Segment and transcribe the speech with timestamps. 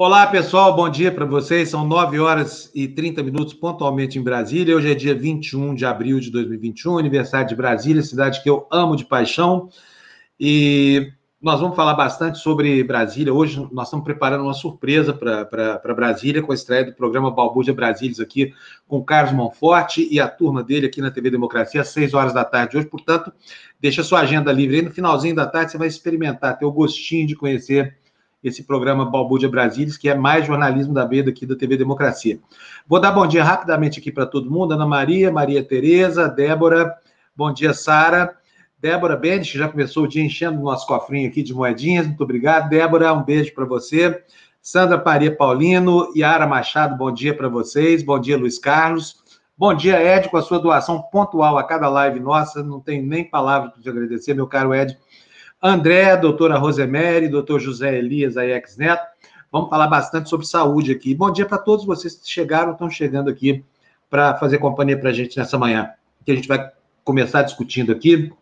[0.00, 1.70] Olá, pessoal, bom dia para vocês.
[1.70, 4.76] São 9 horas e 30 minutos pontualmente em Brasília.
[4.76, 8.94] Hoje é dia 21 de abril de 2021, aniversário de Brasília, cidade que eu amo
[8.94, 9.68] de paixão.
[10.38, 11.10] E
[11.42, 13.34] nós vamos falar bastante sobre Brasília.
[13.34, 18.22] Hoje nós estamos preparando uma surpresa para Brasília com a estreia do programa Balbuja Brasília
[18.22, 18.54] aqui
[18.86, 22.44] com Carlos Monforte e a turma dele aqui na TV Democracia às 6 horas da
[22.44, 22.86] tarde hoje.
[22.86, 23.32] Portanto,
[23.80, 24.82] deixa sua agenda livre aí.
[24.82, 27.96] No finalzinho da tarde você vai experimentar, ter o gostinho de conhecer
[28.42, 32.38] esse programa Balbúrdia Brasília, que é mais jornalismo da veia aqui da TV Democracia.
[32.86, 34.74] Vou dar bom dia rapidamente aqui para todo mundo.
[34.74, 36.94] Ana Maria, Maria Tereza, Débora,
[37.36, 38.36] bom dia, Sara.
[38.80, 42.06] Débora Bendes, que já começou o dia enchendo o nosso cofrinho aqui de moedinhas.
[42.06, 42.68] Muito obrigado.
[42.68, 44.22] Débora, um beijo para você.
[44.62, 48.02] Sandra Paria Paulino, Yara Machado, bom dia para vocês.
[48.02, 49.16] Bom dia, Luiz Carlos.
[49.56, 52.62] Bom dia, Ed, com a sua doação pontual a cada live nossa.
[52.62, 54.96] Não tenho nem palavras para te agradecer, meu caro Ed.
[55.62, 59.02] André, doutora Rosemary, doutor José Elias Aiex Neto.
[59.50, 61.14] Vamos falar bastante sobre saúde aqui.
[61.14, 63.64] Bom dia para todos vocês que chegaram, estão chegando aqui
[64.08, 65.90] para fazer companhia para a gente nessa manhã,
[66.24, 66.70] que a gente vai
[67.04, 68.32] começar discutindo aqui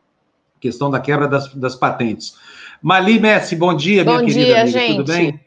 [0.61, 2.34] questão da quebra das, das patentes.
[2.83, 4.97] Mali Messi, bom dia, bom minha dia, querida amiga, gente.
[4.97, 5.41] tudo bem?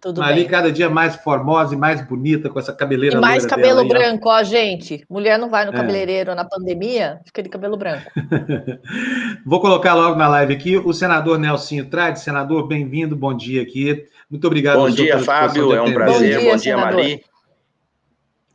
[0.00, 0.48] Tudo Mali bem.
[0.48, 4.28] cada dia mais formosa e mais bonita com essa cabeleira E mais cabelo dela branco,
[4.30, 5.04] ó, gente.
[5.10, 5.74] Mulher não vai no É.
[5.76, 8.10] cabeleireiro na pandemia, fica de cabelo branco.
[9.44, 12.20] Vou colocar logo na live aqui o senador Nelsinho Trade.
[12.20, 14.06] Senador, bem-vindo, bom dia aqui.
[14.30, 14.78] Muito obrigado.
[14.78, 15.74] Bom dia, Fábio.
[15.74, 16.34] É um prazer.
[16.36, 16.76] Bom dia, Bom dia.
[16.76, 17.24] Mari.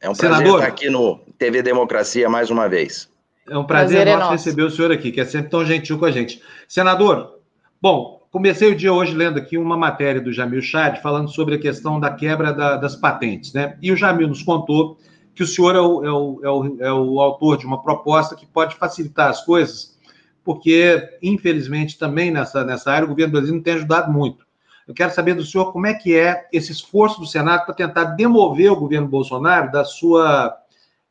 [0.02, 0.60] É um prazer Senador.
[0.60, 3.10] estar aqui no TV Democracia mais uma vez.
[3.50, 4.32] É um prazer, Prazer é nosso, nosso.
[4.46, 6.42] receber o senhor aqui, que é sempre tão gentil com a gente.
[6.68, 7.40] Senador,
[7.80, 11.58] bom, comecei o dia hoje lendo aqui uma matéria do Jamil Chad falando sobre a
[11.58, 13.78] questão da quebra da- das patentes, né?
[13.82, 14.98] E o Jamil nos contou
[15.34, 18.36] que o senhor é o, é o- é o- é o autor de uma proposta
[18.36, 19.98] que pode facilitar as coisas,
[20.44, 24.46] porque, infelizmente, também nessa, nessa área, o governo brasileiro não tem ajudado muito.
[24.86, 28.04] Eu quero saber do senhor como é que é esse esforço do Senado para tentar
[28.16, 30.58] demover o governo Bolsonaro da sua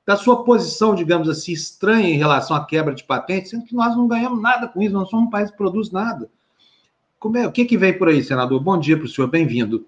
[0.06, 3.96] da sua posição, digamos assim, estranha em relação à quebra de patentes, sendo que nós
[3.96, 6.28] não ganhamos nada com isso, nós somos um país que produz nada.
[7.24, 8.60] Como é, o que, que vem por aí, senador?
[8.60, 9.86] Bom dia para o senhor, bem-vindo.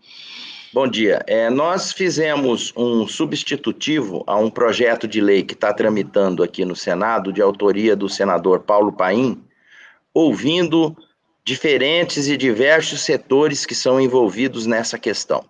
[0.73, 1.23] Bom dia.
[1.27, 6.75] É, nós fizemos um substitutivo a um projeto de lei que está tramitando aqui no
[6.75, 9.39] Senado, de autoria do senador Paulo Paim,
[10.15, 10.97] ouvindo
[11.45, 15.45] diferentes e diversos setores que são envolvidos nessa questão.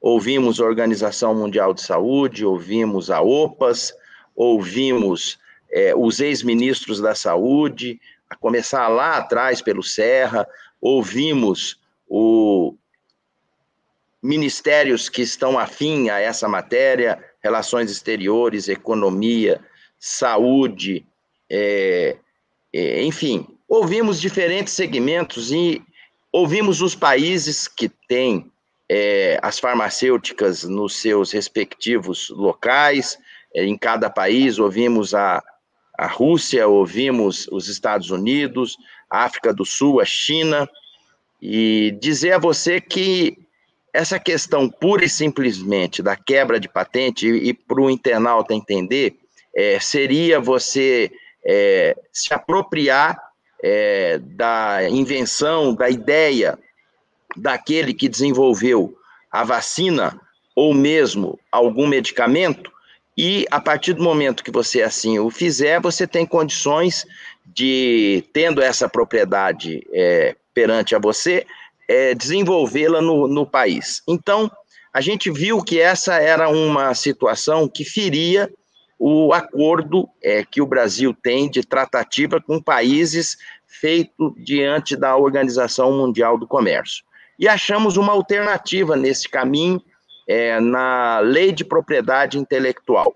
[0.00, 3.92] Ouvimos a Organização Mundial de Saúde, ouvimos a OPAS,
[4.34, 5.38] ouvimos
[5.70, 8.00] é, os ex-ministros da Saúde,
[8.30, 10.46] a começar lá atrás pelo Serra,
[10.80, 12.74] ouvimos o
[14.22, 19.60] ministérios que estão afim a essa matéria, relações exteriores, economia,
[19.98, 21.06] saúde,
[21.50, 22.16] é,
[22.72, 25.82] é, enfim, ouvimos diferentes segmentos e
[26.32, 28.50] ouvimos os países que têm
[28.88, 33.18] é, as farmacêuticas nos seus respectivos locais,
[33.54, 35.42] é, em cada país, ouvimos a,
[35.96, 38.76] a Rússia, ouvimos os Estados Unidos,
[39.10, 40.68] África do Sul, a China,
[41.40, 43.38] e dizer a você que
[43.92, 49.16] essa questão pura e simplesmente da quebra de patente, e, e para o internauta entender,
[49.54, 51.10] é, seria você
[51.44, 53.18] é, se apropriar
[53.62, 56.58] é, da invenção, da ideia
[57.36, 58.96] daquele que desenvolveu
[59.30, 60.20] a vacina
[60.54, 62.70] ou mesmo algum medicamento,
[63.16, 67.04] e a partir do momento que você assim o fizer, você tem condições
[67.54, 71.46] de, tendo essa propriedade é, perante a você,
[71.88, 74.02] é, desenvolvê-la no, no país.
[74.06, 74.50] Então,
[74.92, 78.50] a gente viu que essa era uma situação que feria
[78.98, 85.92] o acordo é, que o Brasil tem de tratativa com países feito diante da Organização
[85.92, 87.04] Mundial do Comércio.
[87.38, 89.80] E achamos uma alternativa nesse caminho
[90.26, 93.14] é, na lei de propriedade intelectual,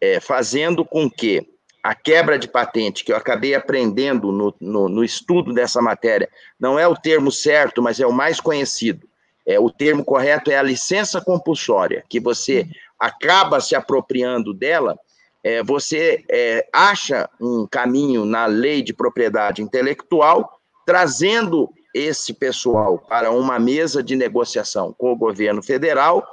[0.00, 1.46] é, fazendo com que
[1.82, 6.28] a quebra de patente, que eu acabei aprendendo no, no, no, estudo dessa matéria,
[6.58, 9.08] não é o termo certo, mas é o mais conhecido.
[9.46, 12.66] É, o termo correto é a licença compulsória, que você
[12.98, 14.98] acaba se apropriando dela,
[15.42, 23.30] é, você é, acha um caminho na lei de propriedade intelectual, trazendo esse pessoal para
[23.30, 26.26] uma mesa de negociação com o governo federal,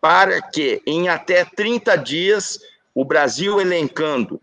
[0.00, 2.58] para que em até 30 dias
[2.94, 4.40] o Brasil elencando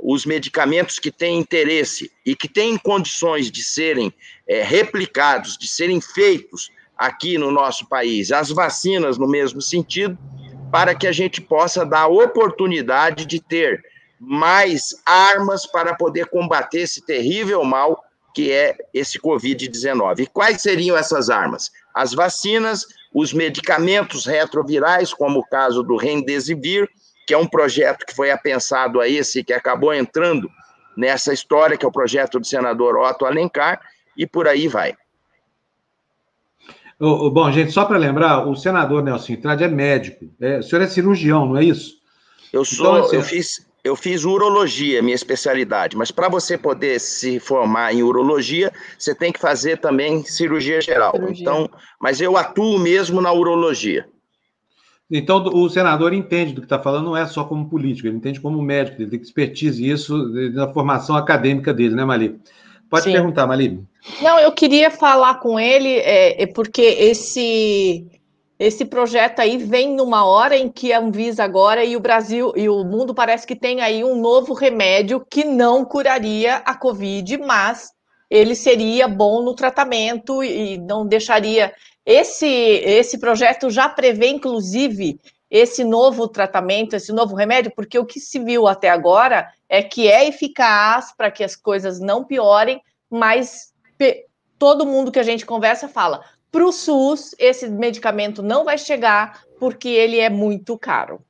[0.00, 4.12] os medicamentos que têm interesse e que têm condições de serem
[4.48, 10.18] é, replicados, de serem feitos aqui no nosso país, as vacinas no mesmo sentido,
[10.70, 13.82] para que a gente possa dar oportunidade de ter
[14.20, 18.04] mais armas para poder combater esse terrível mal
[18.34, 20.20] que é esse Covid-19.
[20.20, 21.70] E quais seriam essas armas?
[21.98, 26.88] as vacinas, os medicamentos retrovirais, como o caso do Remdesivir,
[27.28, 30.50] que é um projeto que foi apensado a esse, que acabou entrando
[30.96, 33.82] nessa história, que é o projeto do senador Otto Alencar,
[34.16, 34.96] e por aí vai.
[36.98, 40.24] Bom, gente, só para lembrar, o senador Nelson Trade é médico.
[40.40, 41.98] É, o senhor é cirurgião, não é isso?
[42.50, 46.56] Eu então, sou, então, assim, eu fiz, eu fiz urologia, minha especialidade, mas para você
[46.56, 51.12] poder se formar em urologia, você tem que fazer também cirurgia geral.
[51.12, 51.42] Cirurgia.
[51.42, 51.70] Então,
[52.00, 54.08] mas eu atuo mesmo na urologia.
[55.10, 58.40] Então, o senador entende do que está falando, não é só como político, ele entende
[58.40, 60.16] como médico, ele tem expertise isso
[60.52, 62.38] na formação acadêmica dele, né, Mali?
[62.90, 63.12] Pode Sim.
[63.12, 63.82] perguntar, Mali.
[64.20, 68.06] Não, eu queria falar com ele, é, é porque esse
[68.58, 72.68] esse projeto aí vem numa hora em que a Anvisa agora e o Brasil e
[72.68, 77.92] o mundo parece que tem aí um novo remédio que não curaria a Covid, mas
[78.28, 81.72] ele seria bom no tratamento e não deixaria.
[82.08, 85.20] Esse, esse projeto já prevê, inclusive,
[85.50, 90.08] esse novo tratamento, esse novo remédio, porque o que se viu até agora é que
[90.08, 93.74] é eficaz para que as coisas não piorem, mas
[94.58, 99.42] todo mundo que a gente conversa fala: para o SUS, esse medicamento não vai chegar
[99.60, 101.20] porque ele é muito caro.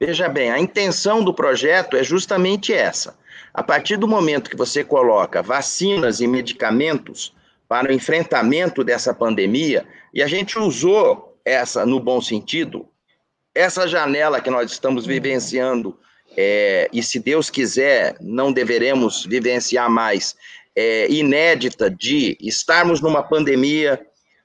[0.00, 3.18] Veja bem, a intenção do projeto é justamente essa.
[3.52, 7.34] A partir do momento que você coloca vacinas e medicamentos
[7.68, 12.88] para o enfrentamento dessa pandemia, e a gente usou essa no bom sentido,
[13.54, 15.98] essa janela que nós estamos vivenciando,
[16.36, 20.36] é, e se Deus quiser, não deveremos vivenciar mais,
[20.74, 23.98] é, inédita de estarmos numa pandemia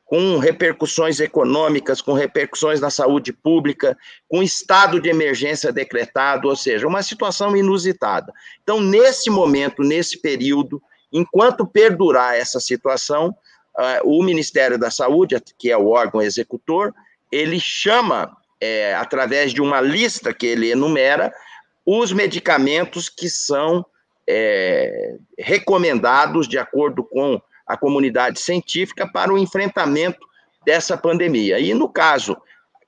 [0.06, 3.98] com repercussões econômicas, com repercussões na saúde pública,
[4.28, 8.34] com estado de emergência decretado, ou seja, uma situação inusitada.
[8.62, 13.36] Então, nesse momento, nesse período, enquanto perdurar essa situação,
[13.78, 16.94] uh, o Ministério da Saúde, que é o órgão executor,
[17.32, 21.34] ele chama, é, através de uma lista que ele enumera,
[21.86, 23.86] os medicamentos que são
[24.28, 30.20] é, recomendados de acordo com a comunidade científica para o enfrentamento
[30.66, 31.60] dessa pandemia.
[31.60, 32.38] E no caso,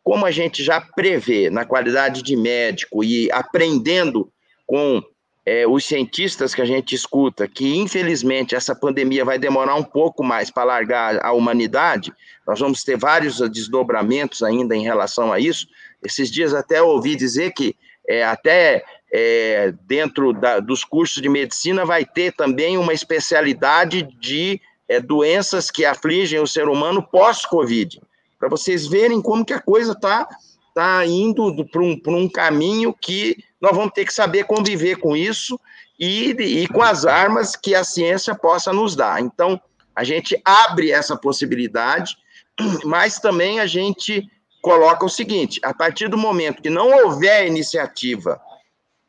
[0.03, 4.31] como a gente já prevê na qualidade de médico e aprendendo
[4.67, 5.01] com
[5.45, 10.23] é, os cientistas que a gente escuta, que infelizmente essa pandemia vai demorar um pouco
[10.23, 12.13] mais para largar a humanidade,
[12.47, 15.67] nós vamos ter vários desdobramentos ainda em relação a isso.
[16.03, 17.75] Esses dias até ouvi dizer que
[18.07, 24.59] é, até é, dentro da, dos cursos de medicina vai ter também uma especialidade de
[24.87, 28.01] é, doenças que afligem o ser humano pós-Covid,
[28.39, 30.27] para vocês verem como que a coisa está
[30.73, 35.57] tá indo para um, um caminho que nós vamos ter que saber conviver com isso
[35.97, 39.21] e, e com as armas que a ciência possa nos dar.
[39.21, 39.59] Então,
[39.95, 42.17] a gente abre essa possibilidade,
[42.83, 44.29] mas também a gente
[44.61, 48.41] coloca o seguinte: a partir do momento que não houver iniciativa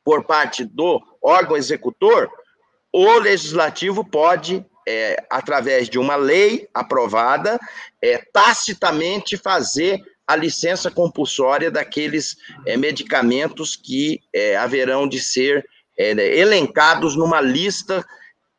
[0.05, 2.31] por parte do órgão executor,
[2.93, 7.59] o legislativo pode, é, através de uma lei aprovada,
[8.01, 12.37] é, tacitamente fazer a licença compulsória daqueles
[12.67, 15.65] é, medicamentos que é, haverão de ser
[15.99, 18.05] é, elencados numa lista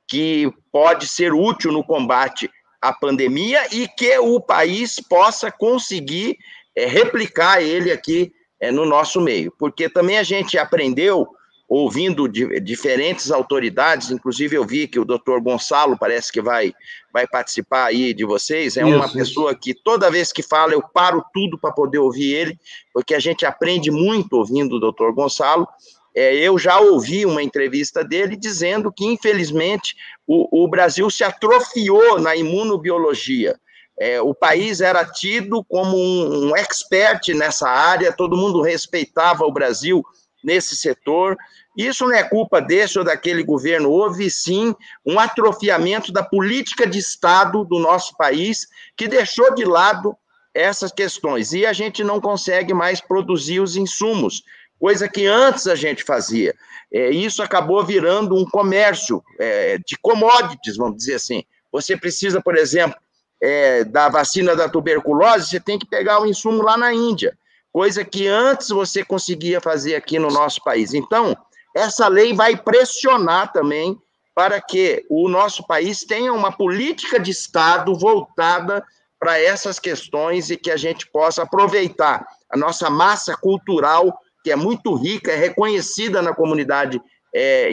[0.07, 2.49] que pode ser útil no combate
[2.81, 6.37] à pandemia e que o país possa conseguir
[6.77, 8.31] replicar ele aqui
[8.73, 11.25] no nosso meio, porque também a gente aprendeu,
[11.67, 16.73] ouvindo de, diferentes autoridades, inclusive eu vi que o doutor Gonçalo parece que vai,
[17.11, 19.59] vai participar aí de vocês, é isso, uma pessoa isso.
[19.59, 22.59] que toda vez que fala eu paro tudo para poder ouvir ele,
[22.93, 25.67] porque a gente aprende muito ouvindo o doutor Gonçalo,
[26.15, 29.95] é, eu já ouvi uma entrevista dele dizendo que, infelizmente,
[30.25, 33.59] o, o Brasil se atrofiou na imunobiologia.
[33.99, 39.51] É, o país era tido como um, um expert nessa área, todo mundo respeitava o
[39.51, 40.03] Brasil
[40.45, 41.35] nesse setor.
[41.75, 44.73] Isso não é culpa desse ou daquele governo, houve sim
[45.05, 50.15] um atrofiamento da política de Estado do nosso país, que deixou de lado
[50.53, 51.51] essas questões.
[51.51, 54.43] E a gente não consegue mais produzir os insumos,
[54.79, 56.55] coisa que antes a gente fazia.
[56.93, 61.43] É, isso acabou virando um comércio é, de commodities, vamos dizer assim.
[61.71, 62.97] Você precisa, por exemplo,
[63.41, 67.37] é, da vacina da tuberculose, você tem que pegar o insumo lá na Índia,
[67.75, 70.93] coisa que antes você conseguia fazer aqui no nosso país.
[70.93, 71.35] Então,
[71.75, 73.99] essa lei vai pressionar também
[74.33, 78.81] para que o nosso país tenha uma política de Estado voltada
[79.19, 84.55] para essas questões e que a gente possa aproveitar a nossa massa cultural, que é
[84.55, 87.01] muito rica, é reconhecida na comunidade
[87.35, 87.69] é,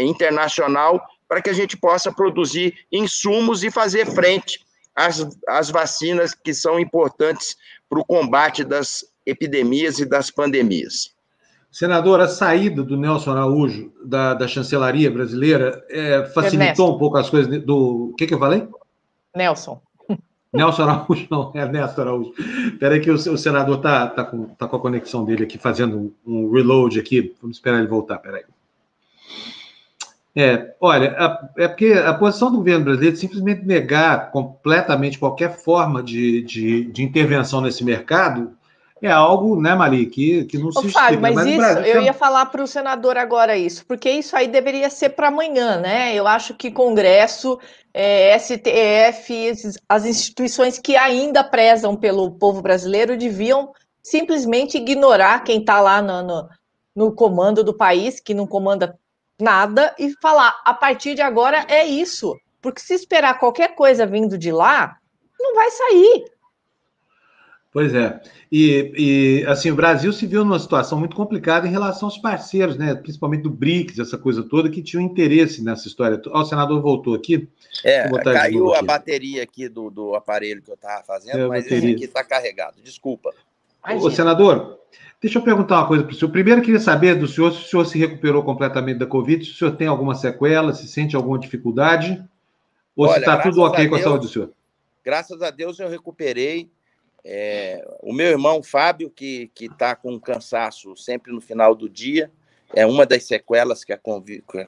[0.00, 4.64] internacional, para que a gente possa produzir insumos e fazer frente
[4.96, 7.54] as, as vacinas que são importantes
[7.86, 11.14] para o combate das epidemias e das pandemias.
[11.70, 16.90] Senador, a saída do Nelson Araújo da, da chancelaria brasileira é, facilitou Ernesto.
[16.90, 18.10] um pouco as coisas do.
[18.10, 18.68] O que, que eu falei?
[19.34, 19.80] Nelson.
[20.52, 22.34] Nelson Araújo, não, é Ernesto Araújo.
[22.74, 25.56] Espera aí que o, o senador está tá com, tá com a conexão dele aqui,
[25.56, 27.34] fazendo um, um reload aqui.
[27.40, 28.44] Vamos esperar ele voltar, espera aí.
[30.34, 35.58] É, olha, a, é porque a posição do governo brasileiro é simplesmente negar completamente qualquer
[35.58, 38.52] forma de, de, de intervenção nesse mercado
[39.02, 42.02] é algo, né, Mari, que, que não Ô, se Fábio, mas, mas isso, Brasil, eu
[42.02, 46.14] ia falar para o senador agora isso, porque isso aí deveria ser para amanhã, né?
[46.14, 47.58] Eu acho que Congresso,
[47.92, 49.52] é, STF,
[49.88, 56.22] as instituições que ainda prezam pelo povo brasileiro deviam simplesmente ignorar quem está lá no,
[56.22, 56.48] no,
[56.94, 58.96] no comando do país, que não comanda
[59.40, 62.36] nada, e falar, a partir de agora é isso.
[62.60, 64.96] Porque se esperar qualquer coisa vindo de lá,
[65.40, 66.24] não vai sair.
[67.72, 68.20] Pois é.
[68.50, 72.76] E, e, assim, o Brasil se viu numa situação muito complicada em relação aos parceiros,
[72.76, 72.94] né?
[72.94, 76.20] Principalmente do BRICS, essa coisa toda, que tinham interesse nessa história.
[76.26, 77.48] Ó, o senador voltou aqui.
[77.82, 78.86] É, caiu a aqui.
[78.86, 82.76] bateria aqui do, do aparelho que eu estava fazendo, é, mas esse aqui está carregado.
[82.84, 83.32] Desculpa.
[83.88, 84.78] Ô, senador,
[85.18, 86.30] deixa eu perguntar uma coisa para o senhor.
[86.30, 89.50] Primeiro, eu queria saber do senhor se o senhor se recuperou completamente da Covid, se
[89.52, 92.22] o senhor tem alguma sequela, se sente alguma dificuldade,
[92.94, 94.52] ou Olha, se está tudo ok com a saúde do senhor.
[95.02, 96.70] Graças a Deus eu recuperei
[97.24, 102.30] é, o meu irmão Fábio, que está com cansaço sempre no final do dia,
[102.74, 104.00] é uma das sequelas que a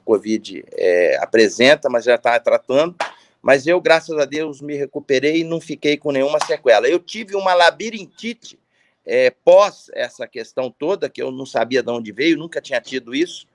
[0.03, 2.95] Covid, é, apresenta, mas já está tratando.
[3.41, 6.87] Mas eu, graças a Deus, me recuperei e não fiquei com nenhuma sequela.
[6.87, 8.59] Eu tive uma labirintite
[9.05, 13.13] é, pós essa questão toda, que eu não sabia de onde veio, nunca tinha tido
[13.13, 13.47] isso,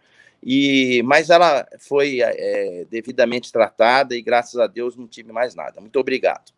[0.43, 5.81] e mas ela foi é, devidamente tratada e, graças a Deus, não tive mais nada.
[5.81, 6.53] Muito obrigado.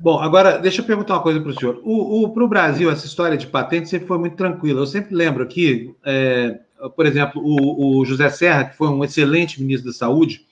[0.00, 1.76] Bom, agora deixa eu perguntar uma coisa para o senhor.
[2.32, 4.80] Para o Brasil, essa história de patente sempre foi muito tranquila.
[4.80, 6.58] Eu sempre lembro aqui, é,
[6.94, 10.46] por exemplo, o, o, José Serra, que foi um excelente ministro da Saúde,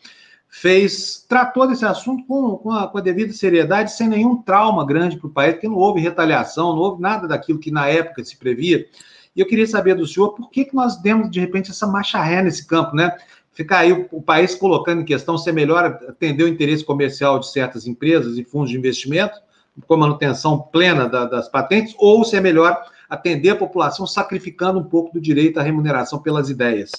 [0.49, 5.19] fez, tratou desse assunto com, com, a, com a devida seriedade, sem nenhum trauma grande
[5.19, 8.39] para o país, porque não houve retaliação, não houve nada daquilo que na época se
[8.39, 8.87] previa.
[9.35, 12.23] E eu queria saber do senhor por que, que nós demos, de repente, essa marcha
[12.23, 13.15] ré nesse campo, né?
[13.57, 17.51] Ficar aí o, país colocando em questão se é melhor atender o interesse comercial de
[17.51, 19.41] certas empresas e fundos de investimento,
[19.87, 24.79] com a manutenção plena da, das patentes, ou se é melhor atender a população sacrificando
[24.79, 26.93] um pouco do direito à remuneração pelas ideias.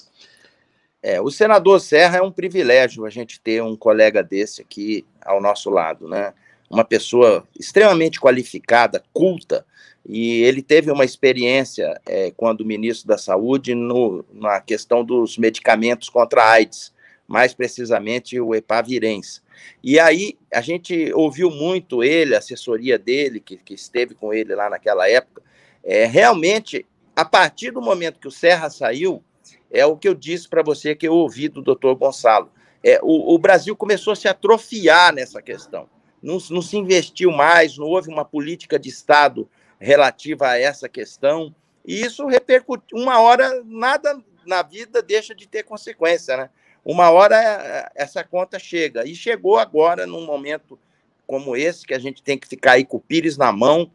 [1.00, 5.40] É, o senador Serra é um privilégio a gente ter um colega desse aqui ao
[5.40, 6.34] nosso lado, né?
[6.68, 9.64] Uma pessoa extremamente qualificada, culta,
[10.08, 16.08] e ele teve uma experiência é, quando ministro da Saúde no, na questão dos medicamentos
[16.08, 16.94] contra a AIDS,
[17.26, 19.42] mais precisamente o Epavirens.
[19.84, 24.54] E aí a gente ouviu muito ele, a assessoria dele, que, que esteve com ele
[24.54, 25.42] lá naquela época,
[25.84, 29.22] é, realmente, a partir do momento que o Serra saiu,
[29.70, 32.50] é o que eu disse para você que eu ouvi do doutor Gonçalo.
[32.82, 35.86] É, o, o, Brasil começou a se atrofiar nessa questão.
[36.22, 39.46] Não, não se investiu mais, não houve uma política de Estado
[39.78, 41.54] relativa a essa questão,
[41.84, 42.94] e isso repercute.
[42.94, 46.50] Uma hora, nada na vida deixa de ter consequência, né?
[46.84, 50.78] Uma hora eh, essa conta chega, e chegou agora num momento
[51.26, 53.90] como esse, que a gente tem que ficar aí com o pires na mão,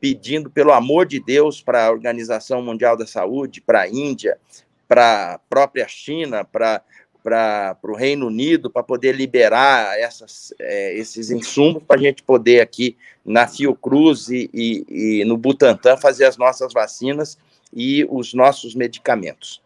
[0.00, 4.38] pedindo, pelo amor de Deus, para a Organização Mundial da Saúde, para a Índia,
[4.86, 6.82] para a própria China, para
[7.28, 12.60] para o Reino Unido para poder liberar essas, é, esses insumos para a gente poder
[12.60, 17.38] aqui na Fiocruz e, e, e, no Butantan fazer as nossas vacinas
[17.72, 19.60] e os nossos medicamentos.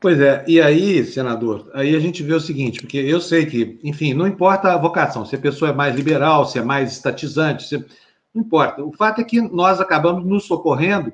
[0.00, 3.78] Pois é, e aí, senador, aí a gente vê o seguinte, porque eu sei que,
[3.82, 7.66] enfim, não importa a vocação, se a pessoa é mais liberal, se é mais estatizante,
[7.66, 7.78] se...
[8.34, 8.84] não importa.
[8.84, 11.12] O fato é que nós acabamos nos socorrendo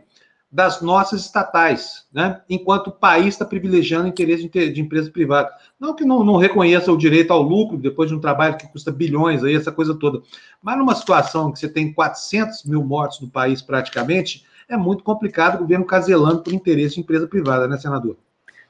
[0.53, 2.43] das nossas estatais, né?
[2.47, 5.51] enquanto o país está privilegiando o interesse de, empresas privadas.
[5.81, 8.93] Não que não, não, reconheça o direito ao lucro depois de um trabalho que custa
[8.93, 10.21] bilhões, aí, essa coisa toda.
[10.63, 15.55] Mas numa situação que você tem 400 mil mortos no país praticamente, é muito complicado
[15.55, 18.19] o governo caselando por interesse de empresa privada, né, senador?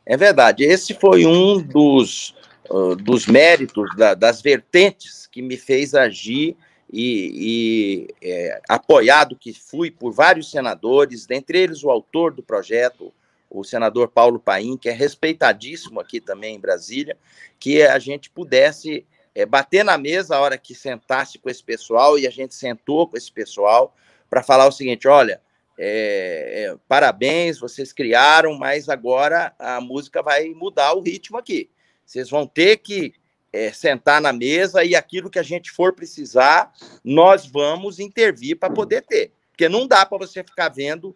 [0.06, 0.62] É verdade.
[0.62, 2.32] Esse foi um dos,
[2.70, 6.56] uh, dos méritos, da, das vertentes que me fez agir
[6.92, 13.12] e, e é, apoiado que fui por vários senadores, dentre eles o autor do projeto,
[13.48, 17.16] o senador Paulo Paim, que é respeitadíssimo aqui também em Brasília,
[17.58, 22.18] que a gente pudesse é, bater na mesa a hora que sentasse com esse pessoal,
[22.18, 23.94] e a gente sentou com esse pessoal
[24.28, 25.40] para falar o seguinte: olha,
[25.78, 31.70] é, é, parabéns, vocês criaram, mas agora a música vai mudar o ritmo aqui.
[32.04, 33.14] Vocês vão ter que
[33.52, 36.72] é, sentar na mesa e aquilo que a gente for precisar,
[37.04, 39.32] nós vamos intervir para poder ter.
[39.50, 41.14] Porque não dá para você ficar vendo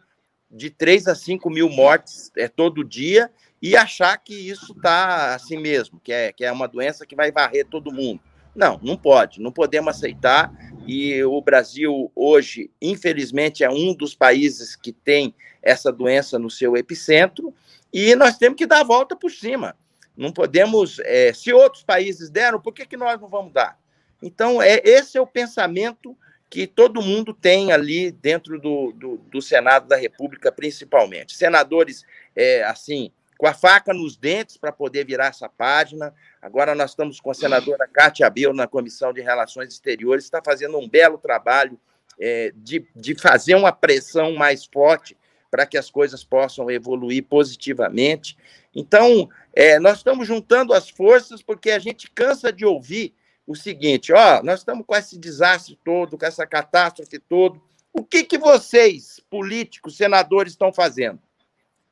[0.50, 5.58] de 3 a 5 mil mortes é, todo dia e achar que isso está assim
[5.58, 8.20] mesmo, que é, que é uma doença que vai varrer todo mundo.
[8.54, 10.50] Não, não pode, não podemos aceitar.
[10.86, 16.76] E o Brasil, hoje, infelizmente, é um dos países que tem essa doença no seu
[16.76, 17.52] epicentro,
[17.92, 19.76] e nós temos que dar a volta por cima.
[20.16, 23.78] Não podemos, é, se outros países deram, por que, que nós não vamos dar?
[24.22, 26.16] Então, é, esse é o pensamento
[26.48, 31.36] que todo mundo tem ali dentro do, do, do Senado da República, principalmente.
[31.36, 32.04] Senadores,
[32.34, 36.14] é, assim, com a faca nos dentes para poder virar essa página.
[36.40, 40.78] Agora nós estamos com a senadora Cátia Abreu na Comissão de Relações Exteriores, está fazendo
[40.78, 41.78] um belo trabalho
[42.18, 45.16] é, de, de fazer uma pressão mais forte
[45.50, 48.36] para que as coisas possam evoluir positivamente.
[48.74, 53.14] Então, é, nós estamos juntando as forças porque a gente cansa de ouvir
[53.46, 57.60] o seguinte: ó, nós estamos com esse desastre todo, com essa catástrofe todo.
[57.92, 61.18] O que, que vocês, políticos, senadores, estão fazendo?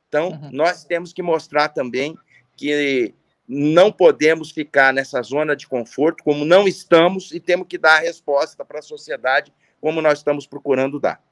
[0.08, 0.50] Então, uhum.
[0.52, 2.16] nós temos que mostrar também
[2.56, 3.14] que
[3.48, 8.00] não podemos ficar nessa zona de conforto, como não estamos, e temos que dar a
[8.00, 11.22] resposta para a sociedade como nós estamos procurando dar.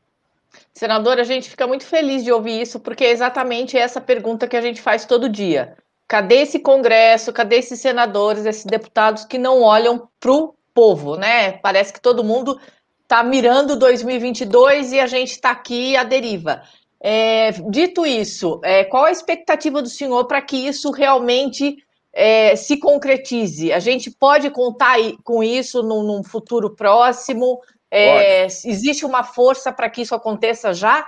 [0.73, 4.57] Senador, a gente fica muito feliz de ouvir isso, porque é exatamente essa pergunta que
[4.57, 5.77] a gente faz todo dia.
[6.09, 7.33] Cadê esse Congresso?
[7.33, 11.53] Cadê esses senadores, esses deputados que não olham para o povo, né?
[11.53, 12.59] Parece que todo mundo
[13.03, 16.63] está mirando 2022 e a gente está aqui à deriva.
[17.05, 21.77] É, dito isso, é, qual a expectativa do senhor para que isso realmente
[22.13, 23.73] é, se concretize?
[23.73, 27.61] A gente pode contar com isso num, num futuro próximo?
[27.95, 31.07] É, existe uma força para que isso aconteça já?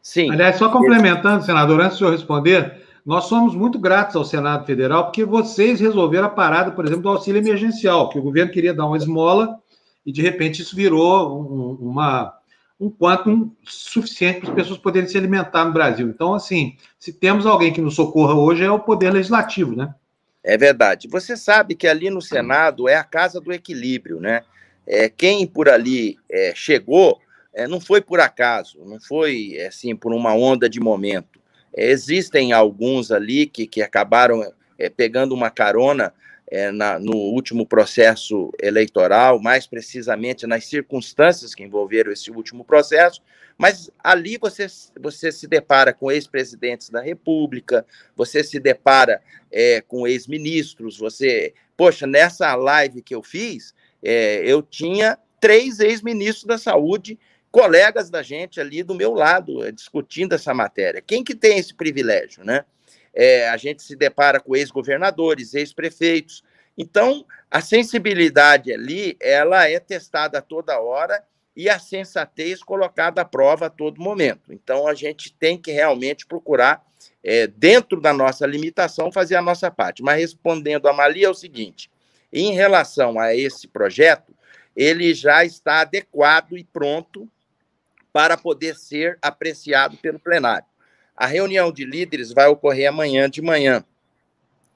[0.00, 0.32] Sim.
[0.32, 5.04] Aliás, só complementando, senador, antes de eu responder, nós somos muito gratos ao Senado Federal
[5.04, 8.86] porque vocês resolveram a parada, por exemplo, do auxílio emergencial, que o governo queria dar
[8.86, 9.58] uma esmola
[10.06, 12.34] e de repente isso virou um, uma
[12.78, 16.08] um quanto suficiente para as pessoas poderem se alimentar no Brasil.
[16.08, 19.94] Então, assim, se temos alguém que nos socorra hoje, é o Poder Legislativo, né?
[20.44, 21.08] É verdade.
[21.08, 24.42] Você sabe que ali no Senado é a casa do equilíbrio, né?
[24.86, 27.18] É, quem por ali é, chegou
[27.52, 31.40] é, não foi por acaso, não foi assim por uma onda de momento.
[31.74, 36.12] É, existem alguns ali que, que acabaram é, pegando uma carona
[36.48, 43.20] é, na, no último processo eleitoral, mais precisamente nas circunstâncias que envolveram esse último processo,
[43.58, 44.66] mas ali você,
[45.00, 49.20] você se depara com ex-presidentes da República, você se depara
[49.50, 51.54] é, com ex-ministros, você.
[51.76, 57.18] Poxa, nessa live que eu fiz, é, eu tinha três ex-ministros da saúde,
[57.50, 61.00] colegas da gente ali do meu lado, é, discutindo essa matéria.
[61.00, 62.64] Quem que tem esse privilégio, né?
[63.16, 66.44] é, a gente se depara com ex-governadores, ex-prefeitos.
[66.76, 71.24] Então, a sensibilidade ali, ela é testada toda hora
[71.56, 74.52] e a sensatez colocada à prova a todo momento.
[74.52, 76.84] Então, a gente tem que realmente procurar,
[77.24, 80.02] é, dentro da nossa limitação, fazer a nossa parte.
[80.02, 81.90] Mas respondendo a Mali, é o seguinte:
[82.36, 84.34] em relação a esse projeto,
[84.76, 87.26] ele já está adequado e pronto
[88.12, 90.66] para poder ser apreciado pelo plenário.
[91.16, 93.82] A reunião de líderes vai ocorrer amanhã de manhã.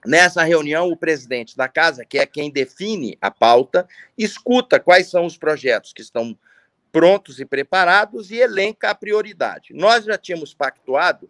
[0.07, 5.27] Nessa reunião, o presidente da casa, que é quem define a pauta, escuta quais são
[5.27, 6.37] os projetos que estão
[6.91, 9.75] prontos e preparados e elenca a prioridade.
[9.75, 11.29] Nós já tínhamos pactuado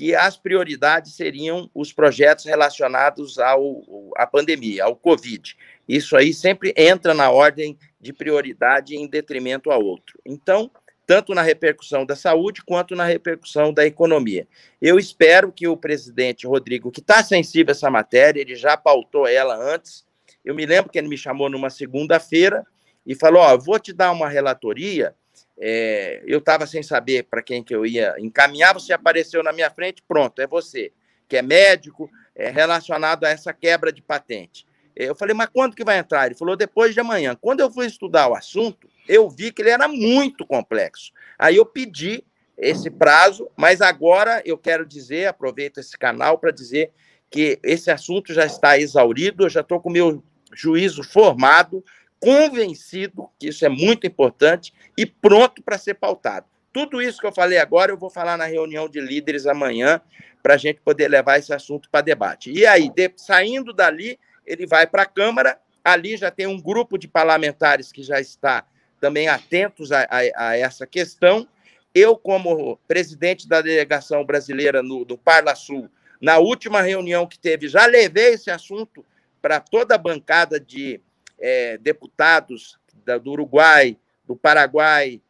[0.00, 3.82] que as prioridades seriam os projetos relacionados ao,
[4.16, 5.54] à pandemia, ao Covid.
[5.86, 10.18] Isso aí sempre entra na ordem de prioridade em detrimento ao outro.
[10.24, 10.70] Então,
[11.06, 14.48] tanto na repercussão da saúde quanto na repercussão da economia.
[14.80, 19.28] Eu espero que o presidente Rodrigo, que está sensível a essa matéria, ele já pautou
[19.28, 20.06] ela antes.
[20.42, 22.64] Eu me lembro que ele me chamou numa segunda-feira
[23.04, 25.14] e falou: Ó, vou te dar uma relatoria.
[25.58, 29.70] É, eu estava sem saber para quem que eu ia encaminhar, você apareceu na minha
[29.70, 30.92] frente, pronto, é você,
[31.28, 34.66] que é médico, é relacionado a essa quebra de patente.
[34.96, 36.26] Eu falei, mas quando que vai entrar?
[36.26, 37.36] Ele falou, depois de amanhã.
[37.40, 41.12] Quando eu fui estudar o assunto, eu vi que ele era muito complexo.
[41.38, 42.24] Aí eu pedi
[42.56, 46.90] esse prazo, mas agora eu quero dizer, aproveito esse canal para dizer
[47.30, 50.22] que esse assunto já está exaurido, eu já estou com meu
[50.52, 51.82] juízo formado,
[52.20, 56.46] convencido que isso é muito importante e pronto para ser pautado.
[56.72, 60.00] Tudo isso que eu falei agora, eu vou falar na reunião de líderes amanhã,
[60.42, 62.50] para a gente poder levar esse assunto para debate.
[62.52, 66.96] E aí, de, saindo dali, ele vai para a Câmara, ali já tem um grupo
[66.96, 68.64] de parlamentares que já está
[69.00, 71.48] também atentos a, a, a essa questão.
[71.94, 77.66] Eu, como presidente da delegação brasileira no, do Parla Sul, na última reunião que teve,
[77.66, 79.04] já levei esse assunto
[79.40, 81.00] para toda a bancada de
[81.40, 85.20] é, deputados da, do Uruguai, do Paraguai,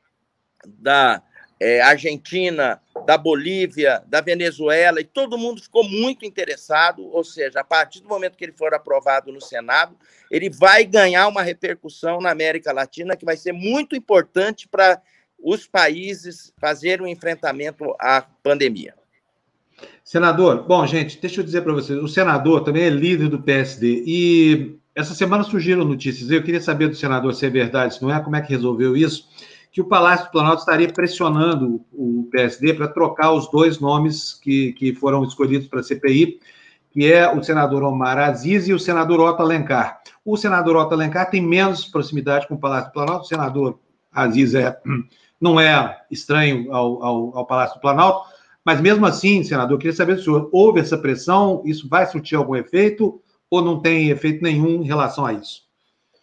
[0.66, 1.22] da
[1.60, 7.06] é, Argentina, da Bolívia, da Venezuela, e todo mundo ficou muito interessado.
[7.06, 9.94] Ou seja, a partir do momento que ele for aprovado no Senado,
[10.30, 15.00] ele vai ganhar uma repercussão na América Latina que vai ser muito importante para
[15.38, 18.94] os países fazerem o um enfrentamento à pandemia.
[20.04, 24.04] Senador, bom, gente, deixa eu dizer para vocês, o senador também é líder do PSD
[24.06, 28.12] e essa semana surgiram notícias, eu queria saber do senador se é verdade, se não
[28.12, 29.28] é, como é que resolveu isso,
[29.72, 34.72] que o Palácio do Planalto estaria pressionando o PSD para trocar os dois nomes que,
[34.72, 36.38] que foram escolhidos para a CPI,
[36.90, 40.00] que é o senador Omar Aziz e o senador Otto Alencar.
[40.24, 43.78] O senador Otto Alencar tem menos proximidade com o Palácio do Planalto, o senador
[44.12, 44.76] Aziz é,
[45.40, 48.28] não é estranho ao, ao, ao Palácio do Planalto,
[48.64, 52.56] mas mesmo assim, senador, eu queria saber senhor, houve essa pressão, isso vai surtir algum
[52.56, 55.68] efeito ou não tem efeito nenhum em relação a isso?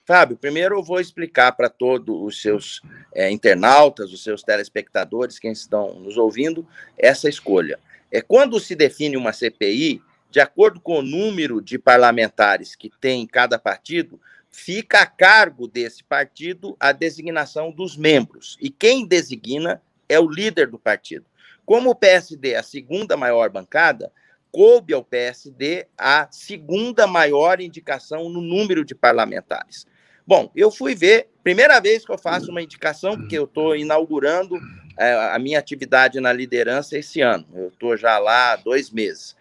[0.06, 2.82] Fábio, primeiro eu vou explicar para todos os seus
[3.14, 6.66] é, internautas, os seus telespectadores, quem estão nos ouvindo,
[6.98, 7.78] essa escolha.
[8.10, 13.22] É quando se define uma CPI, de acordo com o número de parlamentares que tem
[13.22, 14.18] em cada partido,
[14.50, 18.58] fica a cargo desse partido a designação dos membros.
[18.62, 21.26] E quem designa é o líder do partido.
[21.66, 24.10] Como o PSD é a segunda maior bancada,
[24.52, 29.86] coube ao PSD a segunda maior indicação no número de parlamentares.
[30.26, 34.60] Bom, eu fui ver, primeira vez que eu faço uma indicação, porque eu estou inaugurando
[34.98, 37.48] é, a minha atividade na liderança esse ano.
[37.54, 39.36] Eu estou já lá há dois meses.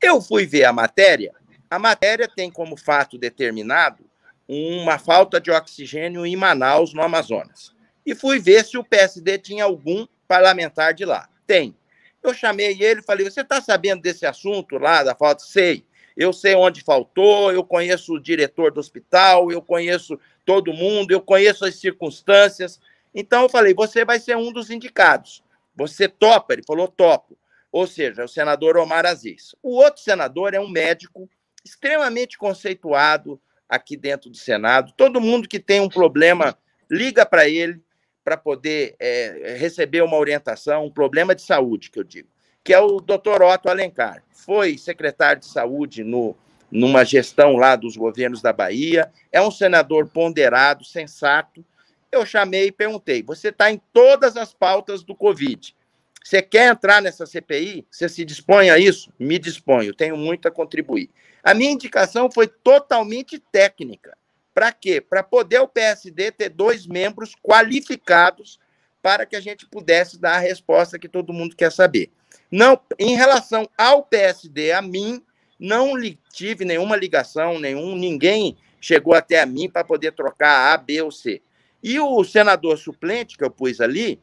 [0.00, 1.32] Eu fui ver a matéria.
[1.68, 4.04] A matéria tem como fato determinado
[4.46, 7.74] uma falta de oxigênio em Manaus, no Amazonas.
[8.06, 11.28] E fui ver se o PSD tinha algum parlamentar de lá.
[11.46, 11.76] Tem.
[12.22, 15.42] Eu chamei ele e falei: Você está sabendo desse assunto lá da falta?
[15.42, 15.84] Sei.
[16.16, 21.20] Eu sei onde faltou, eu conheço o diretor do hospital, eu conheço todo mundo, eu
[21.20, 22.80] conheço as circunstâncias.
[23.14, 25.44] Então eu falei: Você vai ser um dos indicados.
[25.76, 26.54] Você topa?
[26.54, 27.38] Ele falou: Topo.
[27.70, 29.54] Ou seja, o senador Omar Aziz.
[29.62, 31.28] O outro senador é um médico
[31.64, 34.92] extremamente conceituado aqui dentro do Senado.
[34.96, 36.56] Todo mundo que tem um problema
[36.90, 37.80] liga para ele
[38.28, 42.28] para poder é, receber uma orientação, um problema de saúde, que eu digo,
[42.62, 44.22] que é o doutor Otto Alencar.
[44.30, 46.36] Foi secretário de saúde no,
[46.70, 51.64] numa gestão lá dos governos da Bahia, é um senador ponderado, sensato.
[52.12, 55.74] Eu chamei e perguntei: você está em todas as pautas do Covid.
[56.22, 57.86] Você quer entrar nessa CPI?
[57.90, 59.10] Você se dispõe a isso?
[59.18, 61.08] Me disponho, tenho muito a contribuir.
[61.42, 64.17] A minha indicação foi totalmente técnica.
[64.58, 65.00] Para quê?
[65.00, 68.58] Para poder o PSD ter dois membros qualificados
[69.00, 72.10] para que a gente pudesse dar a resposta que todo mundo quer saber.
[72.50, 75.22] Não, em relação ao PSD, a mim,
[75.60, 75.92] não
[76.32, 81.12] tive nenhuma ligação, nenhum, ninguém chegou até a mim para poder trocar A, B ou
[81.12, 81.40] C.
[81.80, 84.20] E o senador suplente que eu pus ali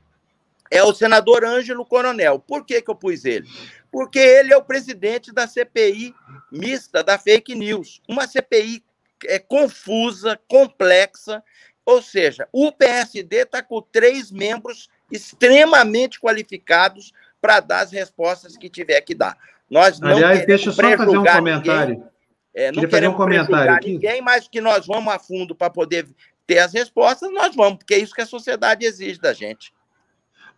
[0.69, 2.39] é o senador Ângelo Coronel.
[2.39, 3.47] Por que, que eu pus ele?
[3.89, 6.13] Porque ele é o presidente da CPI
[6.51, 8.83] mista da fake news, uma CPI
[9.25, 11.43] é confusa, complexa,
[11.85, 18.69] ou seja, o PSD está com três membros extremamente qualificados para dar as respostas que
[18.69, 19.37] tiver que dar.
[19.69, 21.93] Nós não Aliás, deixa eu só fazer um comentário.
[21.95, 22.09] Ninguém,
[22.55, 23.91] é, não fazer um comentário aqui.
[23.91, 26.07] ninguém, mas que nós vamos a fundo para poder
[26.47, 29.73] ter as respostas, nós vamos, porque é isso que a sociedade exige da gente.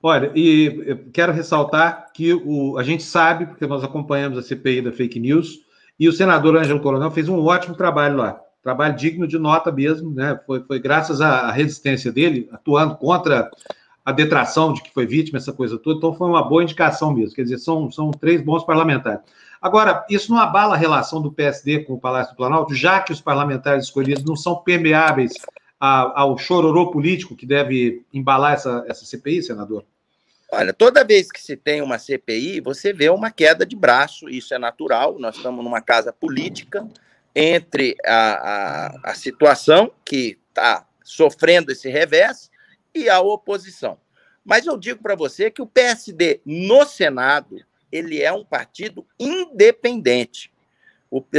[0.01, 4.91] Olha, e quero ressaltar que o, a gente sabe, porque nós acompanhamos a CPI da
[4.91, 5.61] fake news,
[5.99, 10.13] e o senador Ângelo Coronel fez um ótimo trabalho lá trabalho digno de nota mesmo,
[10.13, 10.39] né?
[10.45, 13.49] Foi, foi graças à resistência dele, atuando contra
[14.03, 17.35] a detração de que foi vítima, essa coisa toda, então foi uma boa indicação mesmo.
[17.35, 19.21] Quer dizer, são, são três bons parlamentares.
[19.61, 23.11] Agora, isso não abala a relação do PSD com o Palácio do Planalto, já que
[23.11, 25.33] os parlamentares escolhidos não são permeáveis
[25.79, 29.83] ao chororô político que deve embalar essa, essa CPI, senador?
[30.51, 34.53] Olha, toda vez que se tem uma CPI, você vê uma queda de braço, isso
[34.53, 36.87] é natural, nós estamos numa casa política,
[37.39, 42.49] entre a, a, a situação que está sofrendo esse revés
[42.95, 43.99] e a oposição.
[44.43, 50.51] Mas eu digo para você que o PSD no Senado ele é um partido independente.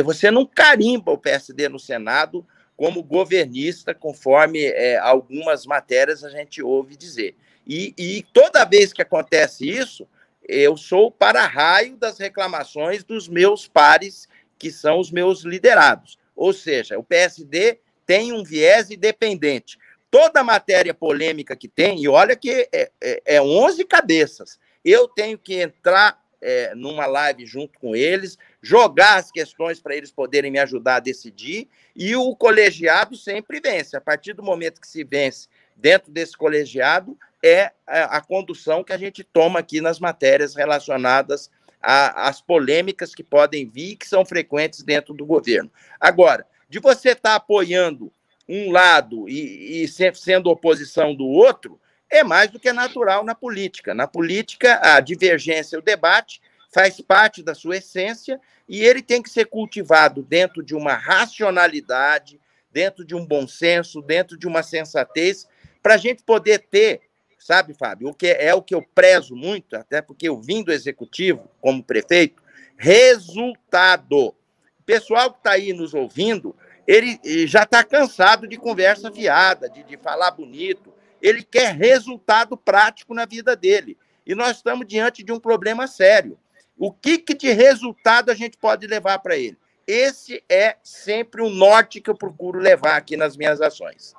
[0.04, 6.62] Você não carimba o PSD no Senado como governista, conforme é, algumas matérias a gente
[6.62, 7.34] ouve dizer.
[7.66, 10.08] E, e, toda vez que acontece isso,
[10.48, 16.18] eu sou para-raio das reclamações dos meus pares que são os meus liderados.
[16.34, 19.78] Ou seja, o PSD tem um viés independente.
[20.10, 25.36] Toda matéria polêmica que tem, e olha que é, é, é 11 cabeças, eu tenho
[25.38, 30.58] que entrar é, numa live junto com eles, jogar as questões para eles poderem me
[30.58, 33.96] ajudar a decidir, e o colegiado sempre vence.
[33.96, 38.92] A partir do momento que se vence dentro desse colegiado, é a, a condução que
[38.92, 44.82] a gente toma aqui nas matérias relacionadas às polêmicas que podem vir, que são frequentes
[44.82, 45.70] dentro do governo.
[46.00, 48.12] Agora, de você estar tá apoiando
[48.48, 51.78] um lado e, e sendo oposição do outro,
[52.10, 53.94] é mais do que natural na política.
[53.94, 56.40] Na política, a divergência, o debate
[56.72, 62.40] faz parte da sua essência e ele tem que ser cultivado dentro de uma racionalidade,
[62.70, 65.46] dentro de um bom senso, dentro de uma sensatez,
[65.82, 67.00] para a gente poder ter,
[67.38, 70.72] sabe, Fábio, o que é o que eu prezo muito, até porque eu vim do
[70.72, 72.42] executivo como prefeito,
[72.76, 74.28] resultado.
[74.28, 76.54] O pessoal que está aí nos ouvindo,
[76.86, 83.12] ele já está cansado de conversa fiada, de, de falar bonito, ele quer resultado prático
[83.14, 83.96] na vida dele.
[84.26, 86.38] E nós estamos diante de um problema sério.
[86.76, 89.58] O que, que de resultado a gente pode levar para ele?
[89.86, 94.14] Esse é sempre o norte que eu procuro levar aqui nas minhas ações.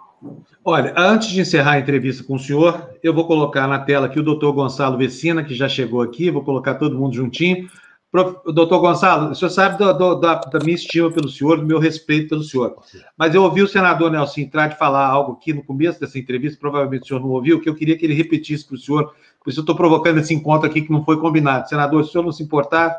[0.63, 4.19] Olha, antes de encerrar a entrevista com o senhor, eu vou colocar na tela aqui
[4.19, 7.69] o doutor Gonçalo Vecina, que já chegou aqui, vou colocar todo mundo juntinho.
[8.11, 11.77] Doutor Gonçalo, o senhor sabe do, do, da, da, minha estima pelo senhor, do meu
[11.77, 12.75] respeito pelo senhor.
[13.15, 16.57] Mas eu ouvi o senador Nelson entrar de falar algo aqui no começo dessa entrevista,
[16.59, 19.51] provavelmente o senhor não ouviu, que eu queria que ele repetisse para o senhor, por
[19.51, 21.69] isso eu estou provocando esse encontro aqui que não foi combinado.
[21.69, 22.97] Senador, se o senhor não se importar,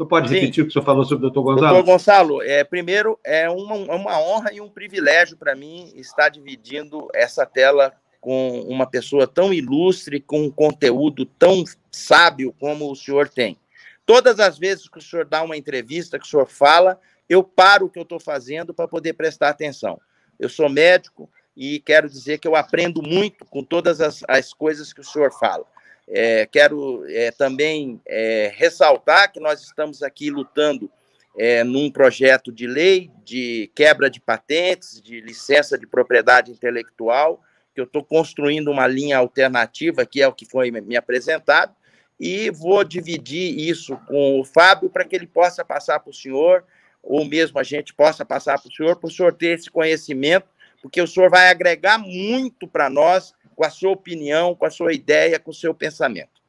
[0.00, 0.34] senhor pode Sim.
[0.34, 1.74] repetir o que o senhor falou sobre o doutor Gonçalo?
[1.74, 7.08] Doutor Gonçalo, é, primeiro, é uma, uma honra e um privilégio para mim estar dividindo
[7.14, 13.28] essa tela com uma pessoa tão ilustre, com um conteúdo tão sábio como o senhor
[13.28, 13.58] tem.
[14.04, 17.86] Todas as vezes que o senhor dá uma entrevista, que o senhor fala, eu paro
[17.86, 20.00] o que eu estou fazendo para poder prestar atenção.
[20.38, 24.92] Eu sou médico e quero dizer que eu aprendo muito com todas as, as coisas
[24.92, 25.64] que o senhor fala.
[26.12, 30.90] É, quero é, também é, ressaltar que nós estamos aqui lutando
[31.38, 37.40] é, num projeto de lei de quebra de patentes, de licença de propriedade intelectual,
[37.72, 41.74] que eu estou construindo uma linha alternativa, que é o que foi me apresentado,
[42.18, 46.64] e vou dividir isso com o Fábio para que ele possa passar para o senhor,
[47.02, 50.48] ou mesmo a gente possa passar para o senhor, para o senhor ter esse conhecimento,
[50.82, 54.90] porque o senhor vai agregar muito para nós com a sua opinião, com a sua
[54.90, 56.40] ideia, com o seu pensamento.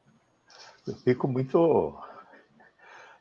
[0.88, 1.94] Eu fico muito.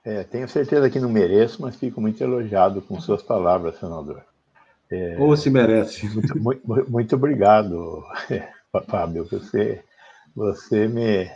[0.05, 4.23] É, tenho certeza que não mereço, mas fico muito elogiado com suas palavras, senador.
[4.89, 6.07] É, Ou se merece.
[6.15, 8.01] Muito, muito, muito obrigado,
[8.87, 9.27] Fábio.
[9.29, 9.83] Você,
[10.33, 11.29] você me,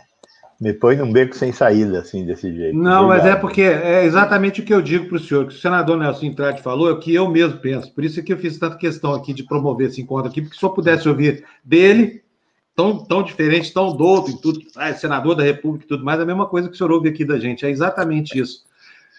[0.58, 2.74] me põe num beco sem saída, assim, desse jeito.
[2.76, 3.24] Não, Obrigado.
[3.26, 5.98] mas é porque é exatamente o que eu digo para o senhor, que o senador
[5.98, 7.92] Nelson Intrati falou, é o que eu mesmo penso.
[7.92, 10.56] Por isso é que eu fiz tanta questão aqui de promover esse encontro aqui, porque
[10.58, 12.24] se eu pudesse ouvir dele,
[12.76, 16.22] tão, tão diferente, tão douto em tudo, ah, senador da República e tudo mais, é
[16.22, 17.64] a mesma coisa que o senhor ouve aqui da gente.
[17.64, 18.64] É exatamente isso.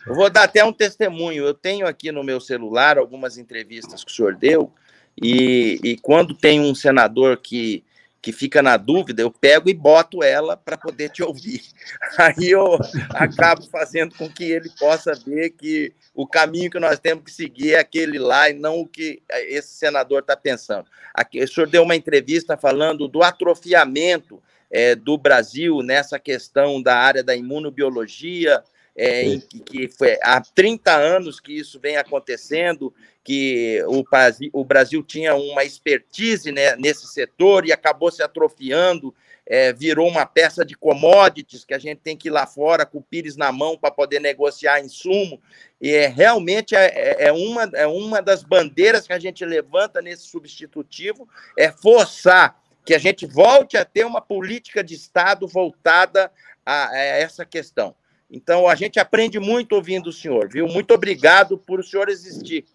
[0.05, 1.43] Eu vou dar até um testemunho.
[1.43, 4.71] Eu tenho aqui no meu celular algumas entrevistas que o senhor deu,
[5.19, 7.83] e, e quando tem um senador que
[8.27, 11.61] que fica na dúvida, eu pego e boto ela para poder te ouvir.
[12.19, 12.77] Aí eu
[13.11, 17.75] acabo fazendo com que ele possa ver que o caminho que nós temos que seguir
[17.75, 20.87] é aquele lá e não o que esse senador está pensando.
[21.13, 26.97] Aqui, o senhor deu uma entrevista falando do atrofiamento é, do Brasil nessa questão da
[26.97, 28.61] área da imunobiologia,
[28.93, 32.93] é, que, que foi há 30 anos que isso vem acontecendo,
[33.27, 34.05] que o,
[34.53, 39.13] o Brasil tinha uma expertise né, nesse setor e acabou se atrofiando,
[39.45, 42.99] é, virou uma peça de commodities que a gente tem que ir lá fora com
[42.99, 45.41] o pires na mão para poder negociar insumo.
[45.81, 50.01] E é, realmente é, é, é, uma, é uma das bandeiras que a gente levanta
[50.01, 56.31] nesse substitutivo, é forçar que a gente volte a ter uma política de Estado voltada
[56.65, 57.93] a, a essa questão.
[58.31, 60.65] Então, a gente aprende muito ouvindo o senhor, viu?
[60.65, 62.65] Muito obrigado por o senhor existir.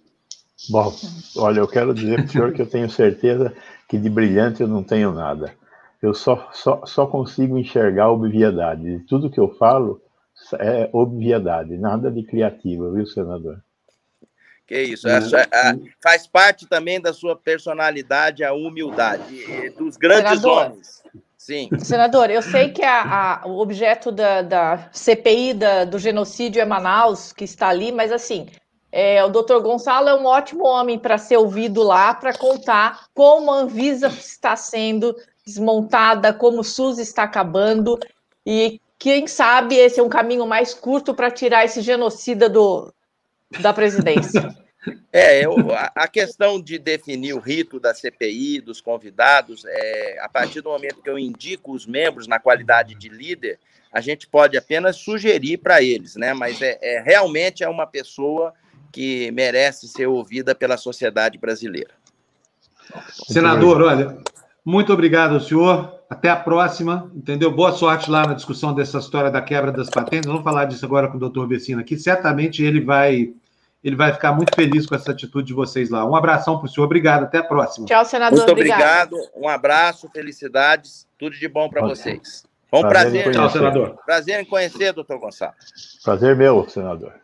[0.69, 0.95] Bom,
[1.37, 3.55] olha, eu quero dizer para o senhor que eu tenho certeza
[3.89, 5.55] que de brilhante eu não tenho nada.
[6.01, 8.83] Eu só, só, só consigo enxergar obviedade.
[8.83, 10.01] De tudo que eu falo
[10.59, 13.63] é obviedade, nada de criativo, viu, senador?
[14.67, 19.45] Que isso, é, é, faz parte também da sua personalidade a humildade,
[19.77, 21.03] dos grandes senador, homens.
[21.37, 21.69] Sim.
[21.79, 26.65] Senador, eu sei que a, a, o objeto da, da CPI da, do genocídio é
[26.65, 28.47] Manaus, que está ali, mas assim,
[28.93, 33.51] é, o doutor Gonçalo é um ótimo homem para ser ouvido lá, para contar como
[33.51, 37.99] a Anvisa está sendo desmontada, como o SUS está acabando,
[38.47, 42.93] e quem sabe esse é um caminho mais curto para tirar esse genocida do,
[43.61, 44.55] da presidência.
[45.13, 45.55] É, eu,
[45.95, 51.01] a questão de definir o rito da CPI, dos convidados, é, a partir do momento
[51.01, 53.61] que eu indico os membros na qualidade de líder,
[53.93, 56.35] a gente pode apenas sugerir para eles, né?
[56.35, 58.53] Mas é, é, realmente é uma pessoa
[58.93, 61.91] que merece ser ouvida pela sociedade brasileira.
[63.27, 64.19] Senador, olha,
[64.65, 66.01] muito obrigado ao senhor.
[66.11, 67.51] Até a próxima, entendeu?
[67.51, 70.27] Boa sorte lá na discussão dessa história da quebra das patentes.
[70.27, 71.97] Vamos falar disso agora com o doutor Vecino aqui.
[71.97, 73.33] Certamente ele vai
[73.83, 76.05] ele vai ficar muito feliz com essa atitude de vocês lá.
[76.05, 77.87] Um abração para o senhor, obrigado, até a próxima.
[77.87, 78.39] Tchau, senador.
[78.39, 82.45] Muito obrigado, um abraço, felicidades, tudo de bom para vocês.
[82.71, 83.99] Foi um prazer, prazer Tchau, senador.
[84.07, 85.99] Prazer em conhecer, doutor Gonçalves.
[86.05, 87.22] Prazer meu, senador.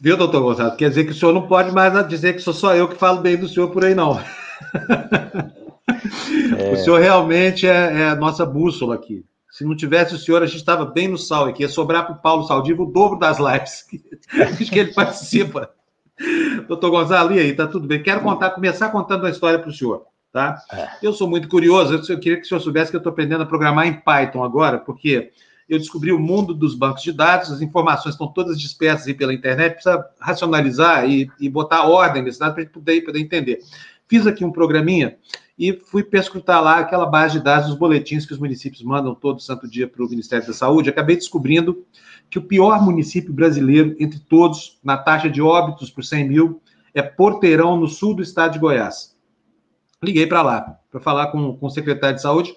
[0.00, 0.78] Viu, doutor Gonçalves?
[0.78, 3.20] Quer dizer que o senhor não pode mais dizer que sou só eu que falo
[3.20, 4.18] bem do senhor por aí, não.
[6.56, 6.72] É...
[6.72, 9.24] O senhor realmente é, é, a nossa bússola aqui.
[9.50, 11.62] Se não tivesse o senhor, a gente estava bem no sal aqui.
[11.62, 13.98] Ia sobrar para o Paulo Saldivo o dobro das lives que,
[14.64, 15.70] que ele participa.
[16.68, 18.02] Doutor Gonzalo, e aí, tá tudo bem?
[18.02, 20.62] Quero contar, começar contando uma história para o senhor, tá?
[20.72, 20.88] É.
[21.02, 23.46] Eu sou muito curioso, eu queria que o senhor soubesse que eu estou aprendendo a
[23.46, 25.32] programar em Python agora, porque
[25.70, 29.32] eu descobri o mundo dos bancos de dados, as informações estão todas dispersas aí pela
[29.32, 33.60] internet, precisa racionalizar e, e botar ordem nesse dado para a gente poder, poder entender.
[34.08, 35.16] Fiz aqui um programinha
[35.56, 39.40] e fui perscrutar lá aquela base de dados dos boletins que os municípios mandam todo
[39.40, 40.90] santo dia para o Ministério da Saúde.
[40.90, 41.86] Acabei descobrindo
[42.28, 46.60] que o pior município brasileiro entre todos, na taxa de óbitos por 100 mil,
[46.92, 49.16] é Porteirão, no sul do estado de Goiás.
[50.02, 52.52] Liguei para lá, para falar com, com o secretário de saúde.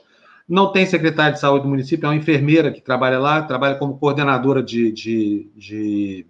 [0.47, 3.97] Não tem secretário de saúde do município, é uma enfermeira que trabalha lá, trabalha como
[3.97, 6.25] coordenadora de, de, de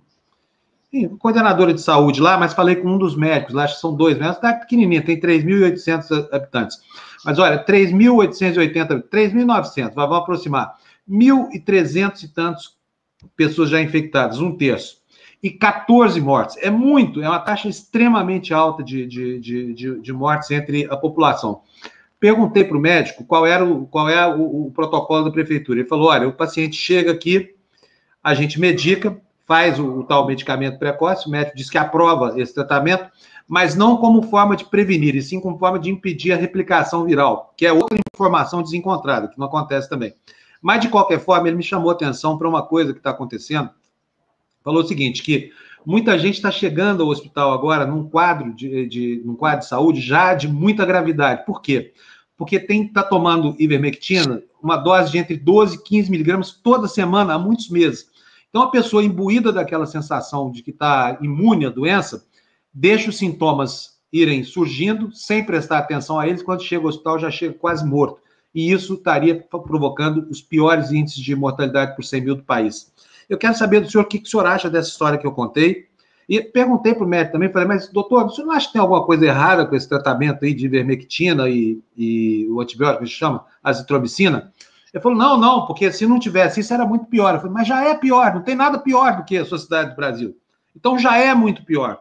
[1.18, 4.16] coordenadora de saúde lá, mas falei com um dos médicos lá, acho que são dois
[4.18, 6.78] médicos, cidade pequenininha, tem 3.800 habitantes.
[7.26, 10.76] Mas olha, 3.880, 3.900, vamos aproximar.
[11.10, 12.78] 1.300 e tantos
[13.36, 15.02] pessoas já infectadas, um terço.
[15.42, 16.56] E 14 mortes.
[16.62, 20.96] É muito, é uma taxa extremamente alta de, de, de, de, de mortes entre a
[20.96, 21.62] população.
[22.24, 25.82] Perguntei para o médico qual era, o, qual é o, o protocolo da prefeitura.
[25.82, 27.54] Ele falou: olha, o paciente chega aqui,
[28.24, 32.54] a gente medica, faz o, o, tal medicamento precoce, o médico diz que aprova esse
[32.54, 33.12] tratamento,
[33.46, 37.54] mas não como forma de prevenir, e sim como forma de impedir a replicação viral,
[37.58, 40.14] que é outra informação desencontrada, que não acontece também.
[40.62, 43.70] Mas, de qualquer forma, ele me chamou atenção para uma coisa que está acontecendo.
[44.64, 45.52] Falou o seguinte, que
[45.86, 50.00] muita gente está chegando ao hospital agora num quadro de, de, num quadro de saúde
[50.00, 51.46] já de muita gravidade.
[51.46, 51.92] Por quê?
[52.46, 57.40] Tem está tomando ivermectina, uma dose de entre 12 e 15 miligramas toda semana, há
[57.40, 58.08] muitos meses.
[58.50, 62.26] Então, a pessoa imbuída daquela sensação de que está imune à doença,
[62.74, 67.32] deixa os sintomas irem surgindo, sem prestar atenção a eles, quando chega ao hospital já
[67.32, 68.20] chega quase morto.
[68.54, 72.94] E isso estaria provocando os piores índices de mortalidade por 100 mil do país.
[73.28, 75.88] Eu quero saber do senhor o que, o senhor acha dessa história que eu contei.
[76.28, 79.04] E perguntei para o médico também, falei, mas doutor, você não acha que tem alguma
[79.04, 83.46] coisa errada com esse tratamento aí de ivermectina e, e o antibiótico que se chama
[83.62, 84.52] azitromicina?
[84.94, 87.34] Ele falou: não, não, porque se não tivesse isso era muito pior.
[87.34, 89.96] Eu falei: mas já é pior, não tem nada pior do que a sociedade do
[89.96, 90.38] Brasil.
[90.76, 92.00] Então já é muito pior.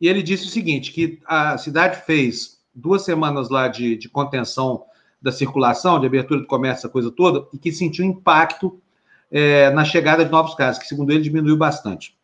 [0.00, 4.84] E ele disse o seguinte: que a cidade fez duas semanas lá de, de contenção
[5.20, 8.80] da circulação, de abertura do comércio, essa coisa toda, e que sentiu impacto
[9.30, 12.16] é, na chegada de novos casos, que segundo ele diminuiu bastante.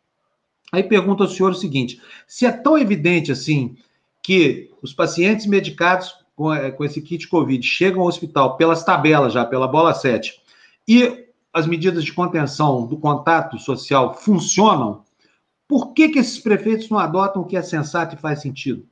[0.71, 3.75] Aí pergunta ao senhor o seguinte: se é tão evidente assim
[4.21, 9.33] que os pacientes medicados com, é, com esse kit Covid chegam ao hospital pelas tabelas
[9.33, 10.39] já, pela bola 7,
[10.87, 15.03] e as medidas de contenção do contato social funcionam,
[15.67, 18.85] por que, que esses prefeitos não adotam o que é sensato e faz sentido?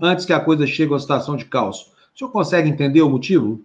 [0.00, 1.92] Antes que a coisa chegue à situação de caos.
[2.14, 3.64] O senhor consegue entender o motivo?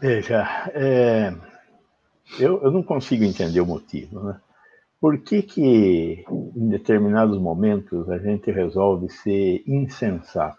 [0.00, 1.34] Veja, é,
[2.38, 4.20] eu, eu não consigo entender o motivo.
[4.20, 4.40] Né?
[5.00, 6.24] Por que, que
[6.56, 10.58] em determinados momentos a gente resolve ser insensato?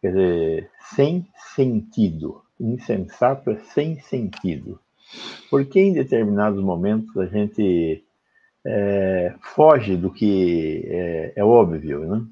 [0.00, 2.42] Quer dizer, sem sentido.
[2.60, 4.78] Insensato é sem sentido.
[5.50, 8.04] Por que em determinados momentos a gente
[8.64, 12.00] é, foge do que é, é óbvio?
[12.00, 12.24] Né?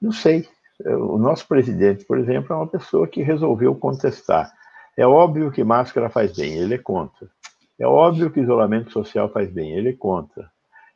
[0.00, 0.48] Não sei.
[0.84, 4.50] O nosso presidente, por exemplo, é uma pessoa que resolveu contestar.
[4.96, 7.28] É óbvio que máscara faz bem, ele é contra.
[7.80, 10.50] É óbvio que isolamento social faz bem, ele é contra.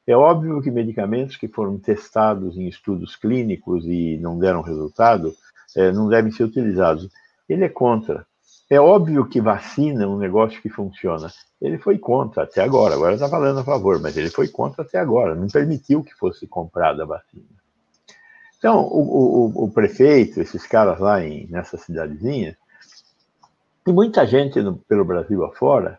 [0.07, 5.35] É óbvio que medicamentos que foram testados em estudos clínicos e não deram resultado
[5.75, 7.09] é, não devem ser utilizados.
[7.49, 8.27] Ele é contra.
[8.69, 11.29] É óbvio que vacina é um negócio que funciona.
[11.59, 12.95] Ele foi contra até agora.
[12.95, 15.35] Agora está falando a favor, mas ele foi contra até agora.
[15.35, 17.45] Não permitiu que fosse comprada a vacina.
[18.59, 22.57] Então, o, o, o prefeito, esses caras lá em, nessa cidadezinha,
[23.87, 25.99] e muita gente no, pelo Brasil afora,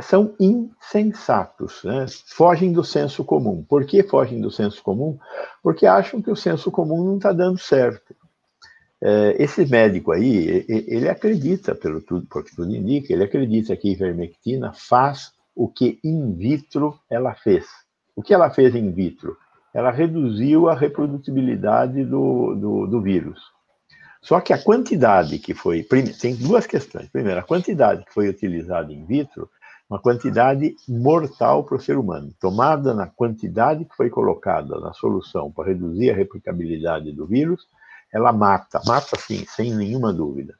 [0.00, 2.06] são insensatos, né?
[2.26, 3.64] fogem do senso comum.
[3.68, 5.18] Por que fogem do senso comum?
[5.62, 8.14] Porque acham que o senso comum não está dando certo.
[9.00, 13.92] é, esse médico aí, ele acredita, pelo tudo, porque tudo indica, ele acredita que a
[13.92, 17.66] ivermectina faz o que in vitro ela fez.
[18.16, 19.36] O que ela fez in vitro?
[19.72, 23.40] Ela reduziu a reprodutibilidade do, do, do vírus.
[24.20, 25.84] Só que a quantidade que foi.
[26.20, 27.08] Tem duas questões.
[27.10, 29.48] Primeiro, a quantidade que foi utilizada in vitro,
[29.88, 32.32] uma quantidade mortal para o ser humano.
[32.40, 37.68] Tomada na quantidade que foi colocada na solução para reduzir a replicabilidade do vírus,
[38.12, 40.54] ela mata, mata sim, sem nenhuma dúvida.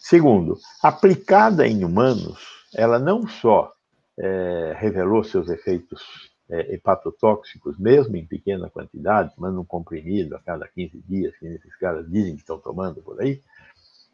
[0.00, 2.38] Segundo, aplicada em humanos,
[2.74, 3.72] ela não só
[4.18, 6.02] é, revelou seus efeitos
[6.48, 11.76] é, hepatotóxicos, mesmo em pequena quantidade, tomando um comprimido a cada 15 dias, que esses
[11.76, 13.42] caras dizem que estão tomando por aí,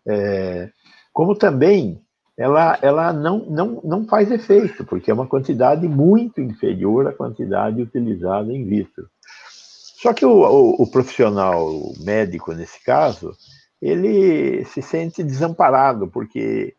[0.06, 0.70] é,
[1.12, 2.00] como também
[2.40, 7.82] ela, ela não, não, não faz efeito, porque é uma quantidade muito inferior à quantidade
[7.82, 9.06] utilizada em vitro.
[10.00, 13.32] Só que o, o, o profissional o médico, nesse caso,
[13.80, 16.74] ele se sente desamparado, porque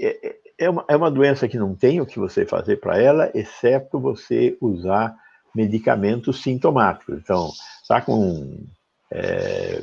[0.00, 2.98] é, é, é uma, é uma doença que não tem o que você fazer para
[2.98, 5.14] ela, exceto você usar
[5.54, 7.18] medicamentos sintomáticos.
[7.18, 7.50] Então,
[7.82, 8.64] está com
[9.10, 9.82] é,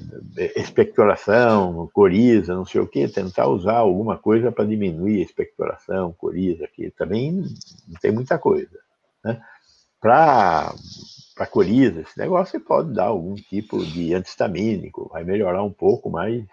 [0.56, 6.68] expectoração, coriza, não sei o quê, tentar usar alguma coisa para diminuir a expectoração, coriza,
[6.68, 7.44] que também
[7.88, 8.78] não tem muita coisa.
[9.24, 9.42] Né?
[10.00, 10.76] Para
[11.50, 16.46] coriza, esse negócio você pode dar algum tipo de antistamínico, vai melhorar um pouco, mas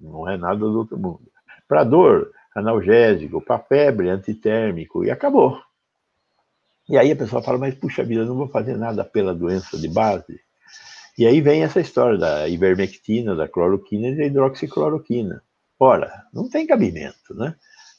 [0.00, 1.30] não é nada do outro mundo.
[1.68, 5.60] Para dor, analgésico, para febre, antitérmico, e acabou.
[6.88, 9.88] E aí a pessoa fala, mas puxa vida, não vou fazer nada pela doença de
[9.88, 10.40] base.
[11.20, 15.42] E aí vem essa história da ivermectina, da cloroquina e da hidroxicloroquina.
[15.78, 17.54] Ora, não tem cabimento, né?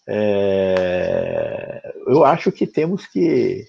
[0.07, 1.93] É...
[2.07, 3.63] eu acho que temos que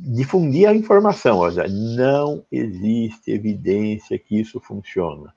[0.00, 1.38] difundir a informação.
[1.38, 5.32] Olha, não existe evidência que isso funciona.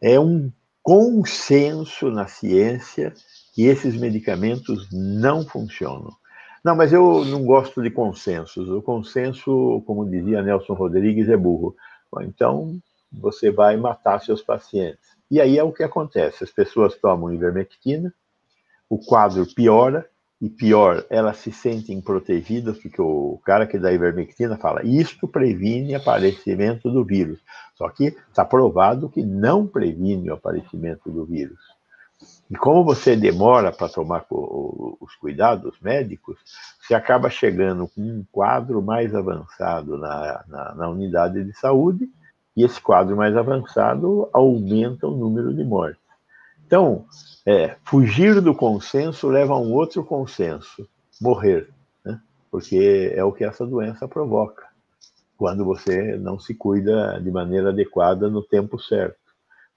[0.00, 3.12] É um consenso na ciência
[3.52, 6.12] que esses medicamentos não funcionam.
[6.64, 8.68] Não, mas eu não gosto de consensos.
[8.68, 11.74] O consenso, como dizia Nelson Rodrigues, é burro.
[12.22, 12.78] Então,
[13.12, 15.16] você vai matar seus pacientes.
[15.30, 18.12] E aí é o que acontece: as pessoas tomam ivermectina,
[18.88, 20.08] o quadro piora,
[20.40, 25.96] e pior, elas se sentem protegidas, porque o cara que dá ivermectina fala, isto previne
[25.96, 27.40] aparecimento do vírus.
[27.74, 31.58] Só que está provado que não previne o aparecimento do vírus.
[32.50, 36.38] E como você demora para tomar os cuidados médicos,
[36.80, 42.08] você acaba chegando com um quadro mais avançado na, na, na unidade de saúde,
[42.56, 46.00] e esse quadro mais avançado aumenta o número de mortes.
[46.66, 47.04] Então,
[47.46, 50.88] é, fugir do consenso leva a um outro consenso,
[51.20, 51.68] morrer,
[52.04, 52.20] né?
[52.50, 54.66] porque é o que essa doença provoca,
[55.36, 59.27] quando você não se cuida de maneira adequada no tempo certo.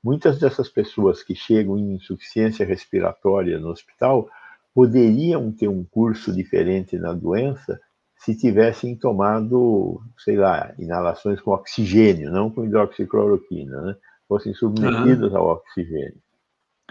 [0.04, 4.28] Muitas dessas pessoas que chegam em insuficiência respiratória no hospital
[4.74, 7.80] poderiam ter um curso diferente na doença
[8.18, 13.96] se tivessem tomado, sei lá, inalações com oxigênio, não com hidroxicloroquina, né?
[14.28, 15.38] fossem submetidas uhum.
[15.38, 16.22] ao oxigênio.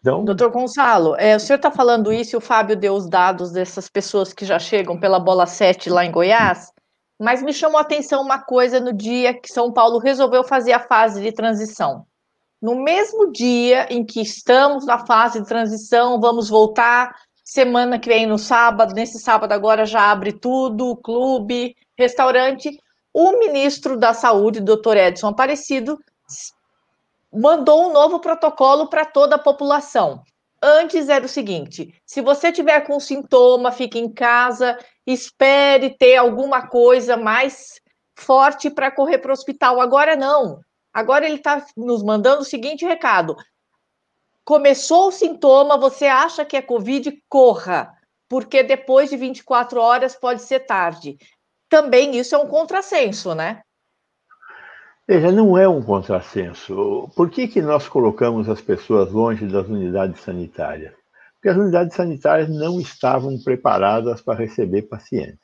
[0.00, 0.24] Então...
[0.24, 3.88] Doutor Gonçalo, é, o senhor está falando isso e o Fábio deu os dados dessas
[3.88, 6.72] pessoas que já chegam pela bola 7 lá em Goiás,
[7.18, 10.80] mas me chamou a atenção uma coisa no dia que São Paulo resolveu fazer a
[10.80, 12.06] fase de transição.
[12.60, 18.26] No mesmo dia em que estamos na fase de transição, vamos voltar semana que vem
[18.26, 22.78] no sábado, nesse sábado agora já abre tudo, clube, restaurante.
[23.12, 25.98] O ministro da Saúde, doutor Edson Aparecido,
[27.32, 30.22] mandou um novo protocolo para toda a população.
[30.62, 36.68] Antes era o seguinte: se você tiver com sintoma, fique em casa, espere ter alguma
[36.68, 37.80] coisa mais
[38.14, 39.80] forte para correr para o hospital.
[39.80, 40.60] Agora não.
[40.92, 43.36] Agora ele está nos mandando o seguinte recado:
[44.44, 47.92] começou o sintoma, você acha que é Covid, corra,
[48.28, 51.18] porque depois de 24 horas pode ser tarde.
[51.68, 53.62] Também isso é um contrassenso, né?
[55.06, 57.10] Veja, não é um contrassenso.
[57.16, 60.94] Por que, que nós colocamos as pessoas longe das unidades sanitárias?
[61.34, 65.40] Porque as unidades sanitárias não estavam preparadas para receber pacientes.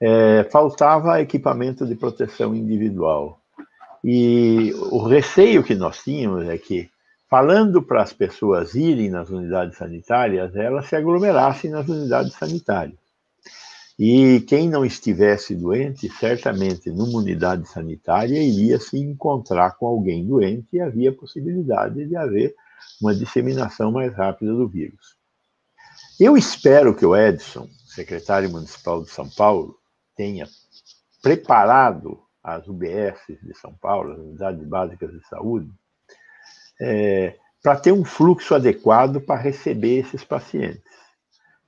[0.00, 3.40] É, faltava equipamento de proteção individual.
[4.08, 6.88] E o receio que nós tínhamos é que,
[7.28, 12.96] falando para as pessoas irem nas unidades sanitárias, elas se aglomerassem nas unidades sanitárias.
[13.98, 20.68] E quem não estivesse doente, certamente numa unidade sanitária iria se encontrar com alguém doente
[20.74, 22.54] e havia possibilidade de haver
[23.02, 25.16] uma disseminação mais rápida do vírus.
[26.20, 29.76] Eu espero que o Edson, secretário municipal de São Paulo,
[30.14, 30.46] tenha
[31.20, 35.68] preparado as UBS de São Paulo, as unidades básicas de saúde,
[36.80, 40.84] é, para ter um fluxo adequado para receber esses pacientes.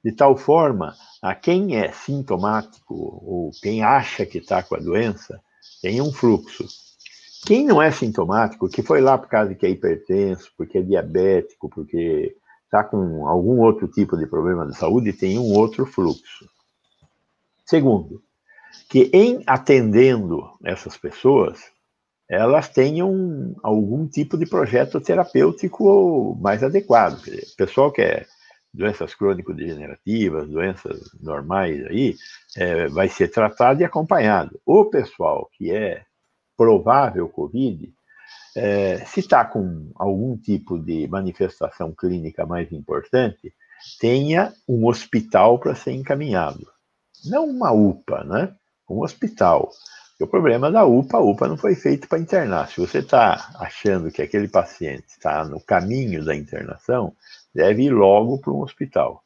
[0.05, 5.43] De tal forma, a quem é sintomático ou quem acha que está com a doença,
[5.83, 6.65] tem um fluxo.
[7.45, 11.69] Quem não é sintomático, que foi lá por causa que é hipertenso, porque é diabético,
[11.69, 16.49] porque está com algum outro tipo de problema de saúde, tem um outro fluxo.
[17.67, 18.23] Segundo,
[18.89, 21.61] que em atendendo essas pessoas,
[22.29, 27.19] elas tenham algum tipo de projeto terapêutico mais adequado.
[27.19, 28.27] O pessoal que é
[28.73, 32.17] doenças crônico-degenerativas, doenças normais aí,
[32.57, 34.61] é, vai ser tratado e acompanhado.
[34.65, 36.05] O pessoal que é
[36.57, 37.93] provável Covid,
[38.57, 43.55] é, se está com algum tipo de manifestação clínica mais importante,
[44.01, 46.67] tenha um hospital para ser encaminhado.
[47.27, 48.55] Não uma UPA, né?
[48.89, 49.71] Um hospital.
[50.21, 52.69] o problema da UPA, a UPA não foi feito para internar.
[52.69, 57.15] Se você está achando que aquele paciente está no caminho da internação,
[57.55, 59.23] deve ir logo para um hospital.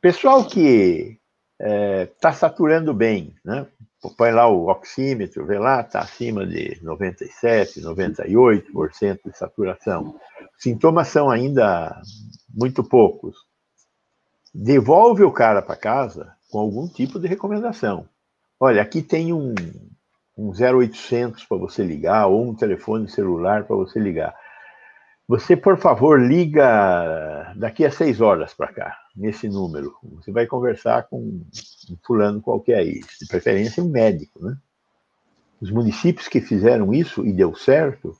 [0.00, 1.18] Pessoal que
[1.58, 3.66] está é, tá saturando bem, né?
[4.10, 10.18] põe lá o oxímetro, vê lá, está acima de 97%, 98% de saturação.
[10.58, 12.00] Sintomas são ainda
[12.52, 13.36] muito poucos.
[14.52, 18.06] Devolve o cara para casa com algum tipo de recomendação.
[18.60, 19.54] Olha, aqui tem um,
[20.36, 24.36] um 0800 para você ligar, ou um telefone celular para você ligar.
[25.26, 29.94] Você, por favor, liga daqui a seis horas para cá, nesse número.
[30.16, 34.54] Você vai conversar com um fulano qualquer aí, de preferência um médico, né?
[35.58, 38.14] Os municípios que fizeram isso e deu certo,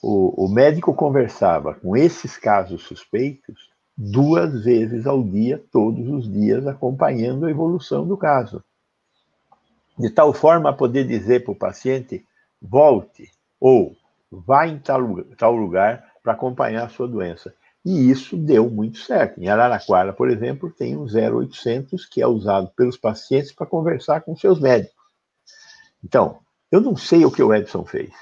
[0.00, 6.66] o, o médico conversava com esses casos suspeitos duas vezes ao dia, todos os dias,
[6.66, 8.62] acompanhando a evolução do caso.
[9.98, 12.26] De tal forma a poder dizer para o paciente:
[12.60, 13.30] volte
[13.60, 13.96] ou
[14.30, 17.54] vá em tal, lugar para acompanhar a sua doença.
[17.84, 19.40] E isso deu muito certo.
[19.40, 24.34] Em Araraquara, por exemplo, tem um 0800 que é usado pelos pacientes para conversar com
[24.34, 25.04] seus médicos.
[26.02, 26.38] Então,
[26.72, 28.12] eu não sei o que o Edson fez.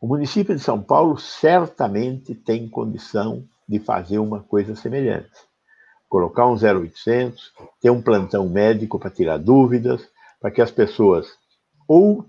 [0.00, 5.30] O município de São Paulo certamente tem condição de fazer uma coisa semelhante.
[6.08, 10.08] Colocar um 0800, ter um plantão médico para tirar dúvidas,
[10.40, 11.26] para que as pessoas
[11.86, 12.24] ou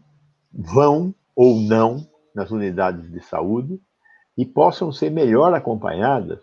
[0.52, 3.80] vão ou não nas unidades de saúde
[4.38, 6.40] e possam ser melhor acompanhadas,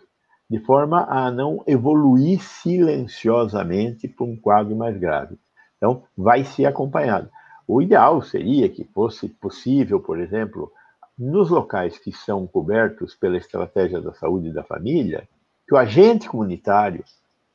[0.48, 5.36] de forma a não evoluir silenciosamente para um quadro mais grave.
[5.76, 7.28] Então, vai ser acompanhado.
[7.66, 10.70] O ideal seria que fosse possível, por exemplo,
[11.18, 15.26] nos locais que são cobertos pela estratégia da saúde da família,
[15.66, 17.04] que o agente comunitário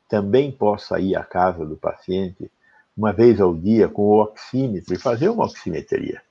[0.09, 2.51] também possa ir à casa do paciente
[2.97, 6.22] uma vez ao dia com o oxímetro e fazer uma oximetria.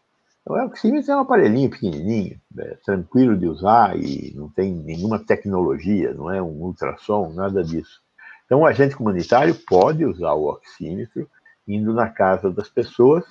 [0.43, 5.19] Então, o oxímetro é um aparelhinho pequenininho, é tranquilo de usar e não tem nenhuma
[5.19, 8.03] tecnologia, não é um ultrassom, nada disso.
[8.45, 11.29] Então, o agente comunitário pode usar o oxímetro
[11.67, 13.25] indo na casa das pessoas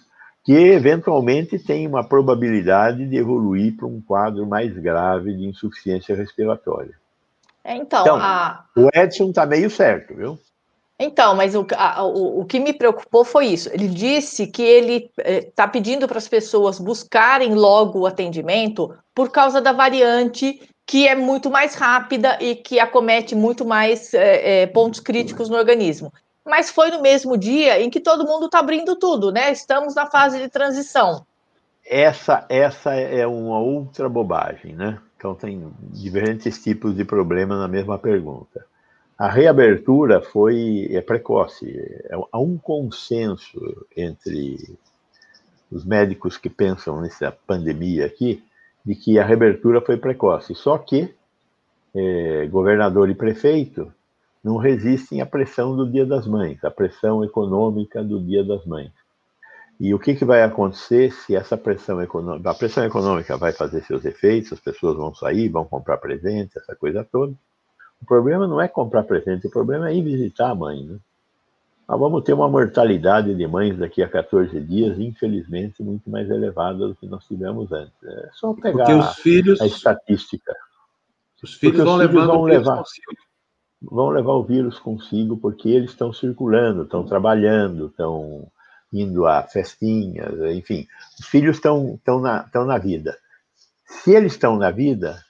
[0.50, 6.96] que eventualmente têm uma probabilidade de evoluir para um quadro mais grave de insuficiência respiratória.
[7.64, 8.66] É, então, então a...
[8.76, 10.40] o Edson está meio certo, viu?
[11.00, 13.70] Então, mas o, a, o, o, que me preocupou foi isso.
[13.72, 19.30] Ele disse que ele está eh, pedindo para as pessoas buscarem logo o atendimento por
[19.30, 24.68] causa da variante que é muito mais rápida e que acomete muito mais eh, eh,
[24.68, 26.12] pontos críticos no organismo.
[26.50, 29.52] Mas foi no mesmo dia em que todo mundo está abrindo tudo, né?
[29.52, 31.26] Estamos na fase de transição.
[31.86, 35.00] Essa, essa é uma outra bobagem, né?
[35.16, 38.66] Então tem diferentes tipos de problema na mesma pergunta.
[39.18, 41.78] A reabertura foi é precoce.
[41.78, 44.78] É, há um consenso entre
[45.70, 48.44] os médicos que pensam nessa pandemia aqui
[48.86, 50.56] de que a reabertura foi precoce.
[50.56, 51.14] Só que
[51.94, 53.94] é, governador e prefeito
[54.44, 58.92] não resistem à pressão do Dia das Mães, à pressão econômica do Dia das Mães.
[59.80, 63.82] E o que, que vai acontecer se essa pressão econômica, a pressão econômica vai fazer
[63.84, 67.34] seus efeitos, as pessoas vão sair, vão comprar presente, essa coisa toda.
[68.02, 70.84] O problema não é comprar presente, o problema é ir visitar a mãe.
[70.84, 70.98] Né?
[71.88, 76.88] Nós vamos ter uma mortalidade de mães daqui a 14 dias, infelizmente, muito mais elevada
[76.88, 77.94] do que nós tivemos antes.
[78.04, 80.54] É só pegar filhos, a estatística.
[81.42, 82.84] Os filhos vão, os filhos vão levar
[83.82, 88.52] vão levar o vírus consigo porque eles estão circulando, estão trabalhando, estão
[88.92, 90.88] indo a festinhas, enfim.
[91.20, 93.18] Os filhos estão, estão, na, estão na vida.
[93.86, 95.24] Se eles estão na vida,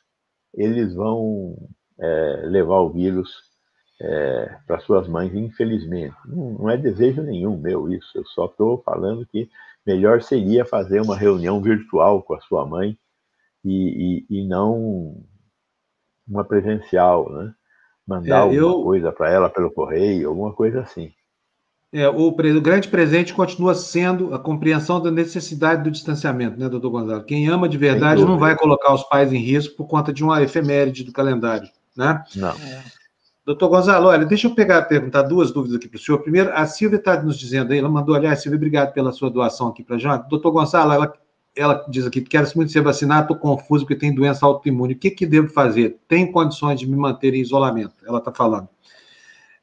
[0.53, 1.55] eles vão
[1.99, 3.29] é, levar o vírus
[4.01, 6.15] é, para suas mães, infelizmente.
[6.25, 9.49] Não, não, é desejo nenhum meu isso, eu só estou falando que
[9.85, 12.97] melhor seria fazer uma reunião virtual com a sua mãe
[13.63, 15.21] e, e, e não
[16.27, 17.53] uma presencial, né?
[18.09, 18.81] Mandar é, alguma eu...
[18.81, 21.11] coisa para ela pelo correio, alguma coisa assim.
[21.93, 26.89] É, o, o, grande presente continua sendo a compreensão da necessidade do distanciamento, né, doutor
[26.89, 27.23] Gonzalo?
[27.23, 30.41] Quem ama de verdade não vai colocar os pais em risco por conta de uma
[30.41, 32.23] efeméride do calendário, né?
[32.35, 32.49] Não.
[32.49, 32.83] É.
[33.45, 36.19] Doutor Gonzalo, olha, deixa eu pegar, perguntar duas dúvidas aqui para o senhor.
[36.19, 39.69] Primeiro, a Silvia está nos dizendo aí, ela mandou, aliás, Silvia, obrigado pela sua doação
[39.69, 40.29] aqui para a gente.
[40.29, 41.13] Doutor Gonzalo, ela,
[41.55, 44.93] ela diz aqui, quero muito ser vacinado, estou confuso porque tem doença autoimune.
[44.93, 45.99] O que, que devo fazer?
[46.07, 47.95] Tem condições de me manter em isolamento?
[48.05, 48.69] Ela está falando.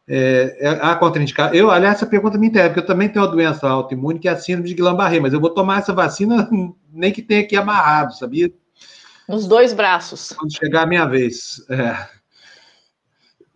[0.08, 1.54] É, é, há contraindicação.
[1.54, 4.32] Eu, aliás, essa pergunta me interessa, porque eu também tenho uma doença autoimune, que é
[4.32, 6.48] a síndrome de Guillain-Barré, mas eu vou tomar essa vacina
[6.92, 8.52] nem que tenha aqui amarrado, sabia?
[9.28, 10.32] Nos dois braços.
[10.32, 11.64] Quando chegar a minha vez.
[11.68, 12.16] É.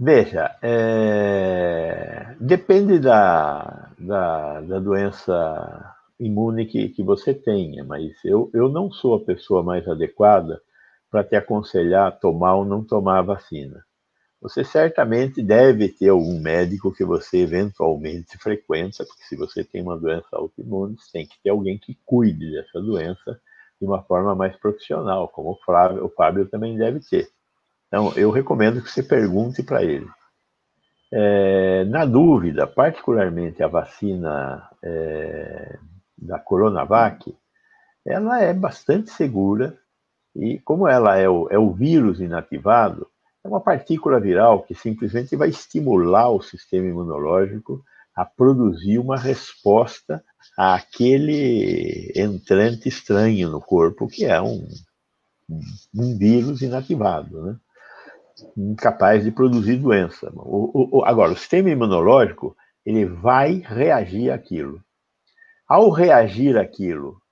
[0.03, 2.35] Veja, é...
[2.41, 9.15] depende da, da, da, doença imune que, que você tenha, mas eu, eu não sou
[9.15, 10.61] a pessoa mais adequada
[11.11, 13.85] para te aconselhar a tomar ou não tomar a vacina
[14.41, 19.99] você certamente deve ter algum médico que você eventualmente frequenta, porque se você tem uma
[19.99, 23.39] doença autoimune, tem que ter alguém que cuide dessa doença
[23.79, 27.29] de uma forma mais profissional, como o Fábio, o Fábio também deve ter.
[27.89, 30.09] Então, eu recomendo que você pergunte para ele.
[31.13, 35.79] É, na dúvida, particularmente a vacina é,
[36.21, 37.35] da Coronavac,
[38.05, 39.79] ela é bastante segura
[40.35, 43.07] e como ela é o, é o vírus inativado,
[43.43, 47.83] é uma partícula viral que simplesmente vai estimular o sistema imunológico
[48.15, 50.23] a produzir uma resposta
[50.57, 54.69] àquele entrante estranho no corpo, que é um,
[55.95, 57.57] um vírus inativado, né?
[58.57, 60.31] incapaz de produzir doença.
[60.35, 64.83] O, o, agora, o sistema imunológico ele vai reagir àquilo.
[65.71, 67.23] Ao reagir àquilo,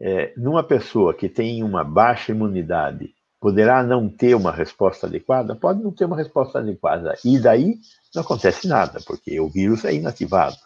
[0.00, 5.54] é, numa pessoa que tem uma baixa imunidade poderá não ter uma resposta adequada?
[5.54, 7.14] Pode não ter uma resposta adequada.
[7.24, 7.76] E daí
[8.12, 10.56] não acontece nada, porque o vírus é inativado.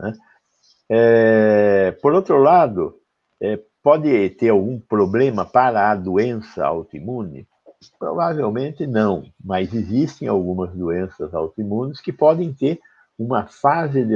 [0.00, 0.12] Né?
[0.90, 2.96] É, por outro lado,
[3.40, 7.46] é, pode ter algum problema para a doença autoimune?
[8.00, 12.80] Provavelmente não, mas existem algumas doenças autoimunes que podem ter
[13.18, 14.14] uma fase de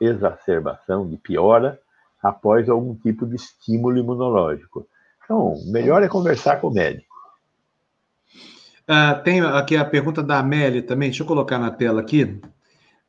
[0.00, 1.78] exacerbação, de piora,
[2.22, 4.86] após algum tipo de estímulo imunológico.
[5.24, 7.08] Então, melhor é conversar com o médico.
[8.82, 12.40] Uh, tem aqui a pergunta da Amélia também, deixa eu colocar na tela aqui.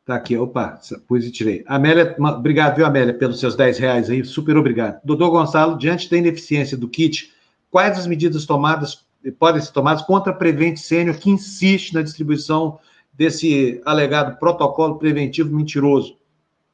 [0.05, 1.63] Tá aqui, opa, pus e tirei.
[1.67, 4.99] Amélia, obrigado, viu, Amélia, pelos seus 10 reais aí, super obrigado.
[5.03, 7.33] Doutor Gonçalo, diante da ineficiência do kit,
[7.71, 9.03] quais as medidas tomadas,
[9.39, 12.79] podem ser tomadas contra a Prevent Sênior, que insiste na distribuição
[13.13, 16.17] desse alegado protocolo preventivo mentiroso?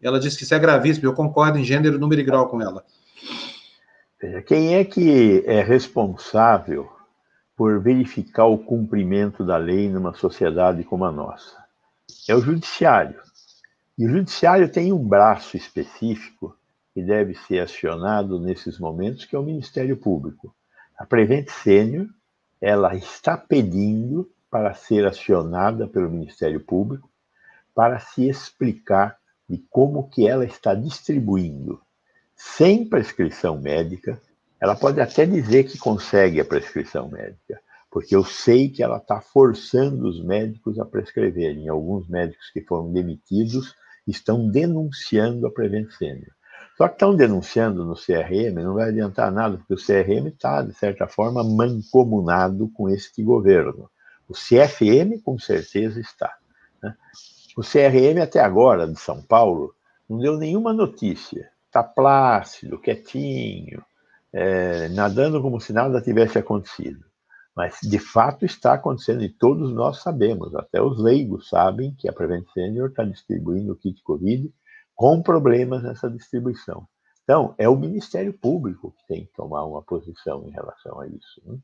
[0.02, 2.84] Ela disse que isso é gravíssimo, eu concordo em gênero, número e grau com ela.
[4.46, 6.90] Quem é que é responsável
[7.56, 11.56] por verificar o cumprimento da lei numa sociedade como a nossa?
[12.28, 13.20] É o judiciário.
[13.98, 16.56] E o judiciário tem um braço específico
[16.94, 20.54] que deve ser acionado nesses momentos, que é o Ministério Público.
[20.98, 22.08] A Prevent Sênior,
[22.60, 27.10] ela está pedindo para ser acionada pelo Ministério Público
[27.78, 31.80] para se explicar de como que ela está distribuindo,
[32.36, 34.20] sem prescrição médica,
[34.60, 39.22] ela pode até dizer que consegue a prescrição médica, porque eu sei que ela está
[39.22, 41.70] forçando os médicos a prescreverem.
[41.70, 43.76] Alguns médicos que foram demitidos
[44.08, 46.32] estão denunciando a Prevent Senior.
[46.78, 50.74] Só que estão denunciando no CRM, não vai adiantar nada, porque o CRM está, de
[50.74, 53.88] certa forma, mancomunado com este governo.
[54.28, 56.36] O CFM, com certeza, está.
[56.82, 56.96] Né?
[57.58, 59.74] O CRM, até agora, de São Paulo,
[60.10, 61.50] não deu nenhuma notícia.
[61.66, 63.84] Está plácido, quietinho,
[64.34, 67.06] é, nadando como se nada tivesse acontecido.
[67.56, 72.14] Mas, de fato, está acontecendo e todos nós sabemos, até os leigos sabem que a
[72.14, 74.54] Prevent Senior está distribuindo o kit Covid
[74.94, 76.88] com problemas nessa distribuição.
[77.24, 81.42] Então, é o Ministério Público que tem que tomar uma posição em relação a isso.
[81.46, 81.58] Né?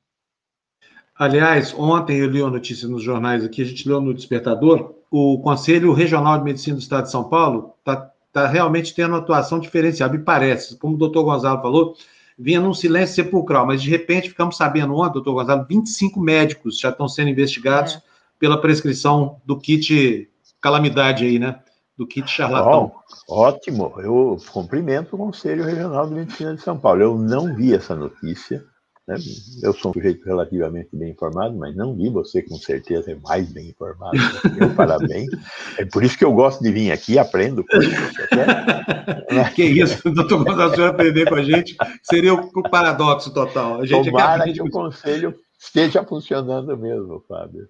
[1.15, 5.39] Aliás, ontem eu li uma notícia nos jornais aqui, a gente leu no Despertador, o
[5.39, 9.59] Conselho Regional de Medicina do Estado de São Paulo está tá realmente tendo uma atuação
[9.59, 10.75] diferenciada, me parece.
[10.77, 11.95] Como o doutor Gonzalo falou,
[12.37, 16.89] vinha num silêncio sepulcral, mas de repente ficamos sabendo ontem, doutor Gonzalo, 25 médicos já
[16.89, 18.01] estão sendo investigados é.
[18.39, 20.27] pela prescrição do kit
[20.59, 21.59] calamidade aí, né?
[21.95, 22.91] Do kit charlatão.
[23.29, 27.03] ótimo, eu cumprimento o Conselho Regional de Medicina de São Paulo.
[27.03, 28.65] Eu não vi essa notícia,
[29.07, 29.17] Né?
[29.61, 33.51] Eu sou um sujeito relativamente bem informado, mas não vi você com certeza é mais
[33.51, 34.17] bem informado.
[34.55, 35.29] Meu parabéns.
[35.77, 37.65] É por isso que eu gosto de vir aqui, aprendo.
[37.71, 39.49] Né?
[39.55, 43.81] Que isso, doutor Gonçalves, aprender com a gente seria o paradoxo total.
[43.81, 47.67] A gente Tomara que o conselho esteja funcionando mesmo, Fábio.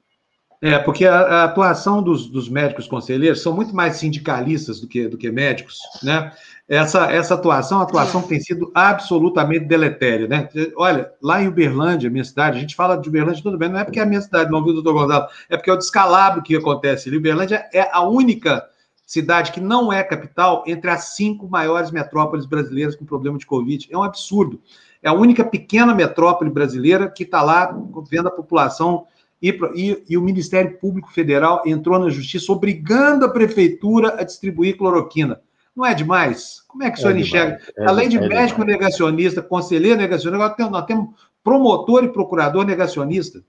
[0.61, 5.09] É, porque a, a atuação dos, dos, médicos conselheiros são muito mais sindicalistas do que,
[5.09, 6.31] do que médicos, né?
[6.67, 10.47] Essa, essa atuação, a atuação tem sido absolutamente deletéria, né?
[10.77, 13.83] Olha, lá em Uberlândia, minha cidade, a gente fala de Uberlândia tudo bem, não é
[13.83, 15.27] porque é a minha cidade, não viu, doutor Gonzalo?
[15.49, 17.17] É porque é o descalabro que acontece ali.
[17.17, 18.65] Uberlândia é a única
[19.05, 23.87] cidade que não é capital entre as cinco maiores metrópoles brasileiras com problema de Covid.
[23.91, 24.61] É um absurdo.
[25.01, 27.77] É a única pequena metrópole brasileira que está lá
[28.09, 29.05] vendo a população
[29.41, 34.77] e, e, e, o Ministério Público Federal entrou na justiça obrigando a prefeitura a distribuir
[34.77, 35.41] cloroquina.
[35.75, 36.61] Não é demais?
[36.67, 37.59] Como é que o senhor é enxerga?
[37.77, 38.79] É, Além de é médico demais.
[38.79, 41.09] negacionista, conselheiro negacionista, agora nós temos
[41.43, 43.43] promotor e procurador negacionista.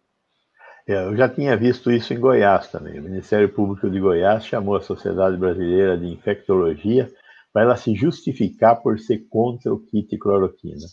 [0.86, 2.98] É, eu já tinha visto isso em Goiás também.
[2.98, 7.10] O Ministério Público de Goiás chamou a Sociedade Brasileira de Infectologia
[7.52, 10.86] para ela se justificar por ser contra o kit cloroquina.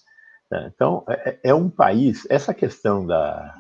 [0.68, 3.56] Então, é, é um país, essa questão da,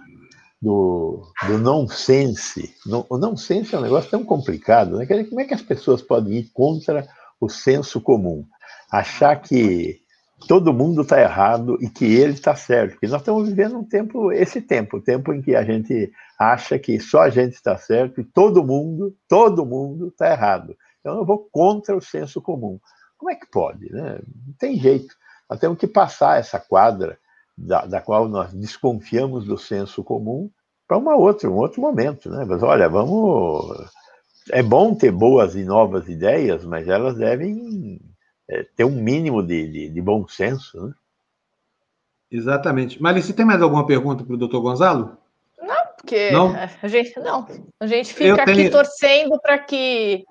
[0.61, 2.75] do, do nonsense.
[2.85, 5.05] No, o nonsense é um negócio tão complicado, né?
[5.05, 7.07] Como é que as pessoas podem ir contra
[7.41, 8.45] o senso comum?
[8.89, 9.99] Achar que
[10.47, 12.93] todo mundo está errado e que ele está certo.
[12.93, 16.79] Porque nós estamos vivendo um tempo, esse tempo, o tempo em que a gente acha
[16.79, 20.75] que só a gente está certo e todo mundo, todo mundo está errado.
[20.99, 22.79] Então eu vou contra o senso comum.
[23.17, 23.91] Como é que pode?
[23.91, 24.19] Né?
[24.47, 25.15] Não tem jeito.
[25.49, 27.19] Nós temos que passar essa quadra
[27.57, 30.49] da, da qual nós desconfiamos do senso comum
[30.87, 32.43] para uma outra, um outro momento, né?
[32.45, 33.91] Mas olha, vamos.
[34.49, 37.99] É bom ter boas e novas ideias, mas elas devem
[38.49, 40.93] é, ter um mínimo de, de, de, bom senso, né?
[42.31, 43.01] Exatamente.
[43.01, 45.17] Malice, tem mais alguma pergunta para o doutor Gonzalo?
[45.61, 46.55] Não, porque não?
[46.81, 47.45] a gente não.
[47.79, 48.59] A gente fica tenho...
[48.59, 50.25] aqui torcendo para que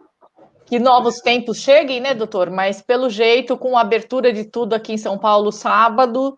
[0.70, 2.48] que novos tempos cheguem, né, doutor?
[2.48, 6.36] Mas pelo jeito, com a abertura de tudo aqui em São Paulo sábado,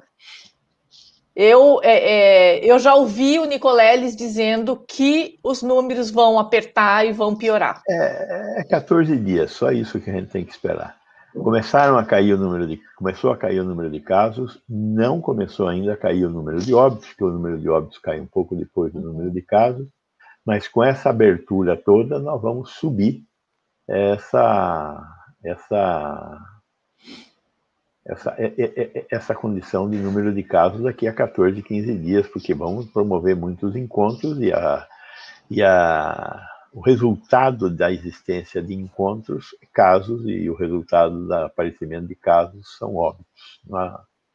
[1.35, 7.13] eu, é, é, eu já ouvi o Nicoleles dizendo que os números vão apertar e
[7.13, 7.83] vão piorar.
[7.89, 10.97] É, é 14 dias, só isso que a gente tem que esperar.
[11.35, 15.67] Começaram a cair o número de, começou a cair o número de casos, não começou
[15.67, 18.55] ainda a cair o número de óbitos, porque o número de óbitos cai um pouco
[18.55, 19.89] depois do número de casos,
[20.45, 23.23] mas com essa abertura toda nós vamos subir
[23.89, 25.03] essa
[25.43, 26.39] essa
[28.05, 32.27] essa, é, é, é, essa condição de número de casos daqui a 14, 15 dias,
[32.27, 34.87] porque vamos promover muitos encontros e, a,
[35.49, 42.17] e a, o resultado da existência de encontros, casos, e o resultado do aparecimento de
[42.17, 43.27] casos são óbvios.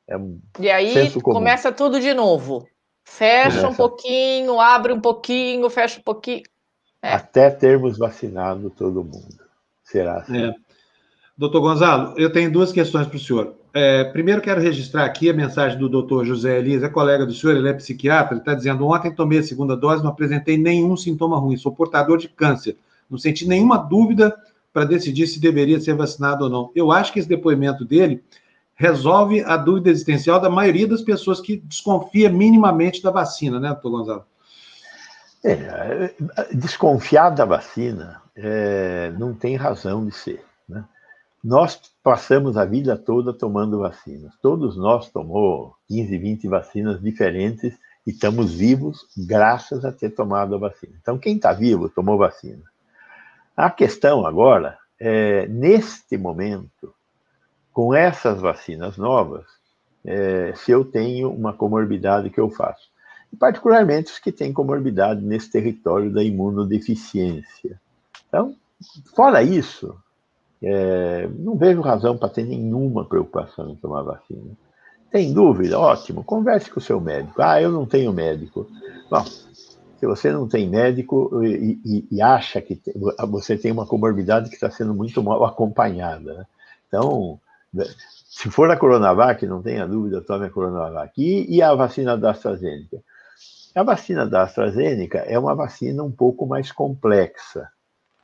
[0.08, 2.66] É um e aí começa tudo de novo.
[3.04, 3.68] Fecha começa.
[3.70, 6.44] um pouquinho, abre um pouquinho, fecha um pouquinho.
[7.02, 7.14] É.
[7.14, 9.46] Até termos vacinado todo mundo.
[9.84, 10.46] Será assim.
[10.46, 10.67] É.
[11.38, 13.54] Doutor Gonzalo, eu tenho duas questões para o senhor.
[13.72, 17.56] É, primeiro, quero registrar aqui a mensagem do doutor José Elias, é colega do senhor,
[17.56, 21.38] ele é psiquiatra, ele está dizendo: ontem tomei a segunda dose, não apresentei nenhum sintoma
[21.38, 22.76] ruim, sou portador de câncer,
[23.08, 24.36] não senti nenhuma dúvida
[24.74, 26.72] para decidir se deveria ser vacinado ou não.
[26.76, 28.24] Eu acho que esse depoimento dele
[28.74, 33.92] resolve a dúvida existencial da maioria das pessoas que desconfia minimamente da vacina, né, doutor
[33.92, 34.26] Gonzalo?
[35.44, 36.14] É,
[36.52, 40.47] desconfiar da vacina é, não tem razão de ser.
[41.44, 44.34] Nós passamos a vida toda tomando vacinas.
[44.42, 50.58] Todos nós tomou 15, 20 vacinas diferentes e estamos vivos graças a ter tomado a
[50.58, 50.94] vacina.
[51.02, 52.64] Então, quem está vivo tomou vacina.
[53.56, 56.94] A questão agora é, neste momento,
[57.72, 59.46] com essas vacinas novas,
[60.06, 62.90] é, se eu tenho uma comorbidade que eu faço.
[63.32, 67.80] E particularmente os que têm comorbidade nesse território da imunodeficiência.
[68.28, 68.56] Então,
[69.14, 69.98] fora isso,
[70.62, 74.52] é, não vejo razão para ter nenhuma preocupação em tomar vacina.
[75.12, 75.80] Tem dúvida?
[75.80, 77.42] Ótimo, converse com o seu médico.
[77.42, 78.68] Ah, eu não tenho médico.
[79.10, 82.94] Bom, se você não tem médico e, e, e acha que tem,
[83.30, 86.46] você tem uma comorbidade que está sendo muito mal acompanhada, né?
[86.88, 87.40] então,
[88.26, 91.14] se for a Coronavac, não tenha dúvida, tome a Coronavac.
[91.18, 93.02] E, e a vacina da AstraZeneca?
[93.74, 97.70] A vacina da AstraZeneca é uma vacina um pouco mais complexa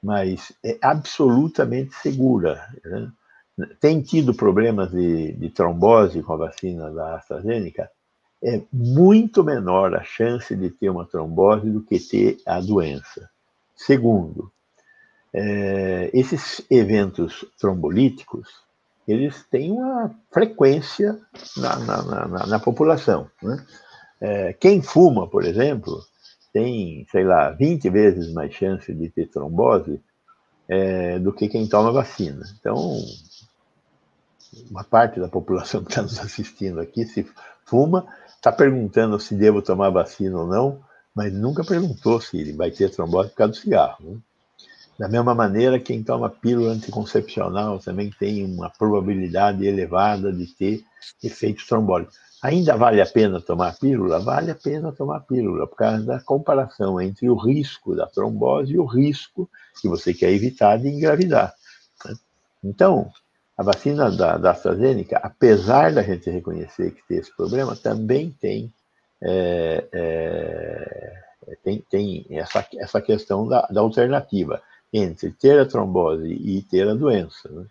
[0.03, 2.67] mas é absolutamente segura.
[2.83, 3.11] Né?
[3.79, 7.89] Tem tido problemas de, de, trombose com a vacina da AstraZeneca?
[8.43, 13.29] É muito menor a chance de ter uma trombose do que ter a doença.
[13.73, 14.51] Segundo,
[15.33, 18.49] é, esses eventos trombolíticos,
[19.07, 21.17] eles têm uma frequência
[21.55, 23.29] na, na, na, na população.
[23.41, 23.65] Né?
[24.19, 26.03] É, quem fuma, por exemplo,
[26.53, 29.99] tem, sei lá, 20 vezes mais chance de ter trombose
[30.69, 32.45] é, do que quem toma vacina.
[32.59, 32.95] Então,
[34.69, 37.27] uma parte da população que está nos assistindo aqui, se
[37.65, 40.79] fuma, está perguntando se devo tomar vacina ou não,
[41.15, 43.97] mas nunca perguntou se vai ter trombose por causa do cigarro.
[44.03, 44.17] Né?
[44.99, 50.83] Da mesma maneira, quem toma pílula anticoncepcional também tem uma probabilidade elevada de ter
[51.23, 52.15] efeitos trombólicos.
[52.43, 54.19] Ainda vale a pena tomar pílula?
[54.19, 58.77] Vale a pena tomar pílula, por causa da comparação entre o risco da trombose e
[58.77, 59.49] o risco
[59.81, 61.53] que você quer evitar de engravidar.
[62.05, 62.13] Né?
[62.61, 63.09] Então,
[63.57, 68.73] a vacina da, da AstraZeneca, apesar da gente reconhecer que tem esse problema, também tem,
[69.21, 76.61] é, é, tem, tem essa, essa questão da, da alternativa entre ter a trombose e
[76.63, 77.47] ter a doença.
[77.49, 77.65] Né?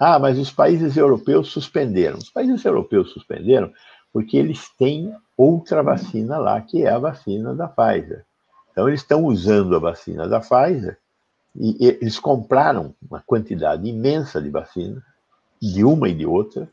[0.00, 2.18] Ah, mas os países europeus suspenderam.
[2.18, 3.72] Os países europeus suspenderam
[4.16, 8.24] porque eles têm outra vacina lá, que é a vacina da Pfizer.
[8.72, 10.96] Então, eles estão usando a vacina da Pfizer
[11.54, 15.04] e eles compraram uma quantidade imensa de vacina,
[15.60, 16.66] de uma e de outra.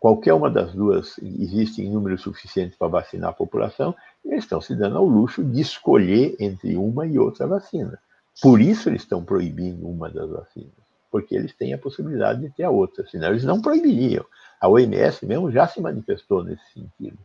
[0.00, 3.94] Qualquer uma das duas existe em número suficiente para vacinar a população,
[4.24, 7.98] e eles estão se dando ao luxo de escolher entre uma e outra vacina.
[8.40, 10.72] Por isso eles estão proibindo uma das vacinas,
[11.10, 14.24] porque eles têm a possibilidade de ter a outra, senão eles não proibiriam.
[14.60, 17.18] A OMS mesmo já se manifestou nesse sentido.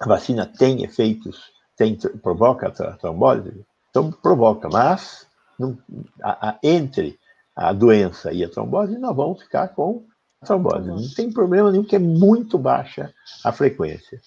[0.00, 3.64] A vacina tem efeitos, tem, provoca a trombose?
[3.90, 5.26] Então provoca, mas
[5.58, 5.76] não,
[6.22, 7.18] a, a, entre
[7.54, 10.04] a doença e a trombose, nós vamos ficar com
[10.40, 10.86] a trombose.
[10.86, 13.12] Não tem problema nenhum, que é muito baixa
[13.44, 14.20] a frequência.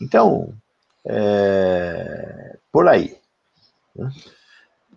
[0.00, 0.54] Então,
[1.04, 3.18] é, por aí.
[3.94, 4.10] Né?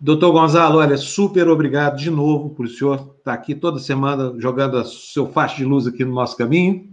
[0.00, 4.74] Doutor Gonzalo, olha, super obrigado de novo por o senhor estar aqui toda semana jogando
[4.74, 6.88] o seu faixa de luz aqui no nosso caminho.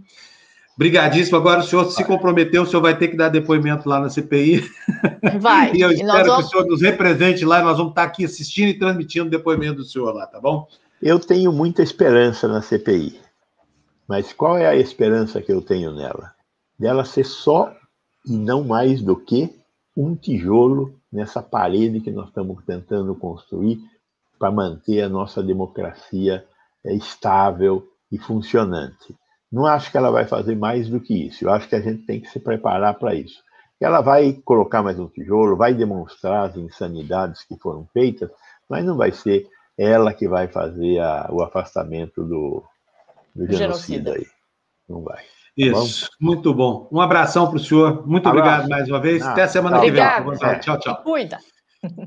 [0.74, 1.36] Obrigadíssimo.
[1.36, 4.68] Agora o senhor se comprometeu, o senhor vai ter que dar depoimento lá na CPI.
[5.38, 5.72] Vai.
[5.76, 6.36] e eu espero vamos...
[6.36, 9.76] que o senhor nos represente lá, nós vamos estar aqui assistindo e transmitindo o depoimento
[9.76, 10.66] do senhor lá, tá bom?
[11.02, 13.20] Eu tenho muita esperança na CPI.
[14.08, 16.32] Mas qual é a esperança que eu tenho nela?
[16.78, 17.74] Dela ser só
[18.26, 19.61] e não mais do que
[19.96, 23.78] um tijolo nessa parede que nós estamos tentando construir
[24.38, 26.44] para manter a nossa democracia
[26.84, 29.14] é, estável e funcionante.
[29.50, 31.44] Não acho que ela vai fazer mais do que isso.
[31.44, 33.42] Eu acho que a gente tem que se preparar para isso.
[33.78, 38.30] Ela vai colocar mais um tijolo, vai demonstrar as insanidades que foram feitas,
[38.68, 42.64] mas não vai ser ela que vai fazer a, o afastamento do,
[43.34, 44.26] do genocida, genocida aí.
[44.88, 45.22] Não vai.
[45.56, 46.88] Isso, tá muito bom.
[46.90, 48.06] Um abração para o senhor.
[48.06, 48.48] Muito Abraço.
[48.48, 49.22] obrigado mais uma vez.
[49.22, 50.02] Até semana que vem.
[50.60, 51.02] Tchau, tchau.
[51.02, 51.38] Cuida.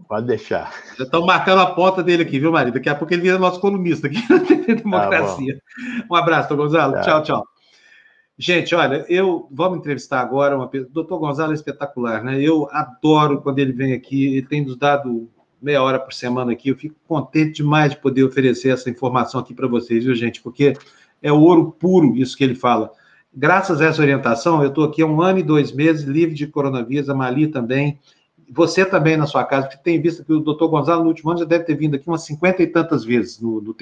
[0.07, 0.73] Pode deixar.
[0.97, 2.75] Já estão marcando a porta dele aqui, viu, marido?
[2.75, 5.55] Daqui a pouco ele vira nosso colunista aqui na Democracia.
[5.55, 6.93] Tá um abraço, Gonzalo.
[6.93, 7.01] Tá.
[7.01, 7.47] Tchau, tchau.
[8.37, 10.89] Gente, olha, eu vamos entrevistar agora uma pessoa.
[10.91, 12.41] Doutor Gonzalo é espetacular, né?
[12.41, 15.29] Eu adoro quando ele vem aqui, ele tem nos dado
[15.61, 16.69] meia hora por semana aqui.
[16.69, 20.41] Eu fico contente demais de poder oferecer essa informação aqui para vocês, viu, gente?
[20.41, 20.73] Porque
[21.21, 22.91] é o ouro puro isso que ele fala
[23.35, 26.47] graças a essa orientação, eu estou aqui há um ano e dois meses, livre de
[26.47, 27.99] coronavírus, a Mali também,
[28.49, 31.39] você também na sua casa, porque tem visto que o doutor Gonzalo, no último ano,
[31.39, 33.75] já deve ter vindo aqui umas cinquenta e tantas vezes no, no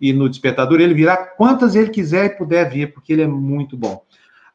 [0.00, 3.76] e no Despertador, ele virá quantas ele quiser e puder vir, porque ele é muito
[3.76, 4.04] bom.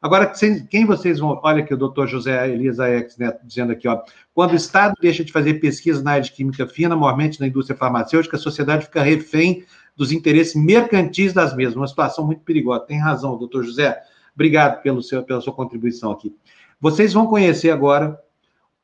[0.00, 0.30] Agora,
[0.70, 1.40] quem vocês vão.
[1.42, 4.00] Olha aqui o doutor José Elias Aex Neto dizendo aqui, ó.
[4.32, 7.76] Quando o Estado deixa de fazer pesquisa na área de química fina, normalmente na indústria
[7.76, 9.64] farmacêutica, a sociedade fica refém
[9.98, 11.74] dos interesses mercantis das mesmas.
[11.74, 12.86] Uma situação muito perigosa.
[12.86, 14.00] Tem razão, doutor José.
[14.32, 16.32] Obrigado pelo seu, pela sua contribuição aqui.
[16.80, 18.16] Vocês vão conhecer agora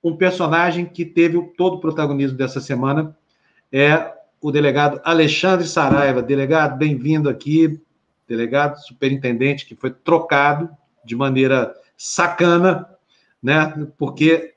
[0.03, 3.17] um personagem que teve todo o protagonismo dessa semana.
[3.71, 6.21] É o delegado Alexandre Saraiva.
[6.21, 7.81] Delegado, bem-vindo aqui.
[8.27, 10.69] Delegado, superintendente, que foi trocado
[11.05, 12.89] de maneira sacana,
[13.41, 13.87] né?
[13.97, 14.55] Porque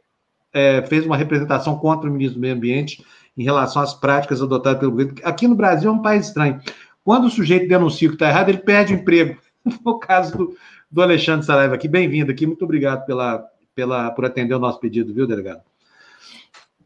[0.51, 3.05] é, fez uma representação contra o ministro do Meio Ambiente
[3.37, 5.15] em relação às práticas adotadas pelo governo.
[5.23, 6.59] Aqui no Brasil é um país estranho.
[7.03, 9.39] Quando o sujeito denuncia o que está errado, ele perde o emprego.
[9.83, 10.57] No caso do,
[10.89, 12.47] do Alexandre Saraiva aqui, bem-vindo aqui.
[12.47, 15.61] Muito obrigado pela, pela, por atender o nosso pedido, viu, delegado?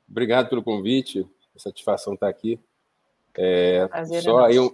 [0.10, 1.24] Obrigado pelo convite.
[1.56, 2.60] Satisfação estar aqui.
[3.38, 3.88] É,
[4.24, 4.72] só aí um,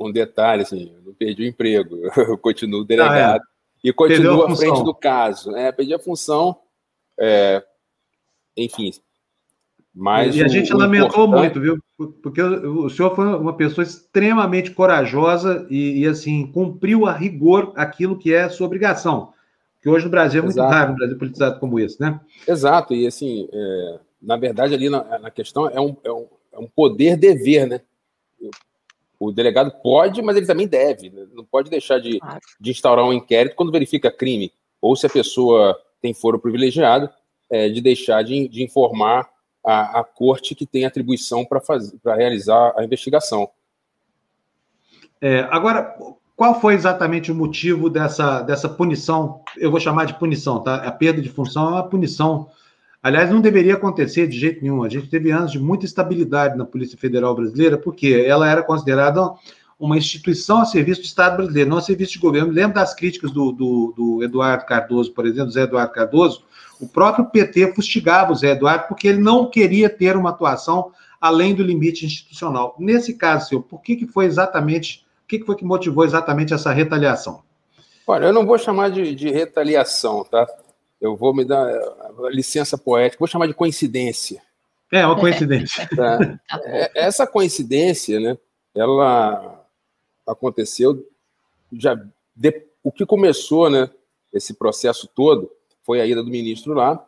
[0.00, 3.46] um, detalhe, assim, eu não perdi o emprego, eu continuo delegado ah,
[3.84, 3.88] é.
[3.88, 5.54] e continuo à frente do caso.
[5.54, 6.58] É, perdi a função,
[7.20, 7.62] é,
[8.56, 8.92] enfim,
[9.94, 11.38] mas e a gente lamentou importante...
[11.38, 11.78] muito, viu?
[12.20, 18.18] Porque o senhor foi uma pessoa extremamente corajosa e, e, assim, cumpriu a rigor aquilo
[18.18, 19.32] que é sua obrigação.
[19.80, 20.72] Que hoje no Brasil é muito Exato.
[20.72, 22.18] raro, um Brasil politizado como esse, né?
[22.48, 26.58] Exato, e assim, é, na verdade, ali na, na questão é um, é um, é
[26.58, 27.80] um poder-dever, né?
[29.20, 31.08] O delegado pode, mas ele também deve.
[31.08, 31.26] Né?
[31.32, 32.18] Não pode deixar de,
[32.60, 37.08] de instaurar um inquérito quando verifica crime, ou se a pessoa tem foro privilegiado,
[37.48, 39.28] é, de deixar de, de informar
[39.64, 41.60] a, a, corte que tem atribuição para
[42.16, 43.48] realizar a investigação.
[45.20, 45.96] É, agora,
[46.36, 49.40] qual foi exatamente o motivo dessa, dessa punição?
[49.56, 50.76] Eu vou chamar de punição, tá?
[50.76, 52.50] A perda de função é uma punição.
[53.02, 54.82] Aliás, não deveria acontecer de jeito nenhum.
[54.82, 59.32] A gente teve anos de muita estabilidade na Polícia Federal Brasileira, porque ela era considerada
[59.78, 62.52] uma instituição a serviço do Estado brasileiro, não a serviço de governo.
[62.52, 66.44] Lembro das críticas do, do, do Eduardo Cardoso, por exemplo, Zé Eduardo Cardoso.
[66.84, 71.54] O próprio PT fustigava o Zé Eduardo porque ele não queria ter uma atuação além
[71.54, 72.76] do limite institucional.
[72.78, 76.52] Nesse caso, senhor, por que, que foi exatamente, o que, que foi que motivou exatamente
[76.52, 77.42] essa retaliação?
[78.06, 80.46] Olha, eu não vou chamar de, de retaliação, tá?
[81.00, 81.66] Eu vou me dar
[82.30, 84.42] licença poética, vou chamar de coincidência.
[84.92, 85.88] É, uma coincidência.
[85.96, 86.38] Tá?
[86.66, 88.36] É, essa coincidência, né,
[88.74, 89.66] ela
[90.26, 91.02] aconteceu
[91.72, 91.98] já
[92.36, 93.88] de, o que começou, né,
[94.34, 95.50] esse processo todo
[95.84, 97.04] foi a ida do ministro lá.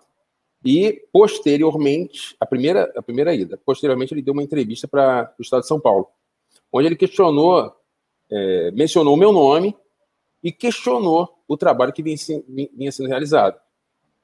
[0.64, 5.60] E posteriormente a primeira a primeira ida, posteriormente ele deu uma entrevista para o Estado
[5.62, 6.08] de São Paulo,
[6.72, 7.72] onde ele questionou,
[8.30, 9.76] é, mencionou o meu nome
[10.42, 12.16] e questionou o trabalho que vinha,
[12.48, 13.60] vinha, sendo realizado.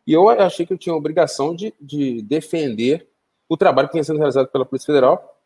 [0.06, 3.08] E eu achei que eu tinha a obrigação de, de defender
[3.48, 5.38] o trabalho que vinha sendo realizado pela Polícia Federal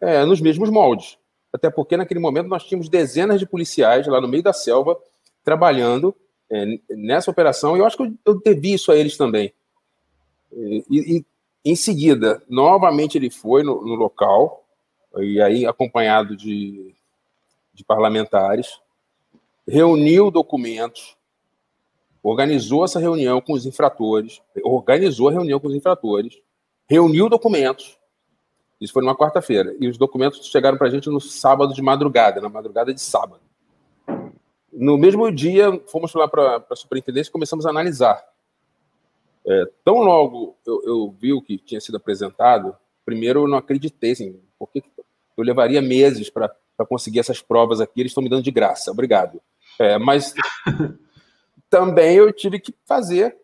[0.00, 1.18] é, nos mesmos moldes.
[1.52, 4.98] Até porque naquele momento nós tínhamos dezenas de policiais lá no meio da selva
[5.44, 6.14] trabalhando
[6.90, 9.52] nessa operação, e eu acho que eu, eu devi isso a eles também.
[10.52, 11.24] E, e,
[11.64, 14.64] em seguida, novamente ele foi no, no local,
[15.18, 16.94] e aí acompanhado de,
[17.72, 18.80] de parlamentares,
[19.66, 21.16] reuniu documentos,
[22.22, 26.38] organizou essa reunião com os infratores, organizou a reunião com os infratores,
[26.86, 27.98] reuniu documentos,
[28.80, 29.74] isso foi numa quarta-feira.
[29.80, 33.40] E os documentos chegaram para a gente no sábado de madrugada, na madrugada de sábado.
[34.74, 38.22] No mesmo dia, fomos lá para a superintendência e começamos a analisar.
[39.46, 44.12] É, tão logo eu, eu, vi o que tinha sido apresentado, primeiro eu não acreditei,
[44.12, 44.82] assim, porque
[45.36, 46.50] eu levaria meses para
[46.88, 49.40] conseguir essas provas aqui, eles estão me dando de graça, obrigado.
[49.78, 50.32] É, mas
[51.68, 53.36] também eu tive que fazer,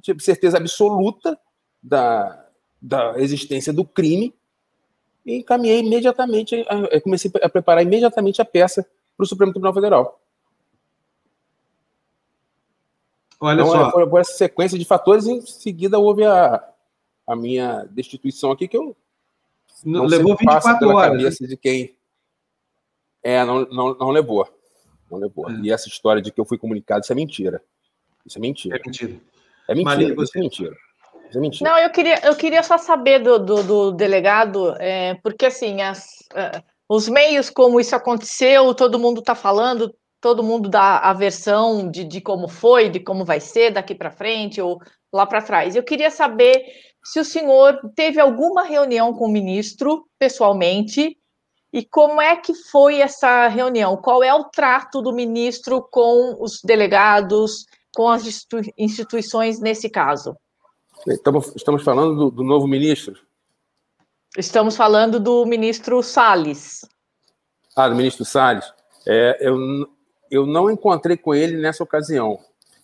[0.00, 1.38] tive certeza absoluta
[1.82, 2.48] da,
[2.80, 4.32] da existência do crime
[5.26, 6.64] e encaminhei imediatamente,
[7.02, 8.86] comecei a preparar imediatamente a peça
[9.16, 10.23] para o Supremo Tribunal Federal.
[13.44, 13.90] Olha então, só.
[13.90, 16.66] Foi, foi essa sequência de fatores, e em seguida houve a,
[17.26, 18.96] a minha destituição aqui, que eu
[19.84, 21.10] não, não levou 24 horas.
[21.10, 21.48] cabeça né?
[21.48, 21.94] de quem.
[23.22, 24.48] É, não, não, não levou.
[25.10, 25.50] Não levou.
[25.50, 25.54] É.
[25.62, 27.62] E essa história de que eu fui comunicado, isso é mentira.
[28.24, 28.76] Isso é mentira.
[28.76, 29.20] É mentira.
[29.68, 30.22] É mentira.
[30.22, 30.76] Isso é mentira.
[31.34, 31.70] É mentira.
[31.70, 36.20] Não, eu queria, eu queria só saber do, do, do delegado, é, porque assim, as,
[36.32, 41.90] uh, os meios como isso aconteceu, todo mundo está falando, todo mundo dá a versão
[41.90, 44.80] de, de como foi, de como vai ser daqui para frente ou
[45.12, 45.76] lá para trás.
[45.76, 46.64] Eu queria saber
[47.04, 51.18] se o senhor teve alguma reunião com o ministro pessoalmente
[51.70, 53.98] e como é que foi essa reunião?
[53.98, 58.24] Qual é o trato do ministro com os delegados, com as
[58.78, 60.34] instituições nesse caso?
[61.06, 63.14] Estamos, estamos falando do, do novo ministro?
[64.38, 66.80] Estamos falando do ministro Salles.
[67.76, 68.64] Ah, do ministro Salles.
[69.06, 69.58] É, eu,
[70.34, 72.38] eu não encontrei com ele nessa ocasião.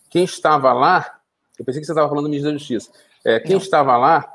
[0.09, 1.19] Quem estava lá,
[1.59, 2.91] eu pensei que você estava falando do ministro da Justiça.
[3.25, 3.61] É, quem não.
[3.61, 4.33] estava lá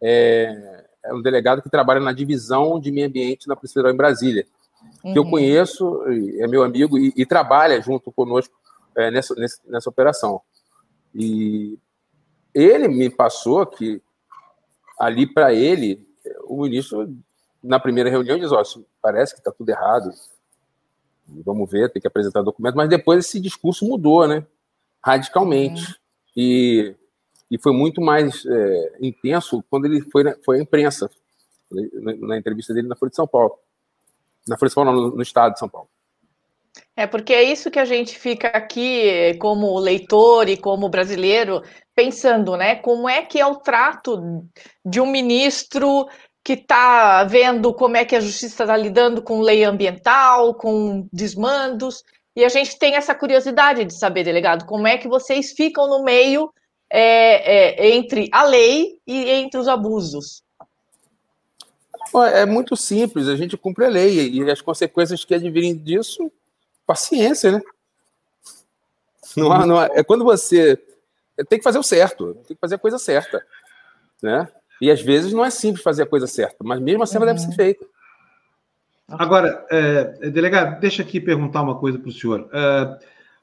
[0.00, 3.96] é, é, um delegado que trabalha na divisão de meio ambiente na Polícia Federal em
[3.96, 4.46] Brasília,
[5.02, 5.12] uhum.
[5.12, 5.30] que eu uhum.
[5.30, 6.02] conheço,
[6.38, 8.54] é meu amigo e, e trabalha junto conosco
[8.96, 10.40] é, nessa, nessa, nessa operação.
[11.14, 11.78] E
[12.54, 14.00] ele me passou que
[14.98, 16.06] ali para ele,
[16.44, 17.12] o ministro,
[17.62, 18.62] na primeira reunião, diz: Ó,
[19.02, 20.10] parece que está tudo errado,
[21.26, 24.46] vamos ver, tem que apresentar documento, mas depois esse discurso mudou, né?
[25.02, 25.82] Radicalmente.
[25.82, 25.94] Uhum.
[26.36, 26.94] E,
[27.50, 31.10] e foi muito mais é, intenso quando ele foi, na, foi à imprensa,
[31.70, 33.58] na, na, entrevista dele na Folha de São Paulo.
[34.46, 35.88] Na Folha de São Paulo, no, no estado de São Paulo.
[36.96, 41.62] É porque é isso que a gente fica aqui como leitor e como brasileiro
[41.94, 42.76] pensando, né?
[42.76, 44.44] Como é que é o trato
[44.84, 46.06] de um ministro
[46.44, 52.04] que está vendo como é que a justiça está lidando com lei ambiental, com desmandos,
[52.36, 56.04] e a gente tem essa curiosidade de saber, delegado, como é que vocês ficam no
[56.04, 56.52] meio
[56.90, 60.42] é, é, entre a lei e entre os abusos.
[62.32, 66.30] É muito simples, a gente cumpre a lei e as consequências que advirem disso,
[66.86, 67.62] paciência, né?
[69.34, 70.78] Não há, não há, é quando você
[71.48, 73.44] tem que fazer o certo, tem que fazer a coisa certa,
[74.22, 74.46] né?
[74.80, 77.40] E às vezes não é simples fazer a coisa certa, mas mesmo assim ela deve
[77.40, 77.54] ser uhum.
[77.54, 77.86] feita.
[79.08, 82.48] Agora, é, delegado, deixa aqui perguntar uma coisa para o senhor.
[82.52, 82.98] É,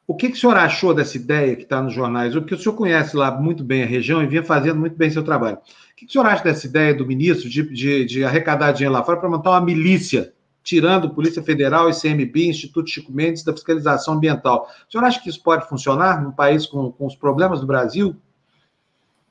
[0.07, 2.33] O que, que o senhor achou dessa ideia que está nos jornais?
[2.33, 5.23] Porque o senhor conhece lá muito bem a região e vinha fazendo muito bem seu
[5.23, 5.57] trabalho.
[5.57, 8.93] O que, que o senhor acha dessa ideia do ministro de, de, de arrecadar dinheiro
[8.93, 14.15] lá fora para montar uma milícia, tirando Polícia Federal, ICMB, Instituto Chico Mendes da fiscalização
[14.15, 14.67] ambiental?
[14.87, 18.15] O senhor acha que isso pode funcionar num país com, com os problemas do Brasil?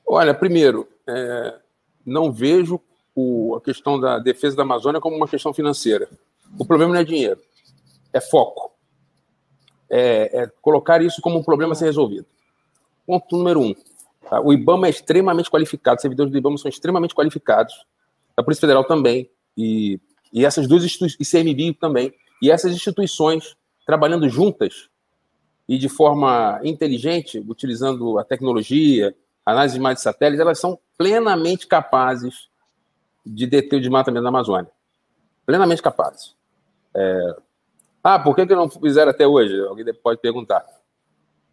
[0.07, 1.55] Olha, primeiro, é,
[2.11, 2.79] não vejo
[3.15, 6.09] o, a questão da defesa da Amazônia como uma questão financeira.
[6.57, 7.39] O problema não é dinheiro,
[8.13, 8.71] é foco
[9.91, 12.25] é, é colocar isso como um problema a ser resolvido.
[13.05, 13.75] Ponto número um.
[14.29, 14.39] Tá?
[14.39, 17.73] O IBAMA é extremamente qualificado, os servidores do IBAMA são extremamente qualificados,
[18.37, 19.99] a Polícia Federal também, e,
[20.31, 24.89] e essas duas instituições, CMB também, e essas instituições trabalhando juntas
[25.67, 29.13] e de forma inteligente, utilizando a tecnologia,
[29.45, 32.49] análise de imagens satélites, elas são plenamente capazes
[33.25, 34.71] de deter o desmatamento da Amazônia.
[35.45, 36.35] Plenamente capazes.
[36.95, 37.35] É,
[38.03, 39.59] ah, por que, que não fizeram até hoje?
[39.61, 40.65] Alguém pode perguntar.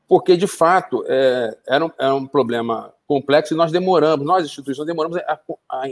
[0.07, 4.87] Porque, de fato, é, era, um, era um problema complexo e nós demoramos, nós, instituições,
[4.87, 5.89] demoramos a, a,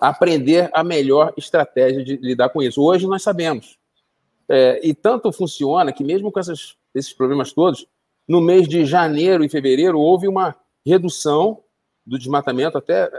[0.00, 2.82] a aprender a melhor estratégia de lidar com isso.
[2.82, 3.78] Hoje nós sabemos.
[4.48, 7.86] É, e tanto funciona que, mesmo com essas, esses problemas todos,
[8.26, 10.54] no mês de janeiro e fevereiro houve uma
[10.88, 11.62] redução
[12.06, 13.10] do desmatamento, até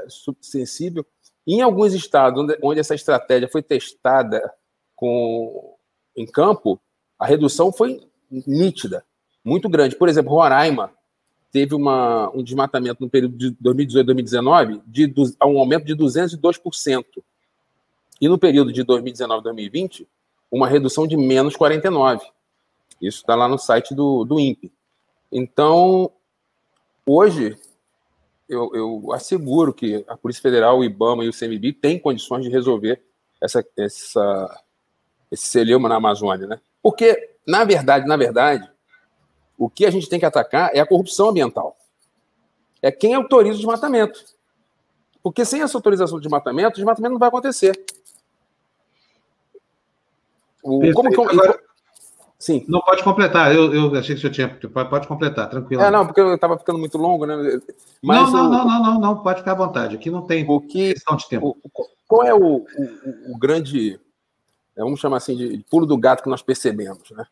[0.41, 1.05] sensível.
[1.45, 4.51] Em alguns estados onde, onde essa estratégia foi testada
[4.95, 5.75] com
[6.15, 6.79] em campo,
[7.17, 9.05] a redução foi nítida,
[9.43, 9.95] muito grande.
[9.95, 10.91] Por exemplo, Roraima
[11.51, 15.13] teve uma, um desmatamento no período de 2018 2019 de
[15.43, 17.05] um aumento de 202%.
[18.21, 20.07] E no período de 2019 2020,
[20.51, 22.21] uma redução de menos 49%.
[23.01, 24.71] Isso está lá no site do, do INPE.
[25.31, 26.11] Então,
[27.09, 27.57] hoje,
[28.47, 32.49] eu, eu, asseguro que a Polícia Federal, o IBAMA e o CMB têm condições de
[32.49, 33.01] resolver
[33.41, 34.63] essa, essa
[35.31, 36.59] esse celeuma na Amazônia, né?
[36.81, 38.69] Porque, na verdade, na verdade,
[39.57, 41.77] o que a gente tem que atacar é a corrupção ambiental.
[42.81, 44.23] É quem autoriza o desmatamento.
[45.21, 47.79] Porque sem essa autorização de desmatamento, o desmatamento não vai acontecer.
[50.63, 51.61] O, como que, Agora,
[52.39, 52.65] sim.
[52.67, 53.53] Não pode completar.
[53.53, 54.69] Eu, eu achei que o senhor tinha.
[54.85, 55.83] Pode completar, tranquilo.
[55.83, 57.35] É, não, porque eu estava ficando muito longo, né?
[58.01, 59.95] Mas não, não, não, não, não, pode ficar à vontade.
[59.95, 61.57] Aqui não tem o que, questão de tempo.
[61.63, 63.99] O, qual é o, o, o grande
[64.79, 67.25] é, vamos chamar assim de pulo do gato que nós percebemos, né?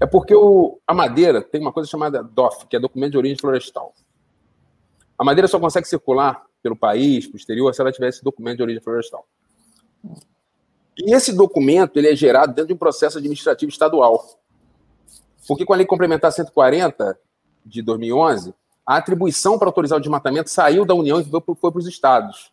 [0.00, 3.36] É porque o, a madeira tem uma coisa chamada DOF, que é documento de origem
[3.36, 3.92] florestal.
[5.18, 8.56] A madeira só consegue circular pelo país, para o exterior, se ela tiver esse documento
[8.56, 9.26] de origem florestal.
[11.04, 14.38] E esse documento ele é gerado dentro de um processo administrativo estadual.
[15.46, 17.18] Porque com a Lei Complementar 140
[17.64, 18.54] de 2011,
[18.86, 22.52] a atribuição para autorizar o desmatamento saiu da União e foi para os estados.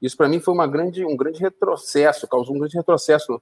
[0.00, 3.40] Isso, para mim, foi uma grande, um grande retrocesso, causou um grande retrocesso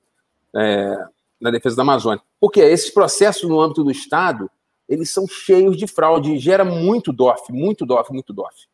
[0.54, 0.96] é,
[1.40, 2.22] na defesa da Amazônia.
[2.40, 4.50] Porque esses processos no âmbito do Estado,
[4.88, 8.68] eles são cheios de fraude, gera muito DOF, muito DOF, muito DOF.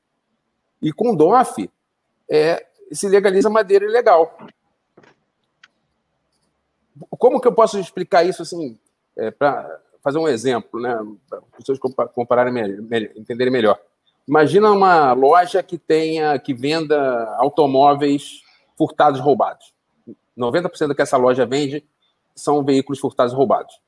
[0.83, 1.71] E com DOF,
[2.31, 4.37] é, se legaliza madeira ilegal.
[7.11, 8.79] Como que eu posso explicar isso assim,
[9.17, 10.97] é, para fazer um exemplo, né,
[11.29, 11.79] para as pessoas
[12.15, 13.79] compararem melhor, entenderem melhor?
[14.27, 18.43] Imagina uma loja que tenha, que venda automóveis
[18.77, 19.73] furtados roubados.
[20.37, 21.85] 90% do que essa loja vende
[22.35, 23.81] são veículos furtados roubados.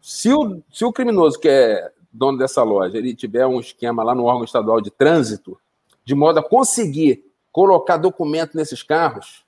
[0.00, 4.14] Se o, se o criminoso que é dono dessa loja ele tiver um esquema lá
[4.14, 5.58] no órgão estadual de trânsito,
[6.04, 9.44] de modo a conseguir colocar documento nesses carros,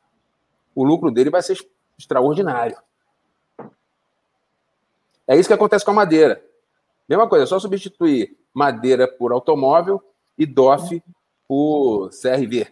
[0.74, 1.56] o lucro dele vai ser
[2.02, 2.76] extraordinário.
[5.26, 6.44] É isso que acontece com a madeira.
[7.08, 10.02] Mesma coisa, é só substituir madeira por automóvel
[10.36, 11.02] e DOF
[11.48, 12.66] por CRV.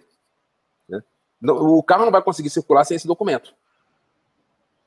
[0.89, 1.03] Né?
[1.43, 3.55] O carro não vai conseguir circular sem esse documento.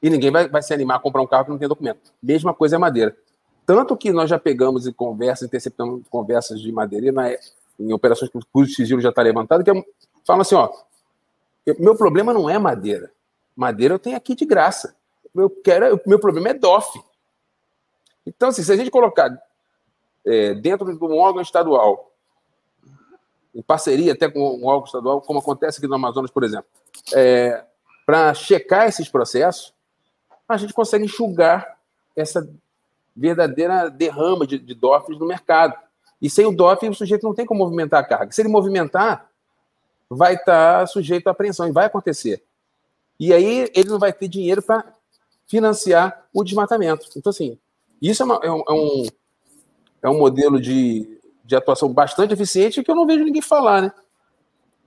[0.02, 2.12] E ninguém vai, vai se animar a comprar um carro que não tem documento.
[2.22, 3.16] Mesma coisa é madeira.
[3.66, 7.32] Tanto que nós já pegamos em conversas, interceptamos conversas de madeira na,
[7.80, 9.86] em operações cujo sigilo já está levantado, que é,
[10.26, 10.70] falam assim, ó,
[11.80, 13.10] meu problema não é madeira.
[13.56, 14.96] Madeira eu tenho aqui de graça.
[15.36, 17.02] Eu quero, meu problema é DOF.
[18.26, 19.30] Então, assim, se a gente colocar
[20.26, 22.12] é, dentro de um órgão estadual,
[23.54, 26.66] em parceria até com um órgão estadual, como acontece aqui no Amazonas, por exemplo,
[27.14, 27.64] é,
[28.06, 29.74] para checar esses processos,
[30.48, 31.78] a gente consegue enxugar
[32.16, 32.48] essa
[33.16, 35.76] verdadeira derrama de, de DOFs no mercado.
[36.22, 38.32] E sem o DOF, o sujeito não tem como movimentar a carga.
[38.32, 39.30] Se ele movimentar,
[40.10, 42.44] vai estar tá sujeito à apreensão, e vai acontecer.
[43.20, 44.84] E aí ele não vai ter dinheiro para
[45.48, 47.08] financiar o desmatamento.
[47.16, 47.58] Então, assim,
[48.02, 49.06] isso é, uma, é, um, é um
[50.04, 53.92] é um modelo de, de atuação bastante eficiente que eu não vejo ninguém falar, né?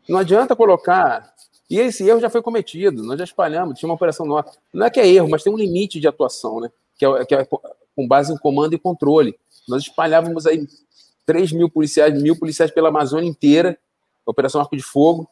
[0.06, 1.34] Não adianta colocar.
[1.68, 4.56] E esse erro já foi cometido, nós já espalhamos, tinha uma operação nossa.
[4.72, 6.70] Não é que é erro, mas tem um limite de atuação, né?
[6.96, 9.34] Que é, que é com base em comando e controle.
[9.66, 10.68] Nós espalhávamos aí
[11.24, 13.76] 3 mil policiais, mil policiais pela Amazônia inteira,
[14.24, 15.28] Operação Arco de Fogo.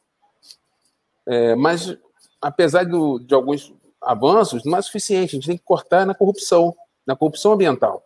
[1.26, 1.96] É, mas,
[2.44, 3.72] apesar do, de alguns
[4.02, 5.30] avanços, não é suficiente.
[5.30, 6.74] A gente tem que cortar na corrupção,
[7.06, 8.04] na corrupção ambiental.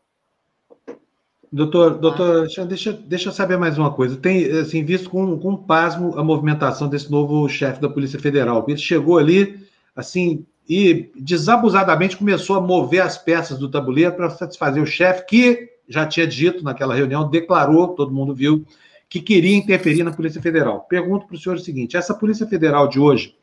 [1.50, 4.16] Doutor, doutor, deixa, deixa eu saber mais uma coisa.
[4.16, 8.64] Tem, assim, visto com, com pasmo a movimentação desse novo chefe da Polícia Federal.
[8.68, 9.66] Ele chegou ali,
[9.96, 15.68] assim, e desabusadamente começou a mover as peças do tabuleiro para satisfazer o chefe, que
[15.88, 18.64] já tinha dito naquela reunião, declarou, todo mundo viu,
[19.08, 20.82] que queria interferir na Polícia Federal.
[20.82, 23.34] Pergunto para o senhor o seguinte: essa Polícia Federal de hoje,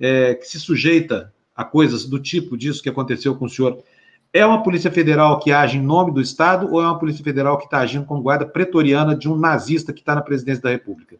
[0.00, 3.82] é, que se sujeita a coisas do tipo disso que aconteceu com o senhor,
[4.32, 7.58] é uma Polícia Federal que age em nome do Estado ou é uma Polícia Federal
[7.58, 11.16] que está agindo como guarda pretoriana de um nazista que está na presidência da República?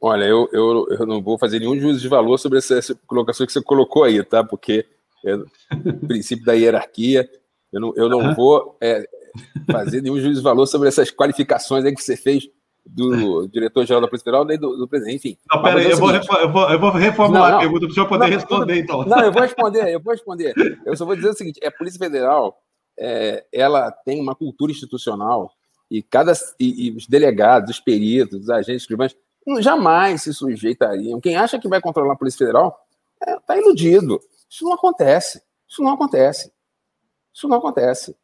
[0.00, 3.46] Olha, eu, eu, eu não vou fazer nenhum juízo de valor sobre essa, essa colocação
[3.46, 4.44] que você colocou aí, tá?
[4.44, 4.86] Porque
[5.24, 7.28] é o princípio da hierarquia.
[7.72, 8.34] Eu não, eu não uhum.
[8.34, 9.08] vou é,
[9.70, 12.48] fazer nenhum juízo de valor sobre essas qualificações aí que você fez
[12.86, 15.38] do diretor-geral da Polícia Federal nem do, do presidente, enfim.
[15.52, 17.90] Não, pera aí, eu, vou, eu, vou, eu vou reformular não, não, a pergunta para
[17.90, 19.04] o senhor poder não, responder, então.
[19.04, 20.54] Não, eu vou responder, eu vou responder.
[20.84, 22.58] Eu só vou dizer o seguinte: é, a Polícia Federal
[22.98, 25.50] é, ela tem uma cultura institucional
[25.90, 29.16] e cada e, e os delegados, os peritos, os agentes escrivães
[29.60, 31.20] jamais se sujeitariam.
[31.20, 32.76] Quem acha que vai controlar a Polícia Federal
[33.20, 34.20] está é, tá iludido.
[34.48, 35.42] Isso não acontece.
[35.68, 36.52] Isso não acontece.
[37.32, 38.16] Isso não acontece.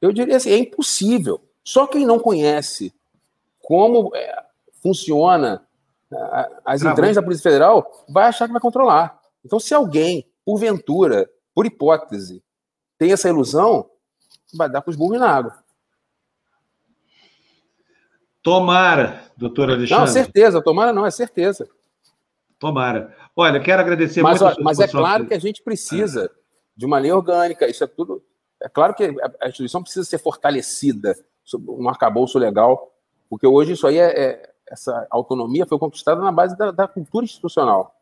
[0.00, 1.40] Eu diria assim, é impossível.
[1.64, 2.92] Só quem não conhece
[3.62, 4.44] como é,
[4.82, 5.66] funciona
[6.64, 9.18] as entranhas da Polícia Federal vai achar que vai controlar.
[9.44, 12.42] Então, se alguém, porventura, por hipótese,
[12.98, 13.88] tem essa ilusão,
[14.54, 15.62] vai dar com os burros na água.
[18.42, 20.04] Tomara, doutor Alexandre.
[20.04, 21.68] Não, certeza, tomara não, é certeza.
[22.58, 23.16] Tomara.
[23.34, 24.62] Olha, quero agradecer mas, muito.
[24.62, 26.30] mas é claro que a gente precisa
[26.76, 28.22] de uma lei orgânica, isso é tudo.
[28.60, 29.04] É claro que
[29.40, 31.16] a instituição precisa ser fortalecida,
[31.68, 32.91] um arcabouço legal,
[33.32, 37.24] porque hoje isso aí é, é essa autonomia foi conquistada na base da, da cultura
[37.24, 37.94] institucional.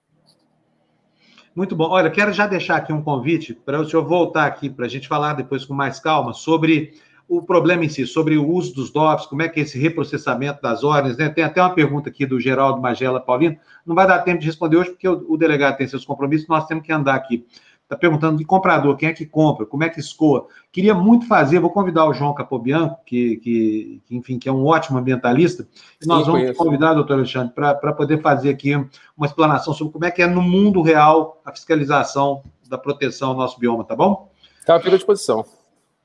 [1.55, 1.89] Muito bom.
[1.89, 5.07] Olha, quero já deixar aqui um convite para o senhor voltar aqui para a gente
[5.07, 6.94] falar depois com mais calma sobre
[7.28, 10.61] o problema em si, sobre o uso dos DOPS, como é que é esse reprocessamento
[10.61, 11.28] das ordens, né?
[11.28, 14.78] Tem até uma pergunta aqui do Geraldo Magela Paulino, não vai dar tempo de responder
[14.78, 17.47] hoje, porque o, o delegado tem seus compromissos, nós temos que andar aqui.
[17.91, 20.47] Está perguntando de comprador, quem é que compra, como é que escoa.
[20.71, 24.65] Queria muito fazer, vou convidar o João Capobianco, que, que, que enfim, que é um
[24.65, 25.67] ótimo ambientalista,
[26.01, 26.59] e nós Sim, vamos conheço.
[26.59, 28.77] convidar, doutor Alexandre, para poder fazer aqui
[29.17, 33.37] uma explanação sobre como é que é no mundo real a fiscalização da proteção ao
[33.37, 34.31] nosso bioma, tá bom?
[34.65, 35.45] Tá, fico à disposição.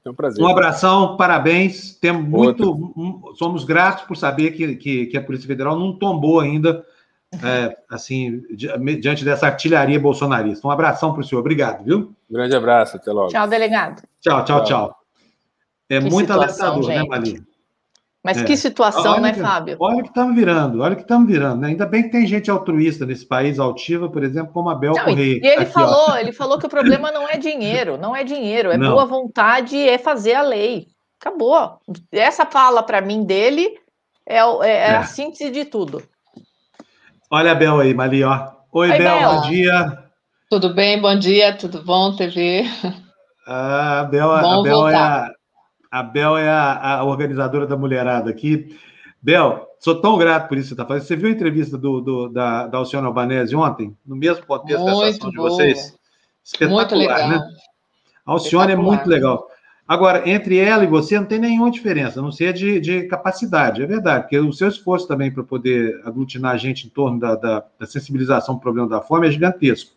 [0.03, 0.43] É um prazer.
[0.43, 1.93] Um abração, parabéns.
[2.01, 6.83] Temos muito, somos gratos por saber que, que, que, a Polícia Federal não tombou ainda,
[7.43, 8.41] é, assim,
[8.99, 10.67] diante dessa artilharia bolsonarista.
[10.67, 11.41] Um abração para o senhor.
[11.41, 12.15] Obrigado, viu?
[12.29, 13.29] grande abraço, até logo.
[13.29, 14.03] Tchau, delegado.
[14.21, 14.95] Tchau, tchau, tchau.
[15.89, 17.41] É que muito alertador, né, Maria?
[18.23, 18.43] Mas é.
[18.43, 19.77] que situação, olha né, Fábio?
[19.79, 21.61] Olha o que estamos virando, olha o que estamos virando.
[21.61, 21.67] Né?
[21.67, 25.03] Ainda bem que tem gente altruísta nesse país, altiva, por exemplo, como a Bel não,
[25.03, 25.39] Correia.
[25.43, 26.17] E ele aqui, falou, ó.
[26.17, 28.93] ele falou que o problema não é dinheiro, não é dinheiro, é não.
[28.93, 30.87] boa vontade, é fazer a lei.
[31.21, 31.79] Acabou.
[32.11, 33.77] Essa fala para mim dele
[34.27, 36.01] é, é, é, a síntese de tudo.
[37.35, 38.47] Olha a Bel aí, Mali, ó.
[38.71, 40.03] Oi, Oi Bel, Bel, bom dia.
[40.49, 42.63] Tudo bem, bom dia, tudo bom, TV?
[43.45, 45.31] Ah, a Bel, a Bel é a
[45.91, 48.79] a Bel é a, a, organizadora da mulherada aqui.
[49.21, 51.07] Bel, sou tão grato por isso que você está fazendo.
[51.07, 53.93] Você viu a entrevista do, do da, da Alcione Albanese ontem?
[54.05, 55.93] No mesmo contexto muito dessa ação de vocês?
[56.41, 57.29] Espetacular, muito legal.
[57.29, 57.47] né?
[58.25, 59.45] A Alcione é muito legal.
[59.87, 63.83] Agora, entre ela e você não tem nenhuma diferença, a não ser de, de capacidade,
[63.83, 67.35] é verdade, porque o seu esforço também para poder aglutinar a gente em torno da,
[67.35, 69.91] da, da sensibilização ao problema da fome é gigantesco.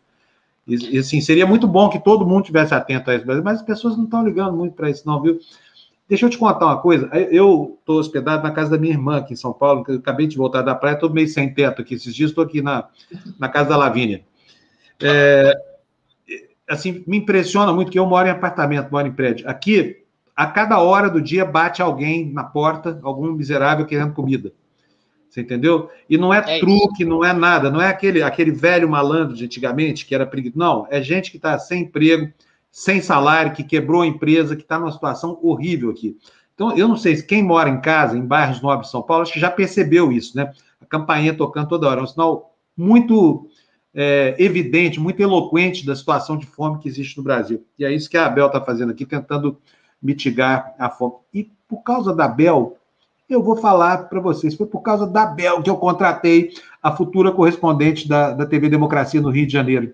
[0.66, 3.62] E, e, assim, seria muito bom que todo mundo tivesse atento a isso, mas as
[3.62, 5.40] pessoas não estão ligando muito para isso, não, viu?
[6.06, 7.06] Deixa eu te contar uma coisa.
[7.31, 9.85] Eu estou hospedado na casa da minha irmã aqui em São Paulo.
[9.94, 12.31] Acabei de voltar da praia, estou meio sem teto aqui esses dias.
[12.31, 12.89] Estou aqui na,
[13.39, 14.23] na casa da Lavínia.
[15.02, 15.52] É,
[16.68, 19.48] assim, me impressiona muito que eu moro em apartamento, moro em prédio.
[19.48, 20.04] Aqui,
[20.36, 24.52] a cada hora do dia bate alguém na porta, algum miserável querendo comida.
[25.28, 25.90] Você entendeu?
[26.08, 27.08] E não é, é truque, isso.
[27.08, 30.58] não é nada, não é aquele, aquele velho malandro de antigamente que era preguiçoso.
[30.58, 32.32] Não, é gente que está sem emprego,
[32.70, 36.16] sem salário, que quebrou a empresa, que está numa situação horrível aqui.
[36.54, 39.22] Então, eu não sei se quem mora em casa, em bairros nobres de São Paulo,
[39.22, 40.52] acho que já percebeu isso, né?
[40.80, 42.00] A campainha tocando toda hora.
[42.00, 43.48] É um sinal muito
[44.00, 47.64] é, evidente, muito eloquente da situação de fome que existe no Brasil.
[47.76, 49.58] E é isso que a Abel está fazendo aqui, tentando
[50.00, 51.14] mitigar a fome.
[51.34, 52.78] E por causa da Abel,
[53.28, 57.32] eu vou falar para vocês, foi por causa da Abel que eu contratei a futura
[57.32, 59.92] correspondente da, da TV Democracia no Rio de Janeiro.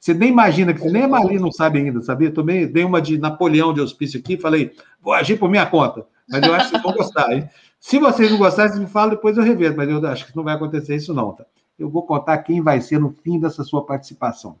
[0.00, 2.32] Você nem imagina, que nem a Marli não sabe ainda, sabia?
[2.32, 6.04] Tomei, dei uma de Napoleão de hospício aqui, falei, vou agir por minha conta.
[6.28, 7.48] Mas eu acho que vocês vão gostar, hein?
[7.78, 10.56] Se vocês não gostarem, me falam, depois eu revejo, mas eu acho que não vai
[10.56, 11.44] acontecer isso, não, tá?
[11.78, 14.58] Eu vou contar quem vai ser no fim dessa sua participação.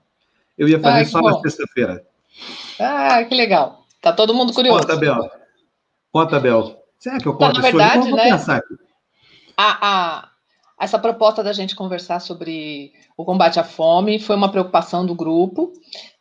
[0.56, 1.30] Eu ia fazer só bom.
[1.30, 2.04] na sexta-feira.
[2.80, 3.84] Ah, que legal.
[4.00, 4.80] Tá todo mundo curioso.
[4.80, 5.30] Conta, Bel.
[6.12, 6.84] Conta, Bel.
[6.98, 8.30] Será que eu conto então, na verdade, né?
[8.30, 8.74] Pensar aqui.
[9.56, 10.28] A, a,
[10.80, 15.72] essa proposta da gente conversar sobre o combate à fome foi uma preocupação do grupo.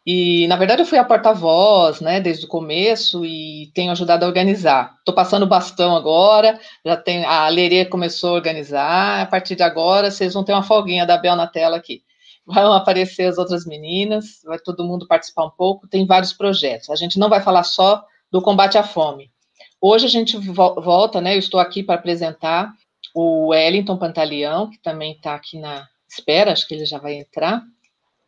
[0.06, 4.28] E, na verdade, eu fui a porta-voz, né, desde o começo e tenho ajudado a
[4.28, 4.96] organizar.
[5.00, 9.22] Estou passando o bastão agora, já tem a Lerê começou a organizar.
[9.22, 12.04] A partir de agora, vocês vão ter uma folguinha da Bel na tela aqui.
[12.46, 15.88] Vão aparecer as outras meninas, vai todo mundo participar um pouco.
[15.88, 16.90] Tem vários projetos.
[16.90, 19.32] A gente não vai falar só do combate à fome.
[19.80, 21.36] Hoje a gente volta, né?
[21.36, 22.74] Eu estou aqui para apresentar
[23.14, 27.64] o Wellington Pantaleão, que também está aqui na espera, acho que ele já vai entrar.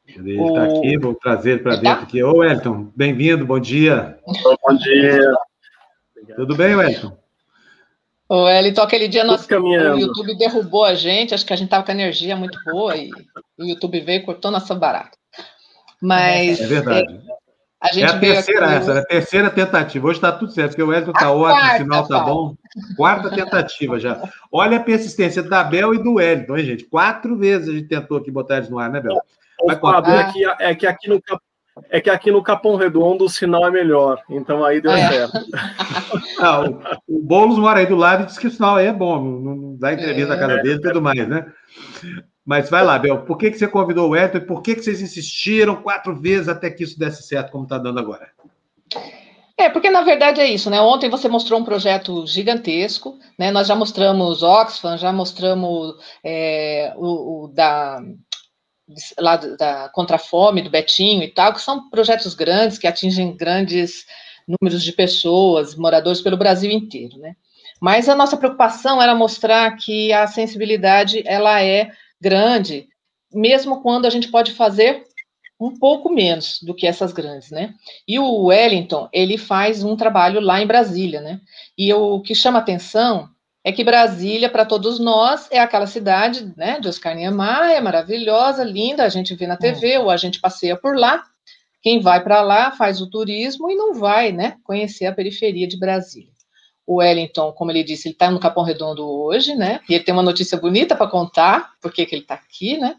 [0.07, 0.77] Ele está o...
[0.77, 2.03] aqui, vou trazer para dentro tá?
[2.03, 2.23] aqui.
[2.23, 4.18] Ô, Wellington, bem-vindo, bom dia.
[4.26, 5.34] Bom dia.
[6.36, 7.18] Tudo bem, Wellington?
[8.27, 11.84] O Wellington, aquele dia nosso, o YouTube derrubou a gente, acho que a gente estava
[11.84, 13.10] com energia muito boa e
[13.57, 15.18] o YouTube veio e cortou nossa barata.
[16.02, 16.60] Mas.
[16.60, 17.22] É verdade.
[17.82, 18.76] A gente é a terceira aqui...
[18.76, 20.07] essa, é a terceira tentativa.
[20.07, 22.56] Hoje está tudo certo, porque o Wellington está ótimo, o sinal está bom.
[22.98, 24.23] Quarta tentativa já.
[24.52, 26.86] Olha a persistência da Bel e do Wellington, hein, gente?
[26.86, 29.22] Quatro vezes a gente tentou aqui botar eles no ar, né, Bel?
[29.61, 31.22] O é que, é que aqui no
[31.90, 35.10] é que aqui no Capão Redondo o sinal é melhor, então aí deu é.
[35.10, 35.40] certo.
[36.40, 38.94] Ah, o, o Boulos mora aí do lado e diz que o sinal aí é
[38.94, 41.45] bom, não, não dá entrevista é, na casa dele e tudo mais, né?
[42.45, 44.84] Mas vai lá, Bel, por que, que você convidou o Elton e por que, que
[44.84, 48.30] vocês insistiram quatro vezes até que isso desse certo, como está dando agora?
[49.57, 50.82] É, porque na verdade é isso, né?
[50.82, 53.52] Ontem você mostrou um projeto gigantesco, né?
[53.52, 58.02] Nós já mostramos Oxfam, já mostramos é, o, o, da
[59.18, 63.36] lá da contra a fome do Betinho e tal, que são projetos grandes que atingem
[63.36, 64.06] grandes
[64.48, 67.36] números de pessoas, moradores pelo Brasil inteiro, né?
[67.82, 71.91] Mas a nossa preocupação era mostrar que a sensibilidade ela é
[72.22, 72.88] grande,
[73.34, 75.03] mesmo quando a gente pode fazer
[75.60, 77.74] um pouco menos do que essas grandes, né?
[78.07, 81.40] E o Wellington, ele faz um trabalho lá em Brasília, né?
[81.78, 83.30] E o que chama atenção
[83.65, 88.63] é que Brasília, para todos nós, é aquela cidade, né, de Oscar Niemeyer, é maravilhosa,
[88.63, 91.23] linda, a gente vê na TV, ou a gente passeia por lá,
[91.81, 95.79] quem vai para lá faz o turismo e não vai, né, conhecer a periferia de
[95.79, 96.35] Brasília
[96.87, 99.79] o Wellington, como ele disse, ele está no Capão Redondo hoje, né?
[99.89, 102.95] E ele tem uma notícia bonita para contar, porque que ele está aqui, né?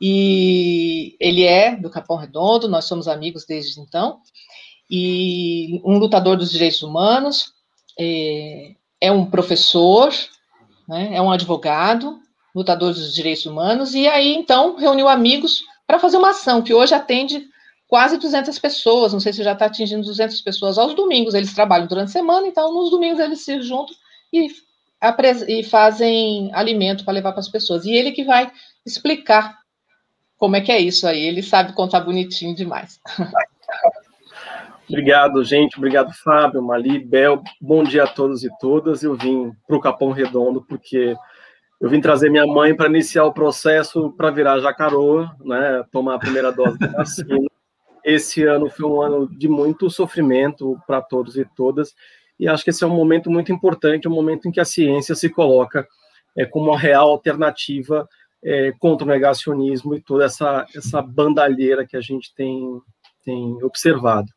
[0.00, 4.20] E ele é do Capão Redondo, nós somos amigos desde então,
[4.88, 7.52] e um lutador dos direitos humanos,
[7.98, 10.12] é, é um professor,
[10.88, 11.10] né?
[11.14, 12.20] É um advogado,
[12.54, 16.94] lutador dos direitos humanos, e aí então reuniu amigos para fazer uma ação que hoje
[16.94, 17.46] atende
[17.86, 21.86] quase 200 pessoas, não sei se já está atingindo 200 pessoas aos domingos, eles trabalham
[21.86, 23.94] durante a semana, então nos domingos eles se juntam
[24.32, 24.48] e,
[25.48, 27.86] e fazem alimento para levar para as pessoas.
[27.86, 28.52] E ele que vai
[28.84, 29.58] explicar
[30.36, 33.00] como é que é isso aí, ele sabe contar bonitinho demais.
[34.88, 35.76] Obrigado, gente.
[35.76, 37.42] Obrigado, Fábio, Mali, Bel.
[37.60, 39.02] Bom dia a todos e todas.
[39.02, 41.14] Eu vim para o Capão Redondo porque
[41.80, 46.18] eu vim trazer minha mãe para iniciar o processo para virar jacaroa, né, tomar a
[46.18, 47.48] primeira dose de vacina
[48.08, 51.94] esse ano foi um ano de muito sofrimento para todos e todas,
[52.40, 55.14] e acho que esse é um momento muito importante, um momento em que a ciência
[55.14, 55.86] se coloca
[56.34, 58.08] é, como uma real alternativa
[58.42, 62.80] é, contra o negacionismo e toda essa, essa bandalheira que a gente tem,
[63.24, 64.32] tem observado.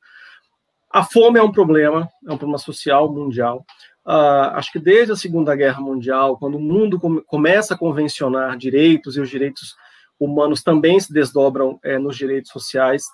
[0.94, 3.66] A fome é um problema, é um problema social mundial.
[4.06, 8.58] Uh, acho que desde a Segunda Guerra Mundial, quando o mundo come, começa a convencionar
[8.58, 9.76] direitos e os direitos
[10.20, 13.06] humanos também se desdobram é, nos direitos sociais,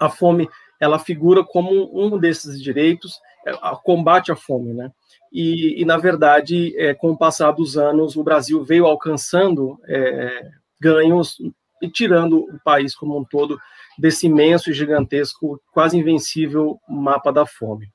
[0.00, 0.48] a fome
[0.80, 3.52] ela figura como um desses direitos, é,
[3.84, 4.90] combate à fome, né?
[5.32, 10.50] E, e na verdade, é, com o passar dos anos, o Brasil veio alcançando é,
[10.80, 11.36] ganhos
[11.80, 13.58] e tirando o país como um todo
[14.02, 17.86] desse imenso e gigantesco, quase invencível mapa da fome.